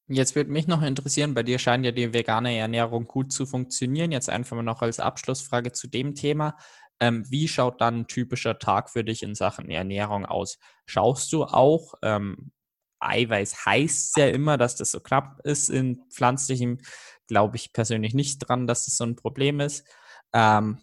Jetzt 0.08 0.36
würde 0.36 0.52
mich 0.52 0.68
noch 0.68 0.84
interessieren, 0.84 1.34
bei 1.34 1.42
dir 1.42 1.58
scheint 1.58 1.84
ja 1.84 1.92
die 1.92 2.14
vegane 2.14 2.56
Ernährung 2.58 3.08
gut 3.08 3.34
zu 3.34 3.48
funktionieren. 3.48 4.12
Jetzt 4.12 4.30
einfach 4.30 4.56
mal 4.56 4.62
noch 4.62 4.84
als 4.84 5.00
Abschlussfrage 5.00 5.72
zu 5.72 5.88
dem 5.88 6.14
Thema. 6.14 6.58
Ähm, 7.00 7.26
wie 7.30 7.48
schaut 7.48 7.82
dann 7.82 8.02
ein 8.02 8.08
typischer 8.08 8.60
Tag 8.60 8.92
für 8.92 9.04
dich 9.04 9.24
in 9.24 9.34
Sachen 9.34 9.70
Ernährung 9.70 10.26
aus? 10.26 10.60
Schaust 10.86 11.34
du 11.34 11.44
auch 11.46 11.96
ähm, 12.04 12.52
Eiweiß 13.00 13.66
heißt 13.66 14.18
ja 14.18 14.28
immer, 14.28 14.58
dass 14.58 14.76
das 14.76 14.92
so 14.92 15.00
knapp 15.00 15.40
ist. 15.44 15.70
In 15.70 16.04
pflanzlichem 16.10 16.80
glaube 17.28 17.58
ich 17.58 17.74
persönlich 17.74 18.14
nicht 18.14 18.40
dran, 18.40 18.68
dass 18.68 18.86
das 18.86 18.98
so 18.98 19.04
ein 19.06 19.16
Problem 19.16 19.60
ist. 19.60 19.86
Ähm, 20.34 20.80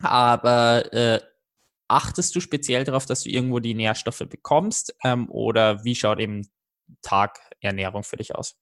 aber 0.00 0.92
äh, 0.92 1.20
achtest 1.92 2.34
du 2.34 2.40
speziell 2.40 2.84
darauf, 2.84 3.06
dass 3.06 3.22
du 3.22 3.30
irgendwo 3.30 3.60
die 3.60 3.74
Nährstoffe 3.74 4.24
bekommst? 4.28 4.94
Ähm, 5.04 5.30
oder 5.30 5.84
wie 5.84 5.94
schaut 5.94 6.18
eben 6.18 6.48
Tagernährung 7.02 8.02
für 8.02 8.16
dich 8.16 8.34
aus? 8.34 8.56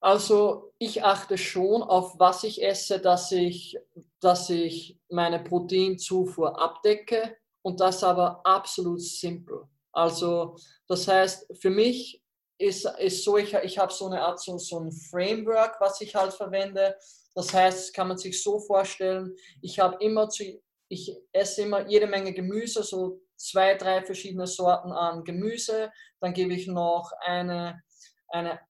Also 0.00 0.72
ich 0.78 1.04
achte 1.04 1.36
schon 1.36 1.82
auf 1.82 2.18
was 2.18 2.44
ich 2.44 2.62
esse, 2.62 3.00
dass 3.00 3.32
ich, 3.32 3.78
dass 4.20 4.48
ich 4.48 4.98
meine 5.10 5.40
Proteinzufuhr 5.40 6.60
abdecke 6.60 7.36
und 7.62 7.80
das 7.80 8.02
aber 8.02 8.40
absolut 8.44 9.02
simpel. 9.02 9.64
Also 9.92 10.56
das 10.88 11.06
heißt, 11.06 11.46
für 11.60 11.70
mich 11.70 12.22
ist, 12.56 12.86
ist 12.98 13.24
so, 13.24 13.36
ich, 13.36 13.52
ich 13.54 13.78
habe 13.78 13.92
so 13.92 14.06
eine 14.06 14.22
Art, 14.22 14.40
so, 14.40 14.56
so 14.58 14.80
ein 14.80 14.92
Framework, 14.92 15.76
was 15.80 16.00
ich 16.00 16.14
halt 16.14 16.32
verwende. 16.32 16.96
Das 17.34 17.52
heißt, 17.52 17.94
kann 17.94 18.08
man 18.08 18.18
sich 18.18 18.42
so 18.42 18.58
vorstellen, 18.58 19.34
ich 19.60 19.78
habe 19.80 20.02
immer 20.04 20.28
zu, 20.28 20.44
ich 20.90 21.16
esse 21.32 21.62
immer 21.62 21.88
jede 21.88 22.08
Menge 22.08 22.34
Gemüse, 22.34 22.82
so 22.82 23.20
zwei, 23.36 23.76
drei 23.76 24.02
verschiedene 24.02 24.46
Sorten 24.46 24.90
an 24.90 25.24
Gemüse. 25.24 25.90
Dann 26.20 26.34
gebe 26.34 26.52
ich 26.52 26.66
noch 26.66 27.12
eine, 27.24 27.80
eine 28.28 28.60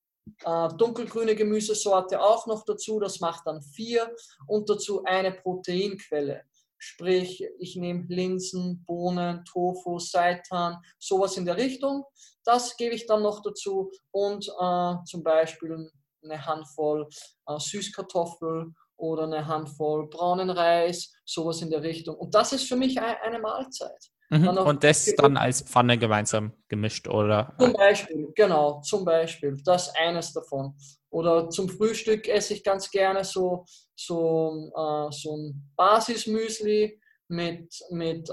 äh, 0.44 0.68
dunkelgrüne 0.76 1.34
Gemüsesorte 1.34 2.22
auch 2.22 2.46
noch 2.46 2.64
dazu, 2.64 3.00
das 3.00 3.20
macht 3.20 3.46
dann 3.46 3.62
vier 3.62 4.14
und 4.46 4.68
dazu 4.68 5.02
eine 5.04 5.32
Proteinquelle. 5.32 6.42
Sprich, 6.76 7.44
ich 7.58 7.76
nehme 7.76 8.04
Linsen, 8.08 8.84
Bohnen, 8.84 9.44
Tofu, 9.44 9.98
Seitan, 9.98 10.78
sowas 10.98 11.36
in 11.36 11.46
der 11.46 11.56
Richtung. 11.56 12.04
Das 12.44 12.76
gebe 12.76 12.94
ich 12.94 13.06
dann 13.06 13.22
noch 13.22 13.42
dazu 13.42 13.90
und 14.12 14.46
äh, 14.46 14.94
zum 15.04 15.22
Beispiel 15.22 15.90
eine 16.22 16.46
Handvoll 16.46 17.08
äh, 17.46 17.58
Süßkartoffel 17.58 18.74
oder 19.00 19.24
eine 19.24 19.46
Handvoll 19.46 20.08
braunen 20.08 20.50
Reis, 20.50 21.12
sowas 21.24 21.62
in 21.62 21.70
der 21.70 21.82
Richtung. 21.82 22.16
Und 22.16 22.34
das 22.34 22.52
ist 22.52 22.68
für 22.68 22.76
mich 22.76 23.00
eine 23.00 23.38
Mahlzeit. 23.38 24.10
Mhm. 24.30 24.48
Und 24.48 24.84
das 24.84 25.12
dann 25.16 25.36
als 25.36 25.62
Pfanne 25.62 25.98
gemeinsam 25.98 26.52
gemischt, 26.68 27.08
oder? 27.08 27.52
Zum 27.58 27.72
Beispiel, 27.72 28.32
genau, 28.36 28.80
zum 28.80 29.04
Beispiel. 29.04 29.56
Das 29.64 29.88
ist 29.88 29.96
eines 29.98 30.32
davon. 30.32 30.76
Oder 31.10 31.50
zum 31.50 31.68
Frühstück 31.68 32.28
esse 32.28 32.54
ich 32.54 32.62
ganz 32.62 32.90
gerne 32.90 33.24
so, 33.24 33.64
so, 33.96 34.70
äh, 34.76 35.12
so 35.12 35.36
ein 35.36 35.72
Basismüsli 35.74 37.00
mit, 37.30 37.80
mit 37.90 38.28
äh, 38.28 38.32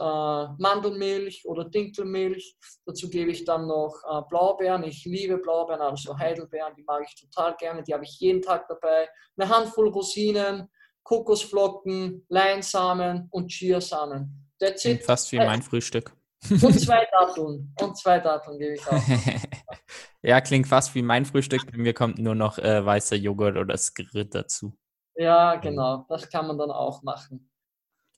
Mandelmilch 0.58 1.44
oder 1.46 1.66
Dinkelmilch. 1.66 2.58
Dazu 2.86 3.10
gebe 3.10 3.32
ich 3.32 3.46
dann 3.46 3.68
noch 3.68 3.94
äh, 4.10 4.22
Blaubeeren. 4.30 4.84
Ich 4.84 5.06
liebe 5.06 5.38
Blaubeeren, 5.38 5.82
also 5.82 6.18
Heidelbeeren, 6.18 6.74
die 6.76 6.84
mag 6.84 7.04
ich 7.08 7.16
total 7.16 7.56
gerne. 7.58 7.84
Die 7.84 7.94
habe 7.94 8.04
ich 8.04 8.20
jeden 8.20 8.42
Tag 8.42 8.68
dabei. 8.68 9.08
Eine 9.38 9.50
Handvoll 9.50 9.90
Rosinen, 9.90 10.68
Kokosflocken, 11.04 12.26
Leinsamen 12.30 13.28
und 13.32 13.50
Chiasamen. 13.50 14.52
That's 14.60 14.84
it. 14.86 15.04
Fast 15.04 15.32
wie 15.32 15.38
mein 15.38 15.62
Frühstück. 15.62 16.16
Und 16.50 16.80
zwei 16.80 17.08
Datteln. 17.12 17.74
Und 17.80 17.98
zwei 17.98 18.20
Datteln 18.20 18.58
gebe 18.60 18.74
ich 18.74 18.88
auch. 18.88 19.02
ja, 20.22 20.42
klingt 20.42 20.68
fast 20.68 20.94
wie 20.96 21.02
mein 21.02 21.26
Frühstück. 21.26 21.72
Bei 21.72 21.78
mir 21.78 21.94
kommt 21.94 22.18
nur 22.18 22.36
noch 22.36 22.58
äh, 22.58 22.86
weißer 22.86 23.16
Joghurt 23.16 23.58
oder 23.58 23.78
Skrit 23.78 24.34
dazu. 24.34 24.78
Ja, 25.16 25.56
genau. 25.56 26.06
Das 26.10 26.30
kann 26.30 26.48
man 26.48 26.58
dann 26.58 26.72
auch 26.72 27.02
machen. 27.04 27.50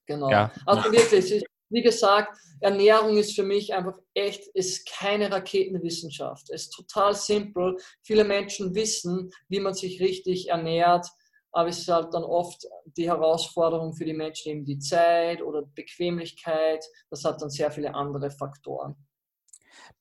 Genau. 0.09 0.29
Ja. 0.29 0.51
Also 0.65 0.91
wirklich, 0.91 1.43
wie 1.69 1.81
gesagt, 1.81 2.35
Ernährung 2.59 3.15
ist 3.17 3.35
für 3.35 3.43
mich 3.43 3.73
einfach 3.73 3.97
echt, 4.13 4.47
ist 4.55 4.89
keine 4.89 5.31
Raketenwissenschaft. 5.31 6.49
Es 6.49 6.63
ist 6.63 6.71
total 6.71 7.15
simpel. 7.15 7.77
Viele 8.03 8.25
Menschen 8.25 8.75
wissen, 8.75 9.29
wie 9.47 9.59
man 9.59 9.73
sich 9.73 10.01
richtig 10.01 10.49
ernährt 10.49 11.07
aber 11.51 11.69
es 11.69 11.79
ist 11.79 11.87
halt 11.87 12.13
dann 12.13 12.23
oft 12.23 12.67
die 12.97 13.07
Herausforderung 13.07 13.93
für 13.93 14.05
die 14.05 14.13
Menschen 14.13 14.51
eben 14.51 14.65
die 14.65 14.79
Zeit 14.79 15.41
oder 15.41 15.63
Bequemlichkeit. 15.63 16.85
Das 17.09 17.23
hat 17.25 17.41
dann 17.41 17.49
sehr 17.49 17.71
viele 17.71 17.95
andere 17.95 18.29
Faktoren. 18.29 18.95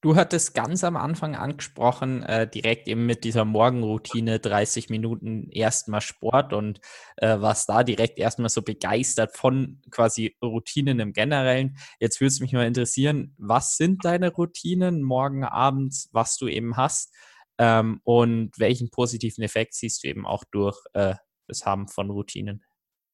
Du 0.01 0.15
hattest 0.15 0.55
ganz 0.55 0.85
am 0.85 0.97
Anfang 0.97 1.35
angesprochen, 1.35 2.23
äh, 2.23 2.49
direkt 2.49 2.87
eben 2.87 3.05
mit 3.07 3.25
dieser 3.25 3.45
Morgenroutine 3.45 4.39
30 4.39 4.91
Minuten 4.91 5.49
erstmal 5.51 6.01
Sport 6.01 6.53
und 6.53 6.81
äh, 7.17 7.41
warst 7.41 7.69
da 7.69 7.83
direkt 7.83 8.19
erstmal 8.19 8.49
so 8.49 8.63
begeistert 8.63 9.37
von 9.37 9.83
quasi 9.91 10.37
Routinen 10.41 11.01
im 11.01 11.13
Generellen. 11.13 11.79
Jetzt 11.99 12.21
würde 12.21 12.29
es 12.29 12.41
mich 12.41 12.53
mal 12.53 12.67
interessieren, 12.67 13.35
was 13.39 13.77
sind 13.77 14.05
deine 14.05 14.31
Routinen 14.31 15.03
morgen, 15.03 15.45
abends, 15.45 16.09
was 16.13 16.37
du 16.37 16.47
eben 16.47 16.77
hast 16.77 17.13
ähm, 17.59 18.01
und 18.05 18.59
welchen 18.59 18.91
positiven 18.91 19.43
Effekt 19.43 19.75
siehst 19.75 20.05
du 20.05 20.09
eben 20.09 20.27
auch 20.27 20.45
durch 20.53 20.79
äh, 20.93 21.17
das 21.49 21.67
Haben 21.67 21.89
von 21.89 22.11
Routinen? 22.11 22.63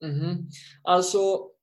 Mhm. 0.00 0.50
Also 0.82 1.53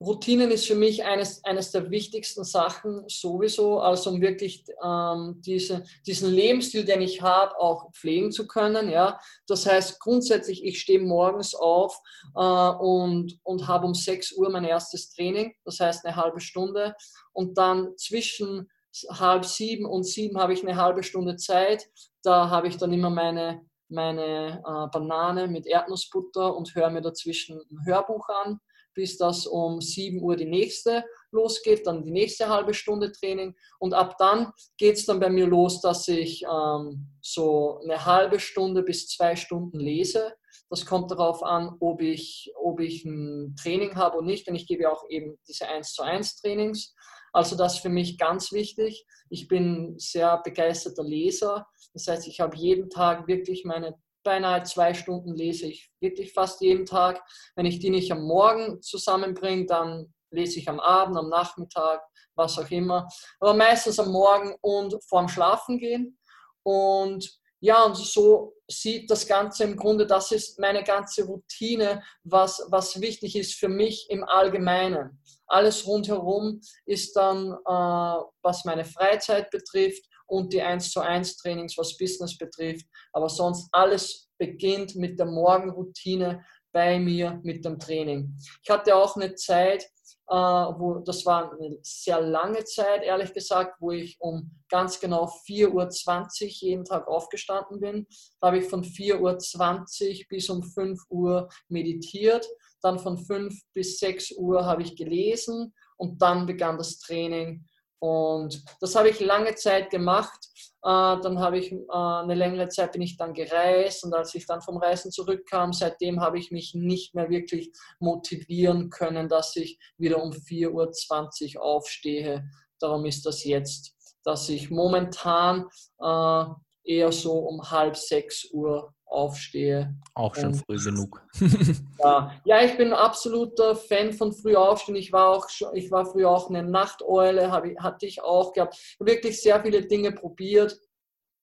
Routinen 0.00 0.50
ist 0.50 0.66
für 0.66 0.74
mich 0.74 1.04
eines, 1.04 1.44
eines 1.44 1.72
der 1.72 1.90
wichtigsten 1.90 2.42
Sachen 2.42 3.04
sowieso, 3.06 3.80
also 3.80 4.10
um 4.10 4.22
wirklich 4.22 4.64
ähm, 4.82 5.42
diese, 5.44 5.84
diesen 6.06 6.30
Lebensstil, 6.32 6.86
den 6.86 7.02
ich 7.02 7.20
habe, 7.20 7.58
auch 7.60 7.92
pflegen 7.92 8.32
zu 8.32 8.46
können. 8.46 8.88
Ja? 8.88 9.20
Das 9.46 9.66
heißt 9.66 10.00
grundsätzlich, 10.00 10.64
ich 10.64 10.80
stehe 10.80 11.00
morgens 11.00 11.54
auf 11.54 12.00
äh, 12.34 12.40
und, 12.40 13.38
und 13.42 13.68
habe 13.68 13.86
um 13.86 13.94
6 13.94 14.32
Uhr 14.32 14.48
mein 14.48 14.64
erstes 14.64 15.10
Training, 15.10 15.54
das 15.64 15.80
heißt 15.80 16.06
eine 16.06 16.16
halbe 16.16 16.40
Stunde. 16.40 16.94
Und 17.32 17.58
dann 17.58 17.96
zwischen 17.98 18.70
halb 19.10 19.44
sieben 19.44 19.84
und 19.84 20.04
sieben 20.04 20.40
habe 20.40 20.54
ich 20.54 20.62
eine 20.62 20.76
halbe 20.76 21.02
Stunde 21.02 21.36
Zeit. 21.36 21.88
Da 22.22 22.48
habe 22.48 22.68
ich 22.68 22.78
dann 22.78 22.92
immer 22.92 23.10
meine 23.10 23.68
meine 23.90 24.62
äh, 24.64 24.86
Banane 24.92 25.48
mit 25.48 25.66
Erdnussbutter 25.66 26.54
und 26.56 26.74
höre 26.74 26.90
mir 26.90 27.02
dazwischen 27.02 27.60
ein 27.70 27.84
Hörbuch 27.84 28.28
an, 28.28 28.60
bis 28.94 29.16
das 29.16 29.46
um 29.46 29.80
7 29.80 30.22
Uhr 30.22 30.36
die 30.36 30.46
nächste 30.46 31.04
losgeht, 31.32 31.86
dann 31.86 32.02
die 32.02 32.10
nächste 32.10 32.48
halbe 32.48 32.74
Stunde 32.74 33.12
Training 33.12 33.54
und 33.78 33.94
ab 33.94 34.16
dann 34.18 34.52
geht 34.76 34.96
es 34.96 35.06
dann 35.06 35.20
bei 35.20 35.30
mir 35.30 35.46
los, 35.46 35.80
dass 35.80 36.08
ich 36.08 36.42
ähm, 36.44 37.08
so 37.20 37.80
eine 37.82 38.04
halbe 38.04 38.40
Stunde 38.40 38.82
bis 38.82 39.08
zwei 39.08 39.36
Stunden 39.36 39.78
lese. 39.78 40.34
Das 40.68 40.86
kommt 40.86 41.10
darauf 41.10 41.42
an, 41.42 41.76
ob 41.80 42.00
ich, 42.00 42.52
ob 42.56 42.80
ich 42.80 43.04
ein 43.04 43.56
Training 43.60 43.96
habe 43.96 44.18
oder 44.18 44.26
nicht, 44.26 44.46
denn 44.46 44.54
ich 44.54 44.66
gebe 44.66 44.90
auch 44.90 45.04
eben 45.08 45.38
diese 45.46 45.68
1 45.68 45.92
zu 45.92 46.02
1 46.02 46.36
Trainings. 46.36 46.94
Also 47.32 47.56
das 47.56 47.74
ist 47.74 47.80
für 47.80 47.88
mich 47.88 48.18
ganz 48.18 48.52
wichtig. 48.52 49.06
Ich 49.28 49.46
bin 49.48 49.94
sehr 49.98 50.40
begeisterter 50.42 51.04
Leser. 51.04 51.66
Das 51.92 52.06
heißt, 52.06 52.26
ich 52.26 52.40
habe 52.40 52.56
jeden 52.56 52.90
Tag 52.90 53.28
wirklich 53.28 53.64
meine 53.64 53.96
beinahe 54.22 54.62
zwei 54.64 54.94
Stunden 54.94 55.34
lese 55.34 55.66
ich 55.66 55.90
wirklich 56.00 56.32
fast 56.32 56.60
jeden 56.60 56.86
Tag. 56.86 57.22
Wenn 57.56 57.66
ich 57.66 57.78
die 57.78 57.90
nicht 57.90 58.12
am 58.12 58.22
Morgen 58.22 58.82
zusammenbringe, 58.82 59.66
dann 59.66 60.12
lese 60.30 60.58
ich 60.58 60.68
am 60.68 60.80
Abend, 60.80 61.16
am 61.16 61.28
Nachmittag, 61.28 62.02
was 62.34 62.58
auch 62.58 62.70
immer. 62.70 63.08
Aber 63.40 63.54
meistens 63.54 63.98
am 63.98 64.12
Morgen 64.12 64.54
und 64.60 64.96
vorm 65.08 65.28
Schlafen 65.28 65.78
gehen. 65.78 66.18
Und 66.62 67.40
ja, 67.62 67.84
und 67.84 67.96
so 67.96 68.54
sieht 68.70 69.10
das 69.10 69.26
Ganze 69.26 69.64
im 69.64 69.76
Grunde, 69.76 70.06
das 70.06 70.32
ist 70.32 70.58
meine 70.58 70.82
ganze 70.82 71.24
Routine, 71.24 72.02
was, 72.24 72.64
was 72.68 73.00
wichtig 73.00 73.36
ist 73.36 73.54
für 73.54 73.68
mich 73.68 74.06
im 74.08 74.24
Allgemeinen. 74.24 75.20
Alles 75.46 75.86
rundherum 75.86 76.60
ist 76.86 77.14
dann, 77.16 77.52
äh, 77.52 78.24
was 78.42 78.64
meine 78.64 78.84
Freizeit 78.84 79.50
betrifft 79.50 80.04
und 80.30 80.52
die 80.52 80.62
1 80.62 80.90
zu 80.90 81.00
1 81.00 81.36
Trainings, 81.36 81.76
was 81.76 81.96
Business 81.96 82.38
betrifft. 82.38 82.86
Aber 83.12 83.28
sonst 83.28 83.68
alles 83.72 84.30
beginnt 84.38 84.96
mit 84.96 85.18
der 85.18 85.26
Morgenroutine 85.26 86.44
bei 86.72 86.98
mir 87.00 87.40
mit 87.42 87.64
dem 87.64 87.78
Training. 87.78 88.36
Ich 88.62 88.70
hatte 88.70 88.94
auch 88.94 89.16
eine 89.16 89.34
Zeit, 89.34 89.82
äh, 90.28 90.34
wo, 90.34 91.00
das 91.04 91.26
war 91.26 91.52
eine 91.52 91.78
sehr 91.82 92.20
lange 92.20 92.62
Zeit, 92.64 93.02
ehrlich 93.02 93.32
gesagt, 93.32 93.74
wo 93.80 93.90
ich 93.90 94.16
um 94.20 94.52
ganz 94.68 95.00
genau 95.00 95.24
4.20 95.48 96.44
Uhr 96.44 96.48
jeden 96.48 96.84
Tag 96.84 97.08
aufgestanden 97.08 97.80
bin. 97.80 98.06
Da 98.40 98.48
habe 98.48 98.58
ich 98.58 98.66
von 98.66 98.84
4.20 98.84 99.18
Uhr 99.20 100.26
bis 100.28 100.48
um 100.48 100.62
5 100.62 101.00
Uhr 101.08 101.48
meditiert. 101.68 102.46
Dann 102.82 103.00
von 103.00 103.18
5 103.18 103.52
bis 103.74 103.98
6 103.98 104.36
Uhr 104.38 104.64
habe 104.64 104.82
ich 104.82 104.96
gelesen 104.96 105.74
und 105.96 106.22
dann 106.22 106.46
begann 106.46 106.78
das 106.78 106.98
Training. 106.98 107.66
Und 108.00 108.64
das 108.80 108.96
habe 108.96 109.10
ich 109.10 109.20
lange 109.20 109.54
Zeit 109.54 109.90
gemacht. 109.90 110.40
Äh, 110.82 111.20
dann 111.20 111.38
habe 111.38 111.58
ich 111.58 111.72
äh, 111.72 111.78
eine 111.90 112.34
längere 112.34 112.68
Zeit 112.68 112.92
bin 112.92 113.02
ich 113.02 113.18
dann 113.18 113.34
gereist 113.34 114.02
und 114.02 114.14
als 114.14 114.34
ich 114.34 114.46
dann 114.46 114.62
vom 114.62 114.78
Reisen 114.78 115.12
zurückkam, 115.12 115.74
seitdem 115.74 116.20
habe 116.20 116.38
ich 116.38 116.50
mich 116.50 116.74
nicht 116.74 117.14
mehr 117.14 117.28
wirklich 117.28 117.70
motivieren 117.98 118.88
können, 118.88 119.28
dass 119.28 119.54
ich 119.56 119.78
wieder 119.98 120.22
um 120.22 120.30
4.20 120.30 121.56
Uhr 121.56 121.62
aufstehe. 121.62 122.48
Darum 122.78 123.04
ist 123.04 123.26
das 123.26 123.44
jetzt, 123.44 123.94
dass 124.24 124.48
ich 124.48 124.70
momentan 124.70 125.66
äh, 126.00 126.44
eher 126.84 127.12
so 127.12 127.32
um 127.38 127.70
halb 127.70 127.96
sechs 127.96 128.50
Uhr 128.52 128.94
aufstehe. 129.10 129.94
Auch 130.14 130.34
schon 130.34 130.54
früh 130.54 130.78
genug. 130.82 131.22
ja. 131.98 132.40
ja, 132.44 132.64
ich 132.64 132.76
bin 132.76 132.92
absoluter 132.92 133.74
Fan 133.76 134.12
von 134.12 134.32
früh 134.32 134.54
aufstehen. 134.54 134.96
Ich 134.96 135.12
war 135.12 135.30
auch 135.30 135.48
ich 135.74 135.90
war 135.90 136.06
früher 136.06 136.30
auch 136.30 136.48
eine 136.48 136.62
Nachteule, 136.62 137.50
habe, 137.50 137.74
hatte 137.78 138.06
ich 138.06 138.22
auch 138.22 138.52
gehabt. 138.52 138.96
Wirklich 138.98 139.40
sehr 139.42 139.60
viele 139.62 139.86
Dinge 139.86 140.12
probiert. 140.12 140.78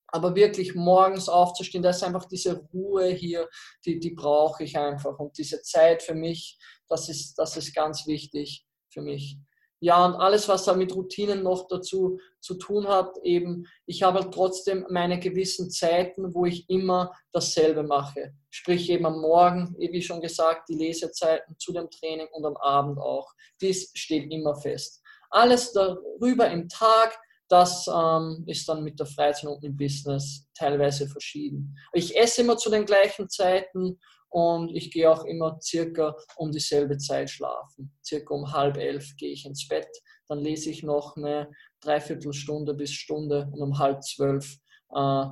Aber 0.10 0.36
wirklich 0.36 0.74
morgens 0.74 1.28
aufzustehen, 1.28 1.84
das 1.84 1.98
ist 1.98 2.04
einfach 2.04 2.26
diese 2.26 2.66
Ruhe 2.74 3.08
hier, 3.10 3.50
die, 3.86 4.00
die 4.00 4.12
brauche 4.12 4.64
ich 4.64 4.78
einfach. 4.78 5.20
Und 5.20 5.38
diese 5.38 5.62
Zeit 5.62 6.02
für 6.02 6.16
mich, 6.16 6.58
das 6.88 7.10
ist, 7.10 7.36
das 7.36 7.58
ist 7.58 7.76
ganz 7.76 8.08
wichtig 8.08 8.66
für 8.90 9.02
mich. 9.02 9.38
Ja, 9.80 10.06
und 10.06 10.16
alles, 10.16 10.48
was 10.48 10.66
da 10.66 10.74
mit 10.74 10.96
Routinen 10.96 11.44
noch 11.44 11.68
dazu 11.68 12.20
zu 12.40 12.56
tun 12.56 12.88
hat, 12.88 13.16
eben, 13.24 13.68
ich 13.86 14.02
habe 14.02 14.20
halt 14.20 14.34
trotzdem 14.34 14.86
meine 14.90 15.20
gewissen 15.20 15.70
Zeiten, 15.70 16.34
wo 16.34 16.46
ich 16.46 16.68
immer 16.70 17.14
dasselbe 17.32 17.84
mache. 17.84 18.34
Sprich 18.50 18.90
eben 18.90 19.06
am 19.06 19.22
Morgen, 19.22 19.76
wie 19.78 20.02
schon 20.02 20.20
gesagt, 20.20 20.70
die 20.70 20.76
Lesezeiten 20.76 21.56
zu 21.60 21.74
dem 21.74 21.90
Training 21.92 22.28
und 22.32 22.46
am 22.46 22.58
Abend 22.58 22.98
auch. 22.98 23.32
Dies 23.62 23.92
steht 23.94 24.32
immer 24.32 24.56
fest. 24.56 25.04
Alles 25.30 25.74
darüber 25.74 26.50
im 26.50 26.70
Tag, 26.70 27.20
das 27.50 27.88
ähm, 27.88 28.44
ist 28.48 28.68
dann 28.68 28.84
mit 28.84 29.00
der 29.00 29.06
Freizeit 29.06 29.50
und 29.50 29.64
im 29.64 29.78
Business 29.78 30.48
teilweise 30.54 31.08
verschieden. 31.08 31.78
Ich 31.94 32.18
esse 32.18 32.42
immer 32.42 32.58
zu 32.58 32.70
den 32.70 32.86
gleichen 32.86 33.30
Zeiten 33.30 34.00
und 34.30 34.70
ich 34.76 34.92
gehe 34.92 35.10
auch 35.10 35.24
immer 35.26 35.60
circa 35.62 36.16
um 36.36 36.52
dieselbe 36.52 36.98
Zeit 36.98 37.30
schlafen. 37.30 37.98
Circa 38.04 38.34
um 38.34 38.52
halb 38.52 38.78
elf 38.78 39.16
gehe 39.18 39.32
ich 39.32 39.46
ins 39.46 39.68
Bett, 39.68 39.90
dann 40.28 40.40
lese 40.40 40.70
ich 40.70 40.84
noch 40.84 41.16
eine 41.16 41.50
Dreiviertelstunde 41.82 42.74
bis 42.74 42.92
Stunde 42.92 43.50
und 43.52 43.62
um 43.62 43.80
halb 43.80 44.04
zwölf 44.04 44.58
äh, 44.94 45.26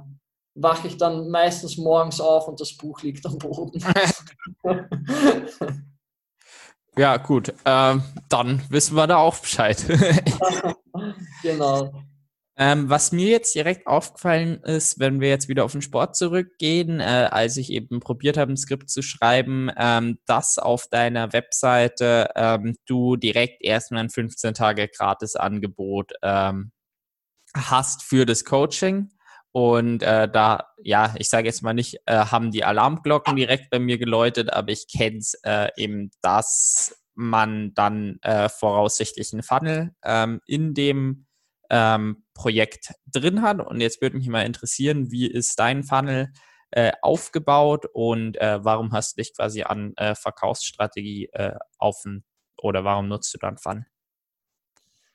wache 0.55 0.87
ich 0.87 0.97
dann 0.97 1.29
meistens 1.29 1.77
morgens 1.77 2.21
auf 2.21 2.47
und 2.47 2.59
das 2.59 2.75
Buch 2.77 3.01
liegt 3.01 3.25
am 3.25 3.37
Boden. 3.37 3.83
ja, 6.97 7.17
gut. 7.17 7.53
Ähm, 7.65 8.03
dann 8.29 8.63
wissen 8.69 8.95
wir 8.95 9.07
da 9.07 9.17
auch 9.17 9.37
Bescheid. 9.37 9.83
genau. 11.43 11.91
Ähm, 12.57 12.89
was 12.89 13.11
mir 13.11 13.27
jetzt 13.27 13.53
direkt 13.53 13.85
aufgefallen 13.85 14.63
ist, 14.63 14.97
wenn 14.97 15.19
wir 15.19 15.27
jetzt 15.27 15.49
wieder 15.49 15.65
auf 15.65 15.73
den 15.73 15.81
Sport 15.81 16.15
zurückgehen, 16.15 17.01
äh, 17.01 17.27
als 17.29 17.57
ich 17.57 17.69
eben 17.69 17.99
probiert 17.99 18.37
habe, 18.37 18.53
ein 18.53 18.57
Skript 18.57 18.89
zu 18.89 19.01
schreiben, 19.01 19.69
ähm, 19.77 20.19
dass 20.25 20.57
auf 20.57 20.87
deiner 20.87 21.33
Webseite 21.33 22.29
ähm, 22.35 22.77
du 22.85 23.17
direkt 23.17 23.61
erstmal 23.61 24.03
ein 24.03 24.09
15 24.09 24.53
Tage 24.53 24.87
Gratis-Angebot 24.87 26.13
ähm, 26.21 26.71
hast 27.55 28.03
für 28.03 28.25
das 28.25 28.45
Coaching. 28.45 29.09
Und 29.51 30.03
äh, 30.03 30.29
da, 30.29 30.69
ja, 30.81 31.13
ich 31.17 31.29
sage 31.29 31.47
jetzt 31.47 31.61
mal 31.61 31.73
nicht, 31.73 31.97
äh, 32.05 32.25
haben 32.25 32.51
die 32.51 32.63
Alarmglocken 32.63 33.35
direkt 33.35 33.69
bei 33.69 33.79
mir 33.79 33.97
geläutet, 33.97 34.51
aber 34.51 34.69
ich 34.69 34.87
kenne 34.87 35.17
es 35.17 35.33
äh, 35.43 35.69
eben, 35.77 36.11
dass 36.21 36.95
man 37.15 37.73
dann 37.73 38.19
äh, 38.21 38.49
voraussichtlich 38.49 39.31
einen 39.33 39.43
Funnel 39.43 39.95
ähm, 40.03 40.41
in 40.45 40.73
dem 40.73 41.24
ähm, 41.69 42.23
Projekt 42.33 42.93
drin 43.11 43.41
hat. 43.41 43.59
Und 43.59 43.81
jetzt 43.81 44.01
würde 44.01 44.17
mich 44.17 44.27
mal 44.27 44.45
interessieren, 44.45 45.11
wie 45.11 45.27
ist 45.27 45.59
dein 45.59 45.83
Funnel 45.83 46.31
äh, 46.71 46.91
aufgebaut 47.01 47.85
und 47.93 48.37
äh, 48.37 48.63
warum 48.63 48.91
hast 48.91 49.13
du 49.13 49.21
dich 49.21 49.33
quasi 49.35 49.63
an 49.63 49.93
äh, 49.97 50.15
Verkaufsstrategie 50.15 51.29
äh, 51.31 51.55
offen 51.79 52.25
oder 52.57 52.83
warum 52.83 53.07
nutzt 53.07 53.33
du 53.33 53.37
dann 53.37 53.57
Funnel? 53.57 53.85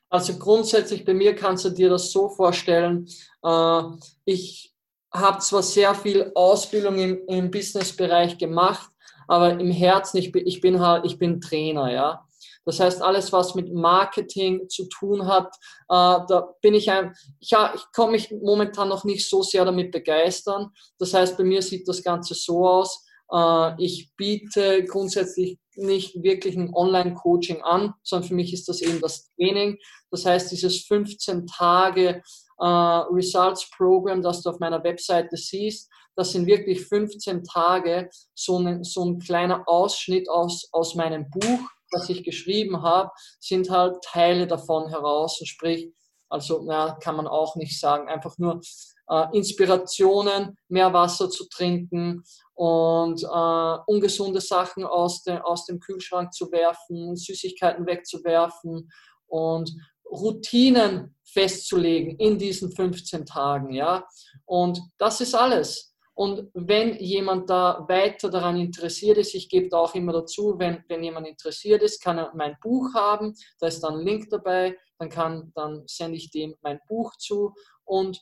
Also 0.09 0.37
grundsätzlich 0.37 1.05
bei 1.05 1.13
mir 1.13 1.35
kannst 1.35 1.63
du 1.63 1.69
dir 1.69 1.89
das 1.89 2.11
so 2.11 2.29
vorstellen, 2.29 3.07
äh, 3.43 3.81
ich 4.25 4.73
habe 5.13 5.39
zwar 5.39 5.63
sehr 5.63 5.93
viel 5.95 6.31
Ausbildung 6.35 6.97
im, 6.97 7.19
im 7.27 7.51
Businessbereich 7.51 8.37
gemacht, 8.37 8.91
aber 9.27 9.59
im 9.59 9.71
Herzen, 9.71 10.17
ich 10.17 10.31
bin, 10.31 10.45
ich 10.45 10.61
bin 10.61 10.79
halt, 10.79 11.05
ich 11.05 11.17
bin 11.17 11.39
Trainer, 11.39 11.91
ja. 11.91 12.27
Das 12.65 12.79
heißt, 12.79 13.01
alles, 13.01 13.31
was 13.31 13.55
mit 13.55 13.73
Marketing 13.73 14.69
zu 14.69 14.87
tun 14.87 15.27
hat, 15.27 15.47
äh, 15.89 16.19
da 16.27 16.53
bin 16.61 16.73
ich 16.73 16.91
ein, 16.91 17.13
ja, 17.39 17.73
ich 17.75 17.83
komme 17.93 18.13
mich 18.13 18.31
momentan 18.31 18.89
noch 18.89 19.03
nicht 19.03 19.27
so 19.27 19.41
sehr 19.41 19.65
damit 19.65 19.91
begeistern. 19.91 20.71
Das 20.99 21.13
heißt, 21.13 21.37
bei 21.37 21.43
mir 21.43 21.61
sieht 21.61 21.87
das 21.87 22.03
Ganze 22.03 22.35
so 22.35 22.67
aus. 22.67 23.05
Äh, 23.31 23.83
ich 23.83 24.11
biete 24.15 24.85
grundsätzlich 24.85 25.57
nicht 25.75 26.21
wirklich 26.21 26.55
ein 26.55 26.73
Online-Coaching 26.73 27.61
an, 27.61 27.93
sondern 28.03 28.27
für 28.27 28.35
mich 28.35 28.53
ist 28.53 28.67
das 28.67 28.81
eben 28.81 28.99
das 28.99 29.31
Training. 29.35 29.77
Das 30.11 30.25
heißt, 30.25 30.51
dieses 30.51 30.83
15 30.85 31.47
Tage 31.47 32.21
äh, 32.59 32.65
Results 32.65 33.69
Program, 33.75 34.21
das 34.21 34.41
du 34.43 34.49
auf 34.49 34.59
meiner 34.59 34.83
Webseite 34.83 35.37
siehst, 35.37 35.89
das 36.15 36.33
sind 36.33 36.45
wirklich 36.45 36.85
15 36.85 37.43
Tage, 37.43 38.09
so 38.35 38.59
ein, 38.59 38.83
so 38.83 39.05
ein 39.05 39.19
kleiner 39.19 39.63
Ausschnitt 39.67 40.29
aus, 40.29 40.67
aus 40.71 40.95
meinem 40.95 41.29
Buch, 41.29 41.61
das 41.91 42.09
ich 42.09 42.23
geschrieben 42.23 42.81
habe, 42.81 43.11
sind 43.39 43.69
halt 43.69 44.01
Teile 44.03 44.47
davon 44.47 44.89
heraus. 44.89 45.39
Sprich, 45.43 45.93
also 46.29 46.65
ja, 46.69 46.97
kann 47.01 47.15
man 47.15 47.27
auch 47.27 47.55
nicht 47.55 47.79
sagen, 47.79 48.07
einfach 48.07 48.37
nur 48.37 48.61
äh, 49.09 49.25
Inspirationen, 49.33 50.57
mehr 50.69 50.93
Wasser 50.93 51.29
zu 51.29 51.47
trinken 51.49 52.23
und 52.53 53.23
äh, 53.23 53.77
ungesunde 53.87 54.39
Sachen 54.39 54.85
aus, 54.85 55.23
de, 55.23 55.39
aus 55.39 55.65
dem 55.65 55.79
Kühlschrank 55.79 56.33
zu 56.33 56.51
werfen, 56.51 57.15
Süßigkeiten 57.15 57.85
wegzuwerfen 57.85 58.89
und 59.27 59.71
Routinen 60.09 61.15
festzulegen 61.23 62.17
in 62.17 62.37
diesen 62.37 62.71
15 62.71 63.25
Tagen. 63.25 63.73
Ja? 63.73 64.05
Und 64.45 64.79
das 64.97 65.21
ist 65.21 65.35
alles. 65.35 65.90
Und 66.13 66.49
wenn 66.53 66.97
jemand 66.97 67.49
da 67.49 67.85
weiter 67.87 68.29
daran 68.29 68.59
interessiert 68.59 69.17
ist, 69.17 69.33
ich 69.33 69.49
gebe 69.49 69.69
da 69.69 69.77
auch 69.77 69.95
immer 69.95 70.13
dazu, 70.13 70.55
wenn, 70.57 70.83
wenn 70.87 71.03
jemand 71.03 71.27
interessiert 71.27 71.81
ist, 71.81 72.01
kann 72.01 72.17
er 72.17 72.31
mein 72.35 72.57
Buch 72.61 72.93
haben, 72.93 73.33
da 73.59 73.67
ist 73.67 73.81
dann 73.81 73.95
ein 73.95 74.05
Link 74.05 74.29
dabei, 74.29 74.77
dann, 74.99 75.09
kann, 75.09 75.51
dann 75.55 75.83
sende 75.87 76.17
ich 76.17 76.29
dem 76.29 76.55
mein 76.61 76.79
Buch 76.87 77.15
zu 77.17 77.53
und 77.85 78.21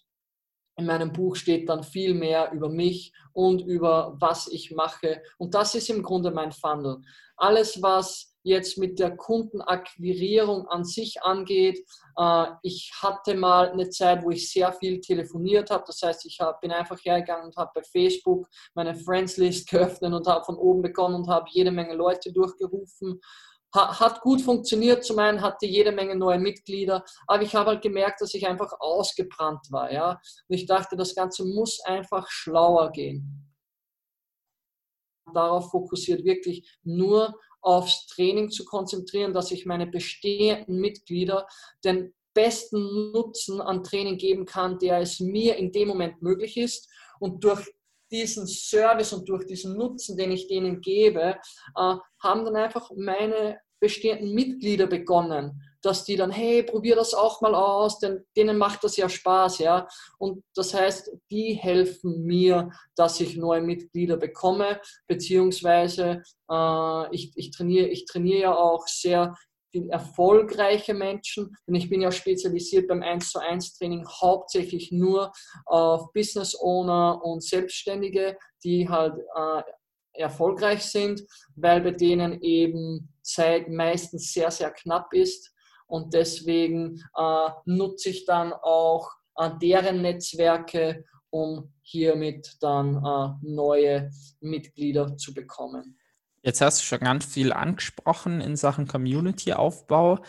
in 0.77 0.85
meinem 0.85 1.11
Buch 1.11 1.35
steht 1.35 1.67
dann 1.67 1.83
viel 1.83 2.13
mehr 2.13 2.51
über 2.53 2.69
mich 2.69 3.11
und 3.33 3.61
über 3.61 4.15
was 4.19 4.47
ich 4.47 4.71
mache. 4.71 5.21
Und 5.37 5.53
das 5.53 5.75
ist 5.75 5.89
im 5.89 6.01
Grunde 6.01 6.31
mein 6.31 6.53
Funnel. 6.53 7.01
Alles, 7.35 7.81
was 7.81 8.28
jetzt 8.43 8.77
mit 8.77 8.99
der 8.99 9.15
Kundenakquirierung 9.15 10.67
an 10.67 10.83
sich 10.83 11.21
angeht. 11.21 11.79
Äh, 12.17 12.45
ich 12.63 12.91
hatte 13.01 13.35
mal 13.35 13.71
eine 13.71 13.89
Zeit, 13.89 14.23
wo 14.23 14.29
ich 14.29 14.51
sehr 14.51 14.71
viel 14.73 15.01
telefoniert 15.01 15.69
habe. 15.69 15.83
Das 15.85 16.01
heißt, 16.01 16.25
ich 16.25 16.39
bin 16.61 16.71
einfach 16.71 16.99
hergegangen 17.03 17.47
und 17.47 17.57
habe 17.57 17.71
bei 17.75 17.83
Facebook 17.83 18.47
meine 18.73 18.95
Friends-List 18.95 19.69
geöffnet 19.69 20.13
und 20.13 20.27
habe 20.27 20.45
von 20.45 20.57
oben 20.57 20.81
begonnen 20.81 21.15
und 21.15 21.27
habe 21.27 21.47
jede 21.51 21.71
Menge 21.71 21.93
Leute 21.93 22.31
durchgerufen. 22.31 23.19
Hat 23.71 24.21
gut 24.21 24.41
funktioniert, 24.41 25.03
zum 25.03 25.19
einen 25.19 25.43
hatte 25.43 25.67
jede 25.67 25.91
Menge 25.91 26.15
neue 26.15 26.39
Mitglieder, 26.39 27.05
aber 27.27 27.43
ich 27.43 27.53
habe 27.53 27.69
halt 27.69 27.83
gemerkt, 27.83 28.19
dass 28.19 28.33
ich 28.33 28.47
einfach 28.47 28.71
ausgebrannt 28.79 29.67
war. 29.69 29.91
Ja? 29.91 30.13
Und 30.47 30.55
ich 30.55 30.65
dachte, 30.65 30.95
das 30.95 31.13
Ganze 31.13 31.45
muss 31.45 31.79
einfach 31.85 32.27
schlauer 32.29 32.91
gehen. 32.91 33.45
Darauf 35.35 35.69
fokussiert 35.69 36.23
wirklich 36.23 36.79
nur 36.81 37.39
aufs 37.61 38.07
Training 38.07 38.49
zu 38.49 38.65
konzentrieren, 38.65 39.33
dass 39.33 39.51
ich 39.51 39.65
meine 39.65 39.87
bestehenden 39.87 40.79
Mitglieder 40.79 41.47
den 41.83 42.13
besten 42.33 43.11
Nutzen 43.11 43.59
an 43.61 43.83
Training 43.83 44.17
geben 44.17 44.45
kann, 44.45 44.79
der 44.79 44.99
es 44.99 45.19
mir 45.19 45.57
in 45.57 45.71
dem 45.71 45.87
Moment 45.87 46.21
möglich 46.21 46.57
ist. 46.57 46.89
Und 47.19 47.43
durch 47.43 47.67
diesen 48.11 48.47
Service 48.47 49.13
und 49.13 49.27
durch 49.29 49.45
diesen 49.45 49.77
Nutzen, 49.77 50.17
den 50.17 50.31
ich 50.31 50.47
denen 50.47 50.81
gebe, 50.81 51.37
äh, 51.75 51.95
haben 52.19 52.45
dann 52.45 52.55
einfach 52.55 52.91
meine 52.95 53.59
bestehenden 53.79 54.33
Mitglieder 54.33 54.87
begonnen, 54.87 55.61
dass 55.81 56.03
die 56.03 56.15
dann, 56.15 56.31
hey, 56.31 56.63
probier 56.63 56.95
das 56.95 57.13
auch 57.13 57.41
mal 57.41 57.55
aus, 57.55 57.99
denn 57.99 58.25
denen 58.35 58.57
macht 58.57 58.83
das 58.83 58.97
ja 58.97 59.07
Spaß, 59.09 59.59
ja. 59.59 59.87
Und 60.17 60.43
das 60.55 60.73
heißt, 60.73 61.11
die 61.31 61.53
helfen 61.53 62.23
mir, 62.23 62.69
dass 62.95 63.19
ich 63.19 63.37
neue 63.37 63.61
Mitglieder 63.61 64.17
bekomme, 64.17 64.81
beziehungsweise 65.07 66.23
äh, 66.49 67.15
ich, 67.15 67.31
ich, 67.35 67.51
trainiere, 67.51 67.87
ich 67.87 68.05
trainiere 68.05 68.41
ja 68.41 68.55
auch 68.55 68.87
sehr 68.87 69.35
erfolgreiche 69.89 70.93
Menschen, 70.93 71.55
denn 71.67 71.75
ich 71.75 71.89
bin 71.89 72.01
ja 72.01 72.11
spezialisiert 72.11 72.87
beim 72.87 73.03
1 73.03 73.31
zu 73.31 73.39
1 73.39 73.77
Training 73.77 74.05
hauptsächlich 74.07 74.91
nur 74.91 75.31
auf 75.65 76.11
Business 76.11 76.59
Owner 76.59 77.23
und 77.23 77.43
Selbstständige, 77.43 78.37
die 78.63 78.89
halt 78.89 79.13
äh, 79.35 79.61
erfolgreich 80.13 80.83
sind, 80.83 81.23
weil 81.55 81.81
bei 81.81 81.91
denen 81.91 82.41
eben 82.41 83.13
Zeit 83.21 83.69
meistens 83.69 84.33
sehr, 84.33 84.51
sehr 84.51 84.71
knapp 84.71 85.13
ist. 85.13 85.53
Und 85.89 86.13
deswegen 86.13 87.03
äh, 87.17 87.49
nutze 87.65 88.09
ich 88.09 88.25
dann 88.25 88.53
auch 88.53 89.09
äh, 89.37 89.49
deren 89.61 90.01
Netzwerke, 90.03 91.03
um 91.31 91.73
hiermit 91.81 92.57
dann 92.61 92.95
äh, 93.03 93.29
neue 93.41 94.11
Mitglieder 94.39 95.17
zu 95.17 95.33
bekommen. 95.33 95.97
Jetzt 96.43 96.61
hast 96.61 96.81
du 96.81 96.85
schon 96.85 96.99
ganz 96.99 97.25
viel 97.25 97.51
angesprochen 97.51 98.39
in 98.39 98.55
Sachen 98.55 98.87
Community-Aufbau. 98.87 100.19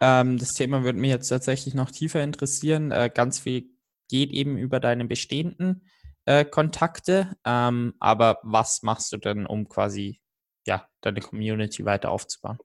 Ähm, 0.00 0.38
das 0.38 0.54
Thema 0.54 0.84
würde 0.84 1.00
mich 1.00 1.10
jetzt 1.10 1.28
tatsächlich 1.28 1.74
noch 1.74 1.90
tiefer 1.90 2.22
interessieren. 2.22 2.92
Äh, 2.92 3.10
ganz 3.12 3.40
viel 3.40 3.70
geht 4.08 4.30
eben 4.30 4.56
über 4.56 4.78
deine 4.78 5.04
bestehenden 5.04 5.82
äh, 6.26 6.44
Kontakte. 6.44 7.36
Ähm, 7.44 7.94
aber 7.98 8.38
was 8.44 8.82
machst 8.82 9.12
du 9.12 9.16
denn, 9.16 9.46
um 9.46 9.68
quasi 9.68 10.20
ja, 10.64 10.86
deine 11.00 11.20
Community 11.20 11.84
weiter 11.84 12.12
aufzubauen? 12.12 12.58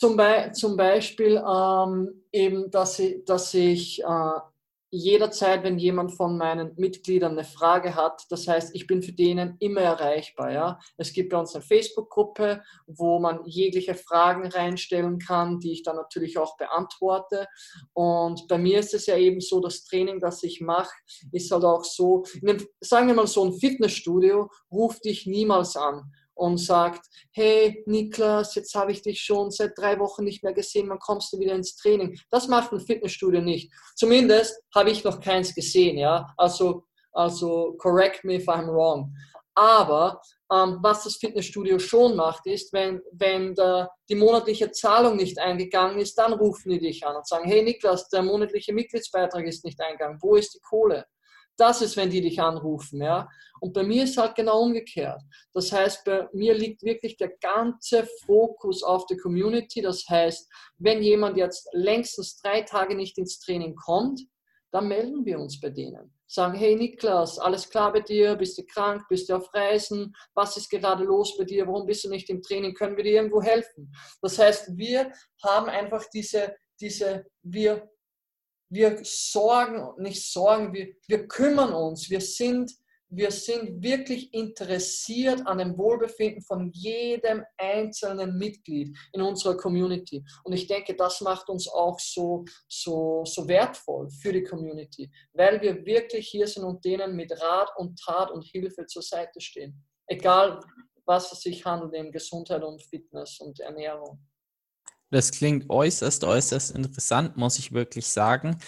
Zum, 0.00 0.16
Be 0.16 0.50
zum 0.54 0.78
Beispiel 0.78 1.36
ähm, 1.46 2.24
eben, 2.32 2.70
dass 2.70 2.98
ich, 2.98 3.22
dass 3.26 3.52
ich 3.52 4.02
äh, 4.02 4.40
jederzeit, 4.90 5.62
wenn 5.62 5.78
jemand 5.78 6.12
von 6.16 6.38
meinen 6.38 6.72
Mitgliedern 6.76 7.32
eine 7.32 7.44
Frage 7.44 7.94
hat, 7.94 8.24
das 8.30 8.48
heißt, 8.48 8.74
ich 8.74 8.86
bin 8.86 9.02
für 9.02 9.12
denen 9.12 9.56
immer 9.60 9.82
erreichbar. 9.82 10.52
Ja? 10.52 10.78
Es 10.96 11.12
gibt 11.12 11.28
bei 11.28 11.38
uns 11.38 11.54
eine 11.54 11.62
Facebook-Gruppe, 11.62 12.62
wo 12.86 13.20
man 13.20 13.44
jegliche 13.44 13.94
Fragen 13.94 14.46
reinstellen 14.50 15.18
kann, 15.18 15.60
die 15.60 15.72
ich 15.72 15.82
dann 15.82 15.96
natürlich 15.96 16.38
auch 16.38 16.56
beantworte. 16.56 17.46
Und 17.92 18.48
bei 18.48 18.56
mir 18.56 18.78
ist 18.80 18.94
es 18.94 19.04
ja 19.04 19.18
eben 19.18 19.42
so, 19.42 19.60
das 19.60 19.84
Training, 19.84 20.18
das 20.18 20.42
ich 20.42 20.62
mache, 20.62 20.94
ist 21.30 21.50
halt 21.50 21.64
auch 21.64 21.84
so, 21.84 22.24
einem, 22.42 22.66
sagen 22.80 23.06
wir 23.06 23.14
mal 23.14 23.26
so 23.26 23.44
ein 23.44 23.52
Fitnessstudio 23.52 24.50
ruft 24.72 25.04
dich 25.04 25.26
niemals 25.26 25.76
an 25.76 26.10
und 26.40 26.56
sagt, 26.56 27.06
hey 27.32 27.82
Niklas, 27.84 28.54
jetzt 28.54 28.74
habe 28.74 28.92
ich 28.92 29.02
dich 29.02 29.20
schon 29.20 29.50
seit 29.50 29.76
drei 29.76 29.98
Wochen 29.98 30.24
nicht 30.24 30.42
mehr 30.42 30.54
gesehen, 30.54 30.88
wann 30.88 30.98
kommst 30.98 31.30
du 31.32 31.38
wieder 31.38 31.54
ins 31.54 31.76
Training? 31.76 32.18
Das 32.30 32.48
macht 32.48 32.72
ein 32.72 32.80
Fitnessstudio 32.80 33.42
nicht. 33.42 33.70
Zumindest 33.94 34.58
habe 34.74 34.90
ich 34.90 35.04
noch 35.04 35.20
keins 35.20 35.54
gesehen, 35.54 35.98
ja. 35.98 36.26
Also, 36.38 36.84
also 37.12 37.74
correct 37.78 38.24
me 38.24 38.36
if 38.36 38.48
I'm 38.48 38.68
wrong. 38.68 39.14
Aber 39.54 40.22
ähm, 40.50 40.78
was 40.80 41.04
das 41.04 41.16
Fitnessstudio 41.16 41.78
schon 41.78 42.16
macht, 42.16 42.46
ist, 42.46 42.72
wenn, 42.72 43.02
wenn 43.12 43.54
der, 43.54 43.90
die 44.08 44.14
monatliche 44.14 44.70
Zahlung 44.70 45.16
nicht 45.16 45.38
eingegangen 45.38 45.98
ist, 45.98 46.14
dann 46.14 46.32
rufen 46.32 46.70
die 46.70 46.80
dich 46.80 47.06
an 47.06 47.16
und 47.16 47.28
sagen, 47.28 47.46
hey 47.46 47.62
Niklas, 47.62 48.08
der 48.08 48.22
monatliche 48.22 48.72
Mitgliedsbeitrag 48.72 49.44
ist 49.44 49.62
nicht 49.62 49.78
eingegangen, 49.78 50.16
wo 50.22 50.36
ist 50.36 50.54
die 50.54 50.60
Kohle? 50.60 51.04
Das 51.60 51.82
ist, 51.82 51.96
wenn 51.98 52.08
die 52.08 52.22
dich 52.22 52.40
anrufen. 52.40 53.02
Ja? 53.02 53.28
Und 53.60 53.74
bei 53.74 53.82
mir 53.82 54.04
ist 54.04 54.16
halt 54.16 54.34
genau 54.34 54.62
umgekehrt. 54.62 55.20
Das 55.52 55.70
heißt, 55.70 56.04
bei 56.06 56.26
mir 56.32 56.54
liegt 56.54 56.82
wirklich 56.82 57.18
der 57.18 57.36
ganze 57.40 58.08
Fokus 58.24 58.82
auf 58.82 59.04
der 59.06 59.18
Community. 59.18 59.82
Das 59.82 60.04
heißt, 60.08 60.50
wenn 60.78 61.02
jemand 61.02 61.36
jetzt 61.36 61.68
längstens 61.72 62.40
drei 62.40 62.62
Tage 62.62 62.94
nicht 62.94 63.18
ins 63.18 63.38
Training 63.40 63.76
kommt, 63.76 64.22
dann 64.72 64.88
melden 64.88 65.24
wir 65.26 65.38
uns 65.38 65.60
bei 65.60 65.68
denen. 65.68 66.14
Sagen, 66.26 66.56
hey 66.56 66.76
Niklas, 66.76 67.38
alles 67.38 67.68
klar 67.68 67.92
bei 67.92 68.00
dir? 68.00 68.36
Bist 68.36 68.56
du 68.56 68.64
krank? 68.64 69.02
Bist 69.08 69.28
du 69.28 69.34
auf 69.34 69.52
Reisen? 69.52 70.14
Was 70.34 70.56
ist 70.56 70.70
gerade 70.70 71.04
los 71.04 71.36
bei 71.36 71.44
dir? 71.44 71.66
Warum 71.66 71.86
bist 71.86 72.04
du 72.04 72.08
nicht 72.08 72.30
im 72.30 72.40
Training? 72.40 72.72
Können 72.72 72.96
wir 72.96 73.04
dir 73.04 73.14
irgendwo 73.14 73.42
helfen? 73.42 73.92
Das 74.22 74.38
heißt, 74.38 74.78
wir 74.78 75.12
haben 75.42 75.68
einfach 75.68 76.04
diese, 76.14 76.54
diese, 76.80 77.26
wir 77.42 77.90
wir 78.70 79.00
sorgen, 79.02 80.00
nicht 80.02 80.32
sorgen, 80.32 80.72
wir, 80.72 80.94
wir 81.06 81.26
kümmern 81.26 81.72
uns, 81.72 82.08
wir 82.08 82.20
sind, 82.20 82.72
wir 83.08 83.32
sind 83.32 83.82
wirklich 83.82 84.32
interessiert 84.32 85.44
an 85.44 85.58
dem 85.58 85.76
Wohlbefinden 85.76 86.42
von 86.42 86.70
jedem 86.72 87.44
einzelnen 87.56 88.38
Mitglied 88.38 88.96
in 89.12 89.20
unserer 89.20 89.56
Community. 89.56 90.24
Und 90.44 90.52
ich 90.52 90.68
denke, 90.68 90.94
das 90.94 91.20
macht 91.20 91.48
uns 91.48 91.68
auch 91.68 91.98
so, 91.98 92.44
so, 92.68 93.24
so 93.24 93.48
wertvoll 93.48 94.08
für 94.10 94.32
die 94.32 94.44
Community, 94.44 95.10
weil 95.32 95.60
wir 95.60 95.84
wirklich 95.84 96.28
hier 96.28 96.46
sind 96.46 96.64
und 96.64 96.84
denen 96.84 97.16
mit 97.16 97.32
Rat 97.42 97.70
und 97.76 97.98
Tat 97.98 98.30
und 98.30 98.44
Hilfe 98.44 98.86
zur 98.86 99.02
Seite 99.02 99.40
stehen. 99.40 99.84
Egal, 100.06 100.60
was 101.04 101.32
es 101.32 101.40
sich 101.40 101.64
handelt 101.64 101.94
in 101.94 102.12
Gesundheit 102.12 102.62
und 102.62 102.80
Fitness 102.82 103.40
und 103.40 103.58
Ernährung. 103.58 104.20
Das 105.10 105.32
klingt 105.32 105.68
äußerst, 105.68 106.24
äußerst 106.24 106.76
interessant, 106.76 107.36
muss 107.36 107.58
ich 107.58 107.72
wirklich 107.72 108.06
sagen. 108.06 108.58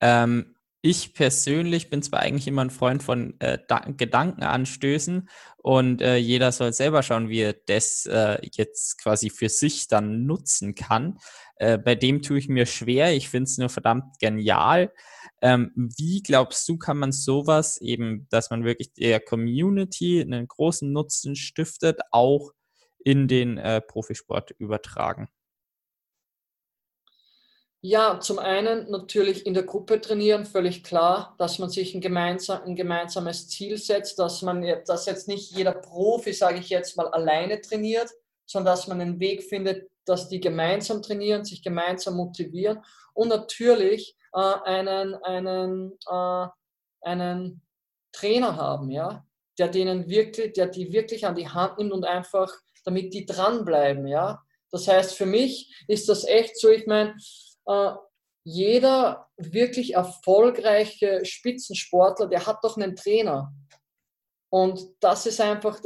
Ähm, 0.00 0.54
ich 0.82 1.12
persönlich 1.12 1.90
bin 1.90 2.02
zwar 2.02 2.20
eigentlich 2.20 2.48
immer 2.48 2.62
ein 2.62 2.70
Freund 2.70 3.02
von 3.02 3.34
äh, 3.40 3.58
Gedankenanstößen 3.96 5.28
und 5.58 6.00
äh, 6.00 6.16
jeder 6.16 6.52
soll 6.52 6.72
selber 6.72 7.02
schauen, 7.02 7.28
wie 7.28 7.40
er 7.40 7.52
das 7.52 8.06
äh, 8.06 8.38
jetzt 8.54 8.96
quasi 9.02 9.28
für 9.28 9.50
sich 9.50 9.88
dann 9.88 10.24
nutzen 10.24 10.74
kann. 10.74 11.18
Äh, 11.56 11.76
bei 11.76 11.94
dem 11.94 12.22
tue 12.22 12.38
ich 12.38 12.48
mir 12.48 12.64
schwer. 12.64 13.14
Ich 13.14 13.28
finde 13.28 13.44
es 13.44 13.58
nur 13.58 13.68
verdammt 13.68 14.18
genial. 14.20 14.90
Ähm, 15.42 15.72
wie 15.76 16.22
glaubst 16.22 16.66
du, 16.66 16.78
kann 16.78 16.96
man 16.96 17.12
sowas 17.12 17.78
eben, 17.78 18.26
dass 18.30 18.48
man 18.48 18.64
wirklich 18.64 18.94
der 18.94 19.20
Community 19.20 20.22
einen 20.22 20.48
großen 20.48 20.90
Nutzen 20.90 21.36
stiftet, 21.36 22.00
auch 22.10 22.52
in 23.04 23.28
den 23.28 23.58
äh, 23.58 23.82
Profisport 23.82 24.52
übertragen? 24.52 25.28
Ja, 27.82 28.20
zum 28.20 28.38
einen 28.38 28.90
natürlich 28.90 29.46
in 29.46 29.54
der 29.54 29.62
Gruppe 29.62 30.02
trainieren, 30.02 30.44
völlig 30.44 30.84
klar, 30.84 31.34
dass 31.38 31.58
man 31.58 31.70
sich 31.70 31.94
ein, 31.94 32.02
gemeinsam, 32.02 32.62
ein 32.62 32.76
gemeinsames 32.76 33.48
Ziel 33.48 33.78
setzt, 33.78 34.18
dass 34.18 34.42
man 34.42 34.62
dass 34.84 35.06
jetzt 35.06 35.28
nicht 35.28 35.56
jeder 35.56 35.72
Profi, 35.72 36.34
sage 36.34 36.58
ich 36.58 36.68
jetzt 36.68 36.98
mal, 36.98 37.08
alleine 37.08 37.58
trainiert, 37.62 38.10
sondern 38.44 38.74
dass 38.74 38.86
man 38.86 39.00
einen 39.00 39.18
Weg 39.18 39.44
findet, 39.44 39.88
dass 40.04 40.28
die 40.28 40.40
gemeinsam 40.40 41.00
trainieren, 41.00 41.44
sich 41.46 41.62
gemeinsam 41.62 42.16
motivieren 42.16 42.82
und 43.14 43.28
natürlich 43.28 44.14
äh, 44.34 44.38
einen, 44.38 45.14
einen, 45.14 45.92
äh, 46.06 46.46
einen 47.00 47.62
Trainer 48.12 48.56
haben, 48.56 48.90
ja, 48.90 49.24
der 49.58 49.68
denen 49.68 50.06
wirklich, 50.06 50.52
der 50.52 50.66
die 50.66 50.92
wirklich 50.92 51.26
an 51.26 51.34
die 51.34 51.48
Hand 51.48 51.78
nimmt 51.78 51.92
und 51.92 52.04
einfach, 52.04 52.52
damit 52.84 53.14
die 53.14 53.24
dranbleiben, 53.24 54.06
ja. 54.06 54.42
Das 54.70 54.86
heißt, 54.86 55.14
für 55.14 55.26
mich 55.26 55.74
ist 55.88 56.08
das 56.10 56.24
echt 56.24 56.58
so, 56.58 56.68
ich 56.68 56.86
meine, 56.86 57.16
jeder 58.44 59.28
wirklich 59.36 59.94
erfolgreiche 59.94 61.24
Spitzensportler, 61.24 62.26
der 62.26 62.46
hat 62.46 62.58
doch 62.62 62.76
einen 62.76 62.96
Trainer. 62.96 63.52
Und 64.50 64.80
das 65.00 65.26
ist 65.26 65.40
einfach, 65.40 65.80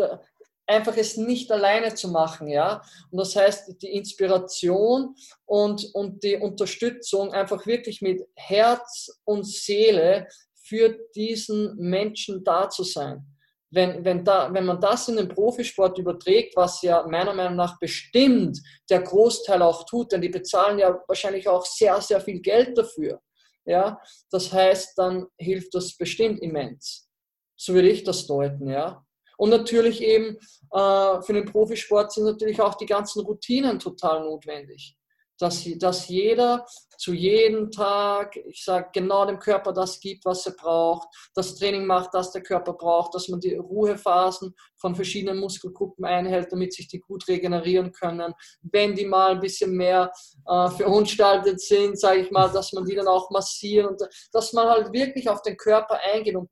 einfach 0.66 0.97
es 0.97 1.16
nicht 1.16 1.51
alleine 1.53 1.95
zu 1.95 2.09
machen, 2.09 2.49
ja. 2.49 2.83
Und 3.11 3.18
das 3.18 3.37
heißt, 3.37 3.83
die 3.83 3.93
Inspiration 3.93 5.14
und, 5.45 5.91
und 5.95 6.22
die 6.22 6.37
Unterstützung 6.37 7.33
einfach 7.33 7.66
wirklich 7.66 8.01
mit 8.01 8.27
Herz 8.35 9.20
und 9.25 9.47
Seele 9.47 10.29
für 10.55 10.97
diesen 11.14 11.77
Menschen 11.77 12.43
da 12.45 12.70
zu 12.70 12.85
sein 12.85 13.34
wenn, 13.75 14.05
wenn, 14.05 14.25
da, 14.25 14.53
wenn 14.53 14.66
man 14.66 14.81
das 14.81 15.09
in 15.09 15.16
den 15.16 15.29
Profisport 15.29 15.99
überträgt, 15.99 16.57
was 16.57 16.83
ja 16.83 17.07
meiner 17.07 17.35
Meinung 17.35 17.57
nach 17.57 17.79
bestimmt 17.79 18.61
der 18.89 19.03
Großteil 19.03 19.62
auch 19.62 19.85
tut, 19.87 20.12
denn 20.12 20.20
die 20.20 20.29
bezahlen 20.29 20.79
ja 20.79 21.03
wahrscheinlich 21.07 21.49
auch 21.49 21.64
sehr, 21.64 22.01
sehr 22.01 22.20
viel 22.20 22.41
Geld 22.41 22.77
dafür. 22.77 23.20
Ja, 23.66 23.99
das 24.31 24.53
heißt, 24.53 24.99
dann 24.99 25.27
hilft 25.39 25.75
das 25.75 25.97
bestimmt 25.97 26.41
immens. 26.43 27.09
So 27.57 27.72
würde 27.72 27.89
ich 27.89 28.05
das 28.05 28.27
deuten, 28.27 28.68
ja. 28.68 29.03
Und 29.37 29.51
natürlich 29.51 30.03
eben 30.03 30.37
äh, 30.70 31.22
für 31.22 31.33
den 31.33 31.47
Profisport 31.47 32.12
sind 32.12 32.25
natürlich 32.25 32.61
auch 32.61 32.75
die 32.75 32.87
ganzen 32.87 33.25
Routinen 33.25 33.79
total 33.79 34.20
notwendig 34.20 34.97
dass, 35.39 35.64
dass 35.78 36.09
jeder 36.09 36.64
zu 36.97 37.12
jedem 37.12 37.70
Tag, 37.70 38.37
ich 38.37 38.64
sage, 38.64 38.91
genau 38.93 39.26
dem 39.26 39.39
Körper 39.39 39.72
das 39.72 40.01
gibt, 40.01 40.24
was 40.24 40.47
er 40.47 40.53
braucht, 40.53 41.09
das 41.35 41.57
Training 41.57 41.87
macht, 41.87 42.14
das 42.14 42.32
der 42.32 42.43
Körper 42.43 42.74
braucht, 42.74 43.14
dass 43.14 43.28
man 43.28 43.41
die 43.41 43.55
Ruhephasen 43.55 44.55
von 44.76 44.95
verschiedenen 44.95 45.41
Muskelgruppen 45.41 46.05
einhält, 46.05 46.53
damit 46.53 46.72
sich 46.72 46.89
die 46.89 47.01
gut 47.01 47.26
regenerieren 47.28 47.93
können. 47.93 48.32
Wenn 48.62 48.95
die 48.95 49.07
mal 49.07 49.32
ein 49.32 49.41
bisschen 49.41 49.72
mehr 49.72 50.12
äh, 50.47 50.70
verunstaltet 50.70 51.61
sind, 51.61 51.99
sage 51.99 52.20
ich 52.20 52.30
mal, 52.30 52.51
dass 52.53 52.72
man 52.72 52.85
die 52.85 52.95
dann 52.95 53.09
auch 53.09 53.30
massieren 53.30 53.89
und 53.89 54.03
dass 54.32 54.53
man 54.53 54.68
halt 54.68 54.93
wirklich 54.93 55.28
auf 55.28 55.43
den 55.43 55.57
Körper 55.57 55.99
eingeht 56.12 56.37
und 56.37 56.51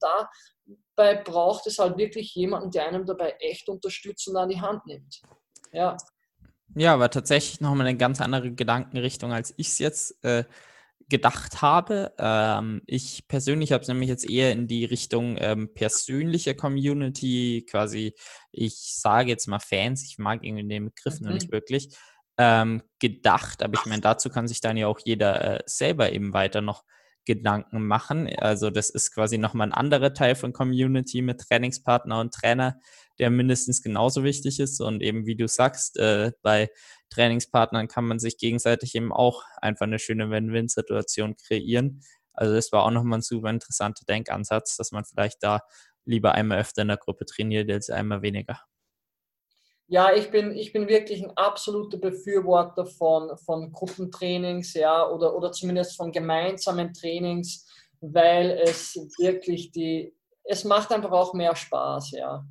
dabei 0.97 1.23
braucht 1.23 1.67
es 1.67 1.79
halt 1.79 1.97
wirklich 1.99 2.35
jemanden, 2.35 2.71
der 2.71 2.87
einem 2.87 3.07
dabei 3.07 3.37
echt 3.41 3.69
unterstützt 3.69 4.29
und 4.29 4.37
an 4.37 4.49
die 4.49 4.61
Hand 4.61 4.85
nimmt. 4.87 5.23
Ja. 5.73 5.97
Ja, 6.75 6.95
aber 6.95 7.11
tatsächlich 7.11 7.61
nochmal 7.61 7.87
eine 7.87 7.99
ganz 7.99 8.21
andere 8.21 8.53
Gedankenrichtung, 8.53 9.33
als 9.33 9.53
ich 9.57 9.69
es 9.69 9.79
jetzt 9.79 10.25
äh, 10.25 10.45
gedacht 11.09 11.61
habe. 11.61 12.13
Ähm, 12.19 12.83
ich 12.87 13.29
persönlich 13.29 13.73
habe 13.73 13.83
es 13.83 13.89
nämlich 13.89 14.09
jetzt 14.09 14.29
eher 14.29 14.53
in 14.53 14.67
die 14.67 14.85
Richtung 14.85 15.37
ähm, 15.39 15.75
persönliche 15.75 16.55
Community, 16.55 17.67
quasi, 17.69 18.15
ich 18.51 18.95
sage 18.97 19.29
jetzt 19.29 19.47
mal 19.47 19.59
Fans, 19.59 20.05
ich 20.05 20.19
mag 20.19 20.43
irgendwie 20.43 20.67
den 20.67 20.87
Begriff 20.87 21.21
mhm. 21.21 21.27
noch 21.27 21.35
nicht 21.35 21.53
wirklich, 21.53 21.95
ähm, 22.39 22.83
gedacht. 22.99 23.63
Aber 23.63 23.75
ich 23.79 23.87
meine, 23.87 24.01
dazu 24.01 24.31
kann 24.31 24.49
sich 24.49 24.61
dann 24.61 24.79
ja 24.79 24.87
auch 24.87 25.01
jeder 25.05 25.59
äh, 25.59 25.63
selber 25.67 26.13
eben 26.13 26.33
weiter 26.33 26.63
noch 26.63 26.85
Gedanken 27.25 27.87
machen. 27.87 28.29
Also 28.39 28.71
das 28.71 28.91
ist 28.91 29.13
quasi 29.13 29.39
nochmal 29.39 29.69
ein 29.69 29.75
anderer 29.75 30.13
Teil 30.15 30.35
von 30.35 30.53
Community 30.53 31.23
mit 31.23 31.41
Trainingspartner 31.41 32.21
und 32.21 32.35
Trainer, 32.35 32.81
der 33.19 33.31
mindestens 33.31 33.83
genauso 33.83 34.25
wichtig 34.25 34.61
ist. 34.61 34.81
Und 34.81 35.03
eben 35.03 35.27
wie 35.27 35.37
du 35.37 35.49
sagst, 35.49 35.99
äh, 35.99 36.33
bei 36.43 36.71
Trainingspartnern 37.11 37.89
kann 37.89 38.07
man 38.07 38.19
sich 38.19 38.39
gegenseitig 38.39 38.95
eben 38.95 39.13
auch 39.13 39.43
einfach 39.61 39.87
eine 39.87 39.99
schöne 39.99 40.31
Win-Win-Situation 40.31 41.37
kreieren. 41.37 42.03
Also 42.33 42.55
das 42.55 42.73
war 42.73 42.85
auch 42.85 42.91
nochmal 42.91 43.19
ein 43.19 43.23
super 43.23 43.51
interessanter 43.51 44.05
Denkansatz, 44.07 44.77
dass 44.77 44.93
man 44.93 45.05
vielleicht 45.05 45.43
da 45.43 45.61
lieber 46.05 46.33
einmal 46.33 46.61
öfter 46.61 46.83
in 46.83 46.89
der 46.89 46.97
Gruppe 46.97 47.27
trainiert 47.27 47.71
als 47.71 47.91
einmal 47.91 48.23
weniger. 48.23 48.61
Ja, 49.89 50.15
ich 50.15 50.31
bin, 50.31 50.53
ich 50.57 50.73
bin 50.73 50.89
wirklich 50.89 51.23
ein 51.23 51.37
absoluter 51.37 51.99
Befürworter 51.99 52.87
von, 52.87 53.37
von 53.37 53.73
Gruppentrainings, 53.73 54.73
ja, 54.73 55.07
oder, 55.07 55.37
oder 55.37 55.53
zumindest 55.53 55.97
von 55.97 56.13
gemeinsamen 56.13 56.95
Trainings, 56.95 57.69
weil 58.01 58.59
es 58.65 58.95
wirklich 59.19 59.71
die, 59.71 60.17
es 60.45 60.65
macht 60.65 60.93
einfach 60.93 61.13
auch 61.13 61.35
mehr 61.35 61.55
Spaß, 61.55 62.13
ja. 62.13 62.45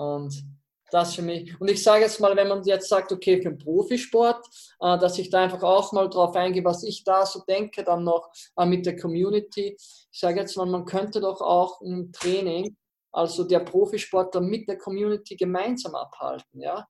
Und 0.00 0.42
das 0.90 1.14
für 1.14 1.22
mich. 1.22 1.60
Und 1.60 1.70
ich 1.70 1.82
sage 1.82 2.02
jetzt 2.02 2.20
mal, 2.20 2.34
wenn 2.34 2.48
man 2.48 2.64
jetzt 2.64 2.88
sagt, 2.88 3.12
okay, 3.12 3.36
für 3.36 3.50
den 3.50 3.58
Profisport, 3.58 4.44
äh, 4.80 4.98
dass 4.98 5.18
ich 5.18 5.28
da 5.30 5.42
einfach 5.42 5.62
auch 5.62 5.92
mal 5.92 6.08
drauf 6.08 6.34
eingehe, 6.34 6.64
was 6.64 6.82
ich 6.82 7.04
da 7.04 7.26
so 7.26 7.42
denke, 7.46 7.84
dann 7.84 8.02
noch 8.02 8.30
äh, 8.56 8.64
mit 8.64 8.86
der 8.86 8.96
Community. 8.96 9.76
Ich 9.78 10.18
sage 10.18 10.40
jetzt 10.40 10.56
mal, 10.56 10.66
man 10.66 10.86
könnte 10.86 11.20
doch 11.20 11.40
auch 11.42 11.80
ein 11.82 12.10
Training, 12.12 12.76
also 13.12 13.44
der 13.44 13.60
Profisportler 13.60 14.40
mit 14.40 14.68
der 14.68 14.78
Community 14.78 15.36
gemeinsam 15.36 15.94
abhalten, 15.94 16.60
ja. 16.60 16.88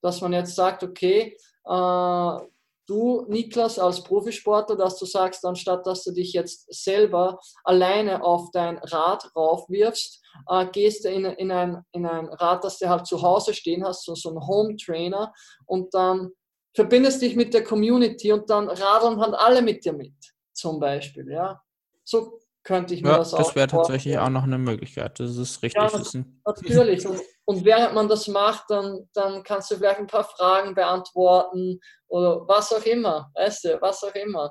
Dass 0.00 0.20
man 0.20 0.32
jetzt 0.32 0.54
sagt, 0.54 0.84
okay, 0.84 1.36
äh, 1.64 2.38
du, 2.86 3.24
Niklas, 3.28 3.78
als 3.78 4.02
Profisportler, 4.04 4.76
dass 4.76 4.98
du 4.98 5.06
sagst, 5.06 5.44
anstatt 5.44 5.86
dass 5.86 6.04
du 6.04 6.12
dich 6.12 6.32
jetzt 6.32 6.72
selber 6.72 7.40
alleine 7.64 8.22
auf 8.22 8.50
dein 8.52 8.78
Rad 8.78 9.30
raufwirfst, 9.34 10.23
äh, 10.48 10.66
gehst 10.66 11.04
du 11.04 11.08
in, 11.08 11.24
in, 11.24 11.50
ein, 11.50 11.82
in 11.92 12.06
ein 12.06 12.28
Rad, 12.28 12.64
das 12.64 12.78
du 12.78 12.88
halt 12.88 13.06
zu 13.06 13.22
Hause 13.22 13.54
stehen 13.54 13.84
hast, 13.84 14.04
so, 14.04 14.14
so 14.14 14.30
ein 14.30 14.46
Home 14.46 14.76
Trainer 14.76 15.32
und 15.66 15.92
dann 15.94 16.30
verbindest 16.74 17.22
dich 17.22 17.36
mit 17.36 17.54
der 17.54 17.64
Community 17.64 18.32
und 18.32 18.50
dann 18.50 18.68
radeln 18.68 19.20
halt 19.20 19.34
alle 19.34 19.62
mit 19.62 19.84
dir 19.84 19.92
mit, 19.92 20.14
zum 20.52 20.80
Beispiel, 20.80 21.30
ja. 21.30 21.60
So 22.04 22.40
könnte 22.64 22.94
ich 22.94 23.02
mir 23.02 23.10
ja, 23.10 23.18
das 23.18 23.34
auch 23.34 23.38
Das 23.38 23.54
wäre 23.54 23.68
tatsächlich 23.68 24.18
auch 24.18 24.30
noch 24.30 24.42
eine 24.42 24.58
Möglichkeit. 24.58 25.20
Das 25.20 25.36
ist 25.36 25.62
richtig. 25.62 25.80
Ja, 25.80 26.24
natürlich. 26.46 27.06
Und, 27.06 27.20
und, 27.44 27.64
während 27.64 27.94
man 27.94 28.08
das 28.08 28.26
macht, 28.26 28.64
dann, 28.70 29.08
dann 29.12 29.42
kannst 29.42 29.70
du 29.70 29.76
vielleicht 29.76 29.98
ein 29.98 30.06
paar 30.06 30.24
Fragen 30.24 30.74
beantworten 30.74 31.78
oder 32.08 32.48
was 32.48 32.72
auch 32.72 32.84
immer. 32.84 33.30
Weißt 33.34 33.64
du, 33.64 33.80
was 33.82 34.02
auch 34.02 34.14
immer. 34.14 34.50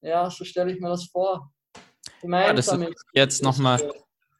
Ja, 0.00 0.28
so 0.30 0.44
stelle 0.44 0.72
ich 0.72 0.80
mir 0.80 0.88
das 0.88 1.06
vor. 1.06 1.50
Ja, 2.22 2.52
das 2.52 2.68
ist 2.68 3.04
jetzt 3.12 3.42
nochmal 3.42 3.92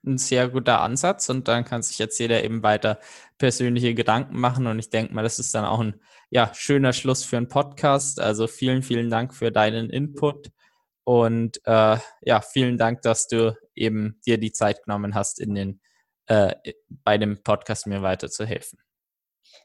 ein 0.06 0.18
sehr 0.18 0.48
guter 0.48 0.80
Ansatz 0.80 1.28
und 1.28 1.48
dann 1.48 1.64
kann 1.64 1.82
sich 1.82 1.98
jetzt 1.98 2.18
jeder 2.18 2.44
eben 2.44 2.62
weiter 2.62 2.98
persönliche 3.38 3.94
Gedanken 3.94 4.38
machen 4.38 4.66
und 4.66 4.78
ich 4.78 4.90
denke 4.90 5.14
mal, 5.14 5.22
das 5.22 5.38
ist 5.38 5.54
dann 5.54 5.64
auch 5.64 5.80
ein 5.80 6.00
ja, 6.30 6.52
schöner 6.54 6.92
Schluss 6.92 7.24
für 7.24 7.36
einen 7.36 7.48
Podcast. 7.48 8.20
Also 8.20 8.46
vielen, 8.46 8.82
vielen 8.82 9.10
Dank 9.10 9.34
für 9.34 9.52
deinen 9.52 9.90
Input 9.90 10.50
und 11.04 11.60
äh, 11.64 11.98
ja, 12.22 12.40
vielen 12.40 12.78
Dank, 12.78 13.02
dass 13.02 13.28
du 13.28 13.56
eben 13.74 14.20
dir 14.26 14.38
die 14.38 14.52
Zeit 14.52 14.82
genommen 14.84 15.14
hast, 15.14 15.40
in 15.40 15.54
den, 15.54 15.80
äh, 16.26 16.54
bei 16.88 17.18
dem 17.18 17.42
Podcast 17.42 17.86
mir 17.86 18.02
weiterzuhelfen. 18.02 18.78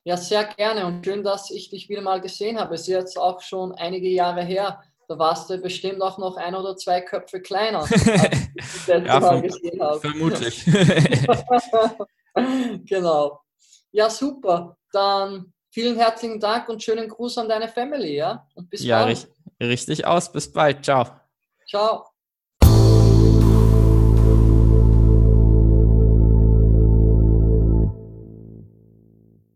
Ja, 0.04 0.18
sehr 0.18 0.46
gerne 0.46 0.86
und 0.86 1.06
schön, 1.06 1.24
dass 1.24 1.50
ich 1.52 1.70
dich 1.70 1.90
wieder 1.90 2.02
mal 2.02 2.22
gesehen 2.22 2.60
habe. 2.60 2.76
Es 2.76 2.82
ist 2.82 2.88
jetzt 2.88 3.18
auch 3.18 3.42
schon 3.42 3.74
einige 3.74 4.10
Jahre 4.10 4.44
her. 4.44 4.84
Da 5.10 5.18
warst 5.18 5.50
du 5.50 5.58
bestimmt 5.58 6.04
auch 6.04 6.20
noch 6.20 6.38
ein 6.38 6.54
oder 6.54 6.78
zwei 6.78 7.02
Köpfe 7.02 7.42
kleiner, 7.42 7.80
als 7.92 7.92
ich 7.92 8.86
das 8.86 9.08
ja, 9.08 9.20
Mal 9.20 9.42
gesehen 9.42 9.82
habe. 9.82 10.00
Vermutlich. 10.00 10.64
genau. 12.86 13.42
Ja, 13.92 14.08
super. 14.12 14.78
Dann 14.92 15.52
vielen 15.72 15.98
herzlichen 15.98 16.40
Dank 16.40 16.70
und 16.70 16.84
schönen 16.84 17.10
Gruß 17.10 17.40
an 17.40 17.50
deine 17.50 17.68
Family, 17.68 18.18
ja? 18.18 18.48
Und 18.54 18.70
bis 18.70 18.84
ja, 18.84 19.04
bald. 19.04 19.28
Ja, 19.60 19.68
richtig 19.68 20.06
aus. 20.06 20.32
Bis 20.32 20.54
bald. 20.54 20.86
Ciao. 20.86 21.08
Ciao. 21.68 22.09